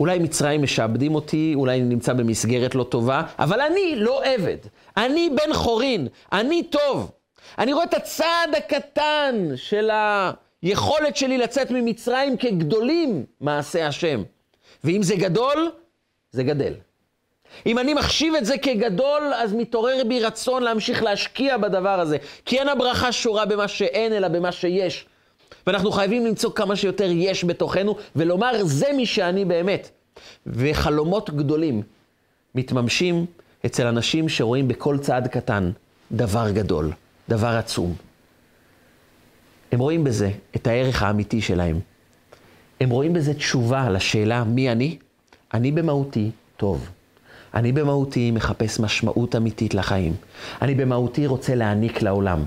אולי 0.00 0.18
מצרים 0.18 0.62
משעבדים 0.62 1.14
אותי, 1.14 1.52
אולי 1.56 1.80
אני 1.80 1.88
נמצא 1.88 2.12
במסגרת 2.12 2.74
לא 2.74 2.84
טובה, 2.84 3.22
אבל 3.38 3.60
אני 3.60 3.96
לא 3.96 4.24
עבד. 4.24 4.56
אני 4.96 5.30
בן 5.30 5.52
חורין, 5.52 6.08
אני 6.32 6.62
טוב. 6.62 7.10
אני 7.58 7.72
רואה 7.72 7.84
את 7.84 7.94
הצעד 7.94 8.54
הקטן 8.56 9.46
של 9.56 9.90
היכולת 10.62 11.16
שלי 11.16 11.38
לצאת 11.38 11.70
ממצרים 11.70 12.36
כגדולים 12.36 13.24
מעשה 13.40 13.86
השם. 13.86 14.22
ואם 14.84 15.02
זה 15.02 15.16
גדול, 15.16 15.70
זה 16.30 16.42
גדל. 16.42 16.74
אם 17.66 17.78
אני 17.78 17.94
מחשיב 17.94 18.34
את 18.34 18.44
זה 18.44 18.58
כגדול, 18.58 19.32
אז 19.34 19.54
מתעורר 19.54 20.02
בי 20.08 20.20
רצון 20.20 20.62
להמשיך 20.62 21.02
להשקיע 21.02 21.56
בדבר 21.56 22.00
הזה. 22.00 22.16
כי 22.44 22.58
אין 22.58 22.68
הברכה 22.68 23.12
שורה 23.12 23.46
במה 23.46 23.68
שאין, 23.68 24.12
אלא 24.12 24.28
במה 24.28 24.52
שיש. 24.52 25.06
ואנחנו 25.66 25.92
חייבים 25.92 26.26
למצוא 26.26 26.50
כמה 26.52 26.76
שיותר 26.76 27.10
יש 27.10 27.44
בתוכנו, 27.44 27.96
ולומר, 28.16 28.64
זה 28.64 28.86
מי 28.96 29.06
שאני 29.06 29.44
באמת. 29.44 29.90
וחלומות 30.46 31.30
גדולים 31.30 31.82
מתממשים 32.54 33.26
אצל 33.66 33.86
אנשים 33.86 34.28
שרואים 34.28 34.68
בכל 34.68 34.98
צעד 34.98 35.28
קטן 35.28 35.70
דבר 36.12 36.50
גדול, 36.50 36.92
דבר 37.28 37.48
עצום. 37.48 37.94
הם 39.72 39.80
רואים 39.80 40.04
בזה 40.04 40.30
את 40.56 40.66
הערך 40.66 41.02
האמיתי 41.02 41.40
שלהם. 41.40 41.80
הם 42.80 42.90
רואים 42.90 43.12
בזה 43.12 43.34
תשובה 43.34 43.90
לשאלה 43.90 44.44
מי 44.44 44.72
אני. 44.72 44.98
אני 45.54 45.72
במהותי 45.72 46.30
טוב. 46.56 46.88
אני 47.54 47.72
במהותי 47.72 48.30
מחפש 48.30 48.80
משמעות 48.80 49.36
אמיתית 49.36 49.74
לחיים. 49.74 50.14
אני 50.62 50.74
במהותי 50.74 51.26
רוצה 51.26 51.54
להעניק 51.54 52.02
לעולם. 52.02 52.44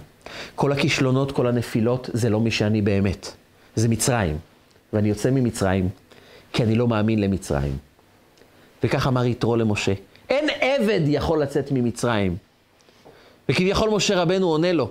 כל 0.55 0.71
הכישלונות, 0.71 1.31
כל 1.31 1.47
הנפילות, 1.47 2.09
זה 2.13 2.29
לא 2.29 2.39
מי 2.39 2.51
שאני 2.51 2.81
באמת. 2.81 3.31
זה 3.75 3.87
מצרים. 3.87 4.37
ואני 4.93 5.09
יוצא 5.09 5.31
ממצרים, 5.31 5.89
כי 6.53 6.63
אני 6.63 6.75
לא 6.75 6.87
מאמין 6.87 7.21
למצרים. 7.21 7.77
וכך 8.83 9.07
אמר 9.07 9.25
יתרו 9.25 9.55
למשה, 9.55 9.93
אין 10.29 10.49
עבד 10.61 11.01
יכול 11.05 11.41
לצאת 11.41 11.71
ממצרים. 11.71 12.35
וכביכול 13.49 13.89
משה 13.89 14.21
רבנו 14.21 14.47
עונה 14.47 14.71
לו, 14.71 14.89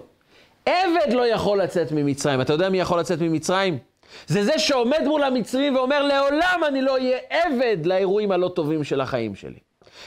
עבד 0.67 1.13
לא 1.13 1.27
יכול 1.27 1.63
לצאת 1.63 1.93
ממצרים. 1.93 2.41
אתה 2.41 2.53
יודע 2.53 2.69
מי 2.69 2.81
יכול 2.81 3.01
לצאת 3.01 3.21
ממצרים? 3.21 3.79
זה 4.27 4.45
זה 4.45 4.59
שעומד 4.59 5.01
מול 5.05 5.23
המצרים 5.23 5.77
ואומר, 5.77 6.03
לעולם 6.03 6.61
אני 6.69 6.83
לא 6.83 6.93
אהיה 6.93 7.19
עבד 7.31 7.87
לאירועים 7.87 8.33
הלא 8.33 8.49
טובים 8.49 8.85
של 8.85 9.01
החיים 9.01 9.35
שלי. 9.35 9.59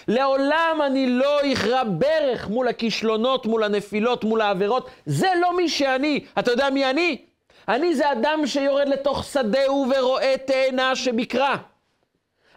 לעולם 0.08 0.80
אני 0.86 1.10
לא 1.10 1.54
אכרע 1.54 1.84
ברך 1.84 2.48
מול 2.48 2.68
הכישלונות, 2.68 3.46
מול 3.46 3.64
הנפילות, 3.64 4.24
מול 4.24 4.42
העבירות. 4.42 4.90
זה 5.06 5.28
לא 5.42 5.58
מי 5.58 5.70
שאני. 5.70 6.26
אתה 6.40 6.52
יודע 6.52 6.70
מי 6.70 6.90
אני? 6.90 7.18
אני 7.68 7.96
זה 7.96 8.12
אדם 8.12 8.40
שיורד 8.46 8.88
לתוך 8.88 9.24
שדהו 9.24 9.86
ורואה 9.96 10.36
תאנה 10.46 10.96
שבקרה. 10.96 11.58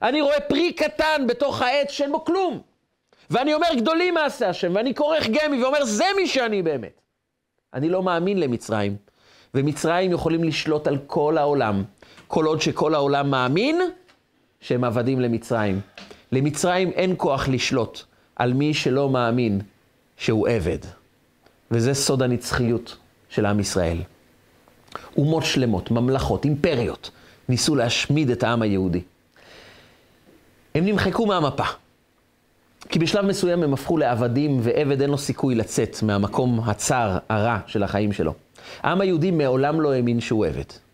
אני 0.03 0.21
רואה 0.21 0.41
פרי 0.41 0.73
קטן 0.73 1.27
בתוך 1.27 1.63
העץ 1.63 1.91
שאין 1.91 2.13
בו 2.13 2.25
כלום. 2.25 2.61
ואני 3.31 3.55
אומר, 3.55 3.69
גדולים 3.77 4.15
מעשה 4.15 4.49
השם, 4.49 4.73
ואני 4.75 4.95
כורך 4.95 5.27
גמי 5.29 5.63
ואומר, 5.63 5.85
זה 5.85 6.05
מי 6.17 6.27
שאני 6.27 6.63
באמת. 6.63 7.01
אני 7.75 7.89
לא 7.89 8.03
מאמין 8.03 8.41
למצרים, 8.41 8.97
ומצרים 9.55 10.13
יכולים 10.13 10.45
לשלוט 10.45 10.87
על 10.87 10.99
כל 11.07 11.39
העולם, 11.39 11.85
כל 12.27 12.45
עוד 12.45 12.61
שכל 12.61 12.95
העולם 12.95 13.31
מאמין 13.31 13.81
שהם 14.61 14.85
עבדים 14.85 15.21
למצרים. 15.21 15.81
למצרים 16.37 16.91
אין 16.91 17.15
כוח 17.17 17.49
לשלוט 17.49 18.03
על 18.37 18.53
מי 18.53 18.75
שלא 18.75 19.11
מאמין 19.11 19.61
שהוא 20.17 20.49
עבד. 20.49 20.79
וזה 21.71 21.95
סוד 21.95 22.23
הנצחיות 22.23 22.97
של 23.29 23.47
עם 23.47 23.61
ישראל. 23.61 23.99
אומות 25.17 25.45
שלמות, 25.45 25.91
ממלכות, 25.91 26.45
אימפריות, 26.45 27.11
ניסו 27.49 27.75
להשמיד 27.75 28.31
את 28.31 28.43
העם 28.43 28.63
היהודי. 28.63 29.03
הם 30.75 30.85
נמחקו 30.85 31.27
מהמפה. 31.27 31.65
כי 32.89 32.99
בשלב 32.99 33.25
מסוים 33.25 33.63
הם 33.63 33.73
הפכו 33.75 33.99
לעבדים, 33.99 34.61
ועבד 34.63 35.01
אין 35.01 35.11
לו 35.11 35.19
סיכוי 35.19 35.55
לצאת 35.55 36.03
מהמקום 36.03 36.61
הצר, 36.61 37.19
הרע 37.29 37.59
של 37.67 37.83
החיים 37.83 38.13
שלו. 38.13 38.35
העם 38.83 39.01
היהודי 39.01 39.31
מעולם 39.31 39.81
לא 39.81 39.93
האמין 39.93 40.21
שהוא 40.21 40.47
עבד. 40.47 40.86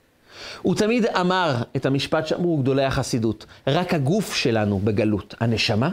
הוא 0.62 0.74
תמיד 0.74 1.06
אמר 1.06 1.54
את 1.76 1.86
המשפט 1.86 2.26
שאמרו 2.26 2.56
גדולי 2.56 2.84
החסידות, 2.84 3.46
רק 3.66 3.94
הגוף 3.94 4.34
שלנו 4.34 4.78
בגלות, 4.78 5.34
הנשמה, 5.40 5.90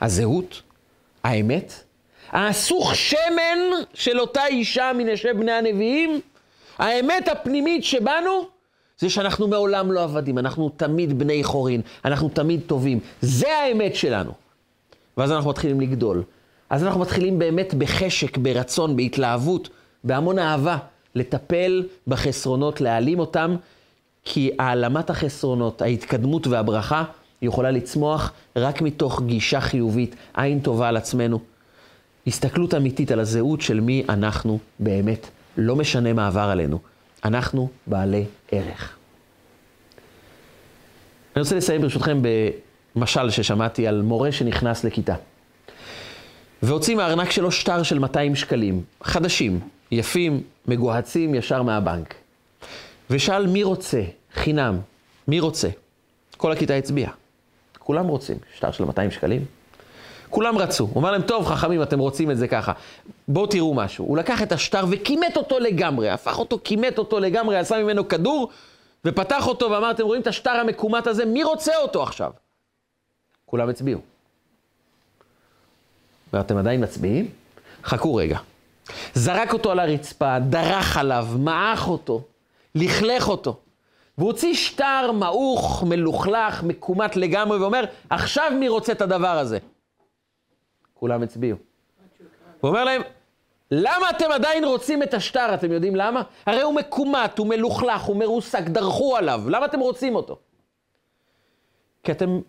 הזהות, 0.00 0.62
האמת, 1.24 1.72
האסוך 2.30 2.94
שמן 2.94 3.58
של 3.94 4.20
אותה 4.20 4.46
אישה 4.46 4.90
מנשי 4.96 5.32
בני 5.32 5.52
הנביאים, 5.52 6.20
האמת 6.78 7.28
הפנימית 7.28 7.84
שבנו, 7.84 8.48
זה 8.98 9.10
שאנחנו 9.10 9.48
מעולם 9.48 9.92
לא 9.92 10.02
עבדים, 10.02 10.38
אנחנו 10.38 10.68
תמיד 10.68 11.18
בני 11.18 11.44
חורין, 11.44 11.80
אנחנו 12.04 12.28
תמיד 12.28 12.60
טובים. 12.66 13.00
זה 13.22 13.48
האמת 13.58 13.94
שלנו. 13.94 14.32
ואז 15.16 15.32
אנחנו 15.32 15.50
מתחילים 15.50 15.80
לגדול. 15.80 16.22
אז 16.70 16.84
אנחנו 16.84 17.00
מתחילים 17.00 17.38
באמת 17.38 17.74
בחשק, 17.74 18.38
ברצון, 18.38 18.96
בהתלהבות, 18.96 19.68
בהמון 20.04 20.38
אהבה, 20.38 20.78
לטפל 21.14 21.82
בחסרונות, 22.06 22.80
להעלים 22.80 23.18
אותם, 23.18 23.56
כי 24.24 24.50
העלמת 24.58 25.10
החסרונות, 25.10 25.82
ההתקדמות 25.82 26.46
והברכה, 26.46 27.04
יכולה 27.42 27.70
לצמוח 27.70 28.32
רק 28.56 28.82
מתוך 28.82 29.22
גישה 29.26 29.60
חיובית, 29.60 30.16
עין 30.34 30.60
טובה 30.60 30.88
על 30.88 30.96
עצמנו. 30.96 31.40
הסתכלות 32.26 32.74
אמיתית 32.74 33.10
על 33.10 33.20
הזהות 33.20 33.60
של 33.60 33.80
מי 33.80 34.04
אנחנו 34.08 34.58
באמת, 34.78 35.26
לא 35.56 35.76
משנה 35.76 36.12
מה 36.12 36.26
עבר 36.26 36.40
עלינו. 36.40 36.78
אנחנו 37.24 37.68
בעלי 37.86 38.24
ערך. 38.50 38.96
אני 41.36 41.42
רוצה 41.42 41.56
לסיים 41.56 41.80
ברשותכם 41.80 42.22
במשל 42.96 43.30
ששמעתי 43.30 43.86
על 43.86 44.02
מורה 44.02 44.32
שנכנס 44.32 44.84
לכיתה. 44.84 45.14
והוציא 46.62 46.96
מהארנק 46.96 47.30
שלו 47.30 47.52
שטר 47.52 47.82
של 47.82 47.98
200 47.98 48.34
שקלים, 48.34 48.82
חדשים, 49.02 49.60
יפים, 49.90 50.42
מגוהצים 50.66 51.34
ישר 51.34 51.62
מהבנק. 51.62 52.14
ושאל 53.10 53.46
מי 53.46 53.62
רוצה, 53.62 54.02
חינם, 54.34 54.80
מי 55.28 55.40
רוצה? 55.40 55.68
כל 56.36 56.52
הכיתה 56.52 56.74
הצביעה. 56.74 57.12
כולם 57.78 58.06
רוצים, 58.06 58.36
שטר 58.56 58.70
של 58.70 58.84
200 58.84 59.10
שקלים. 59.10 59.44
כולם 60.30 60.58
רצו. 60.58 60.84
הוא 60.84 61.00
אמר 61.00 61.10
להם, 61.10 61.22
טוב, 61.22 61.46
חכמים, 61.46 61.82
אתם 61.82 61.98
רוצים 61.98 62.30
את 62.30 62.38
זה 62.38 62.48
ככה. 62.48 62.72
בואו 63.28 63.46
תראו 63.46 63.74
משהו. 63.74 64.04
הוא 64.04 64.16
לקח 64.16 64.42
את 64.42 64.52
השטר 64.52 64.84
וכימת 64.90 65.36
אותו 65.36 65.58
לגמרי, 65.58 66.10
הפך 66.10 66.38
אותו, 66.38 66.58
כימת 66.64 66.98
אותו 66.98 67.20
לגמרי, 67.20 67.56
עשה 67.56 67.82
ממנו 67.82 68.08
כדור, 68.08 68.50
ופתח 69.04 69.46
אותו 69.46 69.70
ואמר, 69.70 69.90
אתם 69.90 70.04
רואים 70.04 70.22
את 70.22 70.26
השטר 70.26 70.50
המקומט 70.50 71.06
הזה? 71.06 71.24
מי 71.24 71.44
רוצה 71.44 71.76
אותו 71.76 72.02
עכשיו? 72.02 72.30
כולם 73.46 73.68
הצביעו. 73.68 74.00
ואתם 76.32 76.56
עדיין 76.56 76.82
מצביעים? 76.82 77.28
חכו 77.84 78.14
רגע. 78.14 78.38
זרק 79.14 79.52
אותו 79.52 79.72
על 79.72 79.78
הרצפה, 79.80 80.38
דרך 80.38 80.96
עליו, 80.96 81.26
מעך 81.38 81.88
אותו, 81.88 82.22
לכלך 82.74 83.28
אותו. 83.28 83.60
והוא 84.18 84.30
הוציא 84.30 84.54
שטר 84.54 85.12
מעוך, 85.12 85.84
מלוכלך, 85.86 86.62
מקומט 86.62 87.16
לגמרי, 87.16 87.58
ואומר, 87.58 87.84
עכשיו 88.10 88.52
מי 88.58 88.68
רוצה 88.68 88.92
את 88.92 89.02
הדבר 89.02 89.38
הזה? 89.38 89.58
כולם 90.94 91.22
הצביעו. 91.22 91.56
הוא 92.60 92.68
אומר 92.68 92.84
להם, 92.84 93.02
למה 93.70 94.10
אתם 94.10 94.32
עדיין 94.32 94.64
רוצים 94.64 95.02
את 95.02 95.14
השטר? 95.14 95.54
אתם 95.54 95.72
יודעים 95.72 95.96
למה? 95.96 96.22
הרי 96.46 96.62
הוא 96.62 96.74
מקומט, 96.74 97.38
הוא 97.38 97.46
מלוכלך, 97.46 98.02
הוא 98.02 98.16
מרוסק, 98.16 98.62
דרכו 98.62 99.16
עליו. 99.16 99.42
למה 99.48 99.66
אתם 99.66 99.80
רוצים 99.80 100.14
אותו? 100.14 100.38
כי 102.02 102.12
אתם 102.12 102.40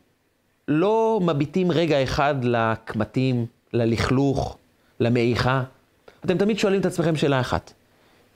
לא 0.67 1.19
מביטים 1.23 1.71
רגע 1.71 2.03
אחד 2.03 2.35
לקמטים, 2.43 3.45
ללכלוך, 3.73 4.57
למעיכה. 4.99 5.63
אתם 6.25 6.37
תמיד 6.37 6.59
שואלים 6.59 6.81
את 6.81 6.85
עצמכם 6.85 7.15
שאלה 7.15 7.39
אחת, 7.39 7.73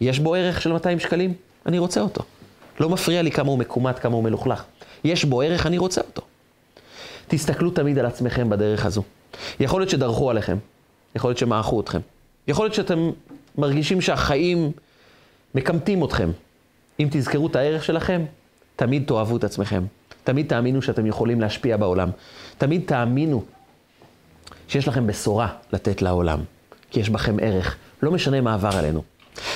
יש 0.02 0.20
בו 0.20 0.36
ערך 0.36 0.62
של 0.62 0.74
200 0.74 1.00
שקלים? 1.00 1.34
אני 1.66 1.80
רוצה 1.80 2.02
אותו. 2.02 2.24
לא 2.80 2.90
מפריע 2.90 3.22
לי 3.22 3.32
כמה 3.32 3.50
הוא 3.50 3.60
מקומט, 3.60 4.00
כמה 4.00 4.16
הוא 4.16 4.24
מלוכלך. 4.24 4.64
יש 5.04 5.26
בו 5.26 5.42
ערך, 5.42 5.66
אני 5.66 5.78
רוצה 5.78 6.02
אותו. 6.02 6.22
תסתכלו 7.28 7.72
תמיד 7.72 8.00
על 8.00 8.06
עצמכם 8.06 8.50
בדרך 8.50 8.86
הזו. 8.86 9.04
יכול 9.60 9.82
להיות 9.82 9.90
שדרכו 9.90 10.30
עליכם, 10.30 10.58
יכול 11.16 11.30
להיות 11.30 11.38
שמעכו 11.38 11.82
אתכם, 11.82 12.00
יכול 12.48 12.66
להיות 12.66 12.74
שאתם 12.74 13.10
מרגישים 13.58 14.02
שהחיים 14.02 14.72
מקמטים 15.56 16.04
אתכם. 16.04 16.32
אם 17.00 17.08
תזכרו 17.12 17.48
את 17.48 17.56
הערך 17.56 17.84
שלכם, 17.84 18.26
תמיד 18.76 19.04
תאהבו 19.08 19.38
את 19.38 19.44
עצמכם. 19.44 19.84
תמיד 20.24 20.48
תאמינו 20.48 20.82
שאתם 20.82 21.06
יכולים 21.06 21.42
להשפיע 21.42 21.78
בעולם. 21.78 22.10
תמיד 22.58 22.84
תאמינו 22.86 23.44
שיש 24.68 24.88
לכם 24.88 25.08
בשורה 25.08 25.48
לתת 25.74 26.02
לעולם, 26.02 26.40
כי 26.92 27.00
יש 27.00 27.10
בכם 27.10 27.38
ערך, 27.42 27.76
לא 28.02 28.12
משנה 28.12 28.42
מה 28.42 28.54
עבר 28.54 28.78
עלינו. 28.78 29.04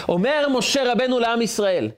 אומר 0.10 0.48
משה 0.50 0.92
רבנו 0.92 1.20
לעם 1.20 1.42
ישראל, 1.42 1.90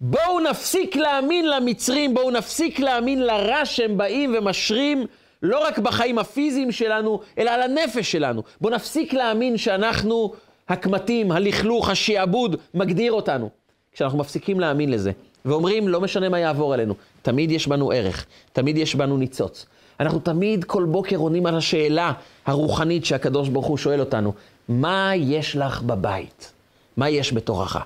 בואו 0.00 0.40
נפסיק 0.40 0.96
להאמין 0.96 1.48
למצרים, 1.48 2.14
בואו 2.14 2.30
נפסיק 2.30 2.80
להאמין 2.80 3.22
לרע 3.22 3.64
שהם 3.64 3.96
באים 3.96 4.34
ומשרים 4.38 5.06
לא 5.42 5.66
רק 5.66 5.78
בחיים 5.78 6.18
הפיזיים 6.18 6.72
שלנו, 6.72 7.20
אלא 7.38 7.50
על 7.50 7.62
הנפש 7.62 8.12
שלנו. 8.12 8.42
בואו 8.60 8.74
נפסיק 8.74 9.12
להאמין 9.12 9.56
שאנחנו 9.56 10.32
הקמטים, 10.68 11.32
הלכלוך, 11.32 11.90
השעבוד, 11.90 12.56
מגדיר 12.74 13.12
אותנו. 13.12 13.50
כשאנחנו 13.92 14.18
מפסיקים 14.18 14.60
להאמין 14.60 14.90
לזה, 14.90 15.12
ואומרים, 15.44 15.88
לא 15.88 16.00
משנה 16.00 16.28
מה 16.28 16.38
יעבור 16.38 16.74
עלינו, 16.74 16.94
תמיד 17.22 17.50
יש 17.50 17.66
בנו 17.66 17.90
ערך, 17.90 18.26
תמיד 18.52 18.78
יש 18.78 18.94
בנו 18.94 19.16
ניצוץ. 19.16 19.66
אנחנו 20.00 20.18
תמיד 20.18 20.64
כל 20.64 20.84
בוקר 20.84 21.16
עונים 21.16 21.46
על 21.46 21.56
השאלה 21.56 22.12
הרוחנית 22.46 23.04
שהקדוש 23.04 23.48
ברוך 23.48 23.66
הוא 23.66 23.76
שואל 23.76 24.00
אותנו, 24.00 24.32
מה 24.68 25.12
יש 25.16 25.56
לך 25.56 25.82
בבית? 25.82 26.52
מה 26.96 27.08
יש 27.08 27.32
בתוכך? 27.32 27.84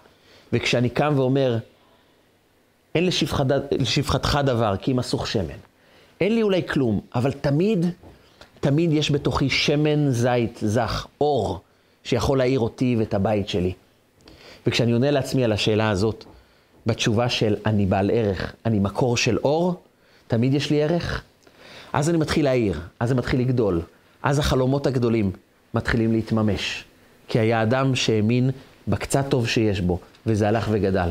וכשאני 0.52 0.90
קם 0.90 1.12
ואומר, 1.16 1.58
אין 2.94 3.08
לשפחתך 3.78 4.38
דבר, 4.44 4.74
כי 4.76 4.92
אם 4.92 4.98
אסוך 4.98 5.26
שמן. 5.26 5.58
אין 6.20 6.34
לי 6.34 6.42
אולי 6.42 6.62
כלום, 6.68 7.00
אבל 7.14 7.32
תמיד, 7.32 7.86
תמיד 8.60 8.92
יש 8.92 9.10
בתוכי 9.10 9.50
שמן 9.50 10.10
זית 10.10 10.58
זך, 10.62 11.06
אור, 11.20 11.60
שיכול 12.04 12.38
להאיר 12.38 12.60
אותי 12.60 12.96
ואת 12.98 13.14
הבית 13.14 13.48
שלי. 13.48 13.72
וכשאני 14.66 14.92
עונה 14.92 15.10
לעצמי 15.10 15.44
על 15.44 15.52
השאלה 15.52 15.90
הזאת, 15.90 16.24
בתשובה 16.86 17.28
של 17.28 17.56
אני 17.66 17.86
בעל 17.86 18.10
ערך, 18.10 18.54
אני 18.66 18.78
מקור 18.78 19.16
של 19.16 19.38
אור, 19.38 19.82
תמיד 20.28 20.54
יש 20.54 20.70
לי 20.70 20.82
ערך, 20.82 21.22
אז 21.92 22.10
אני 22.10 22.18
מתחיל 22.18 22.44
להעיר, 22.44 22.80
אז 23.00 23.08
זה 23.08 23.14
מתחיל 23.14 23.40
לגדול, 23.40 23.80
אז 24.22 24.38
החלומות 24.38 24.86
הגדולים 24.86 25.30
מתחילים 25.74 26.12
להתממש. 26.12 26.84
כי 27.28 27.38
היה 27.38 27.62
אדם 27.62 27.94
שהאמין 27.94 28.50
בקצת 28.88 29.24
טוב 29.28 29.48
שיש 29.48 29.80
בו, 29.80 29.98
וזה 30.26 30.48
הלך 30.48 30.68
וגדל. 30.70 31.10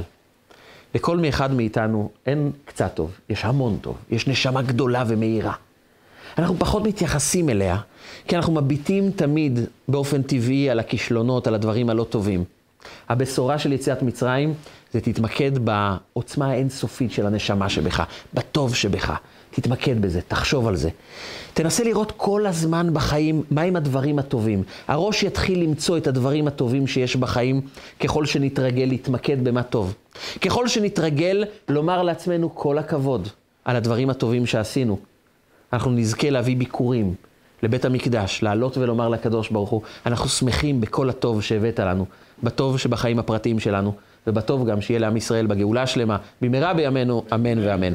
לכל 0.96 1.18
מאחד 1.18 1.54
מאיתנו 1.54 2.10
אין 2.26 2.52
קצת 2.66 2.92
טוב, 2.94 3.12
יש 3.30 3.46
המון 3.46 3.78
טוב, 3.82 3.98
יש 4.10 4.28
נשמה 4.28 4.62
גדולה 4.62 5.04
ומהירה. 5.08 5.54
אנחנו 6.38 6.56
פחות 6.60 6.84
מתייחסים 6.84 7.50
אליה, 7.50 7.78
כי 8.28 8.36
אנחנו 8.36 8.54
מביטים 8.54 9.12
תמיד 9.12 9.60
באופן 9.88 10.22
טבעי 10.22 10.70
על 10.70 10.80
הכישלונות, 10.80 11.48
על 11.48 11.56
הדברים 11.56 11.90
הלא 11.90 12.04
טובים. 12.04 12.44
הבשורה 13.10 13.60
של 13.60 13.74
יציאת 13.74 14.02
מצרים 14.02 14.54
זה 14.94 15.02
תתמקד 15.02 15.52
בעוצמה 15.58 16.52
האינסופית 16.52 17.12
של 17.12 17.26
הנשמה 17.26 17.70
שבך, 17.70 18.04
בטוב 18.34 18.76
שבך. 18.76 19.18
תתמקד 19.56 20.02
בזה, 20.02 20.22
תחשוב 20.22 20.68
על 20.68 20.76
זה. 20.76 20.90
תנסה 21.54 21.84
לראות 21.84 22.12
כל 22.18 22.46
הזמן 22.46 22.94
בחיים 22.94 23.44
מהם 23.52 23.76
הדברים 23.76 24.20
הטובים. 24.20 24.64
הראש 24.88 25.24
יתחיל 25.24 25.64
למצוא 25.64 25.98
את 25.98 26.08
הדברים 26.08 26.48
הטובים 26.48 26.88
שיש 26.88 27.16
בחיים 27.16 27.62
ככל 28.00 28.26
שנתרגל 28.26 28.86
להתמקד 28.86 29.44
במה 29.44 29.64
טוב. 29.64 29.94
ככל 30.42 30.68
שנתרגל 30.68 31.44
לומר 31.70 32.04
לעצמנו 32.04 32.56
כל 32.56 32.78
הכבוד 32.78 33.28
על 33.66 33.76
הדברים 33.76 34.10
הטובים 34.10 34.46
שעשינו. 34.46 35.00
אנחנו 35.74 35.92
נזכה 35.92 36.30
להביא 36.30 36.58
ביקורים 36.58 37.14
לבית 37.64 37.86
המקדש, 37.86 38.44
לעלות 38.44 38.78
ולומר 38.78 39.10
לקדוש 39.10 39.50
ברוך 39.50 39.70
הוא, 39.70 39.82
אנחנו 40.06 40.30
שמחים 40.30 40.82
בכל 40.82 41.10
הטוב 41.10 41.42
שהבאת 41.42 41.80
לנו, 41.80 42.06
בטוב 42.44 42.78
שבחיים 42.78 43.20
הפרטיים 43.20 43.60
שלנו, 43.60 43.94
ובטוב 44.28 44.70
גם 44.70 44.82
שיהיה 44.82 45.00
לעם 45.00 45.18
ישראל 45.18 45.48
בגאולה 45.48 45.82
השלמה, 45.82 46.18
במהרה 46.42 46.74
בימינו, 46.74 47.24
אמן 47.34 47.60
ואמן. 47.60 47.94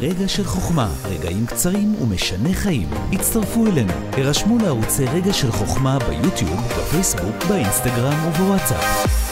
רגע 0.00 0.28
של 0.28 0.44
חוכמה, 0.44 0.88
רגעים 1.04 1.46
קצרים 1.46 1.94
ומשנה 2.02 2.54
חיים. 2.54 2.88
הצטרפו 3.12 3.66
אלינו, 3.66 3.92
הרשמו 4.12 4.58
לערוצי 4.58 5.04
רגע 5.04 5.32
של 5.32 5.52
חוכמה 5.52 5.98
ביוטיוב, 5.98 6.60
בפייסבוק, 6.78 7.44
באינסטגרם 7.48 8.28
ובוואטסאפ. 8.28 9.27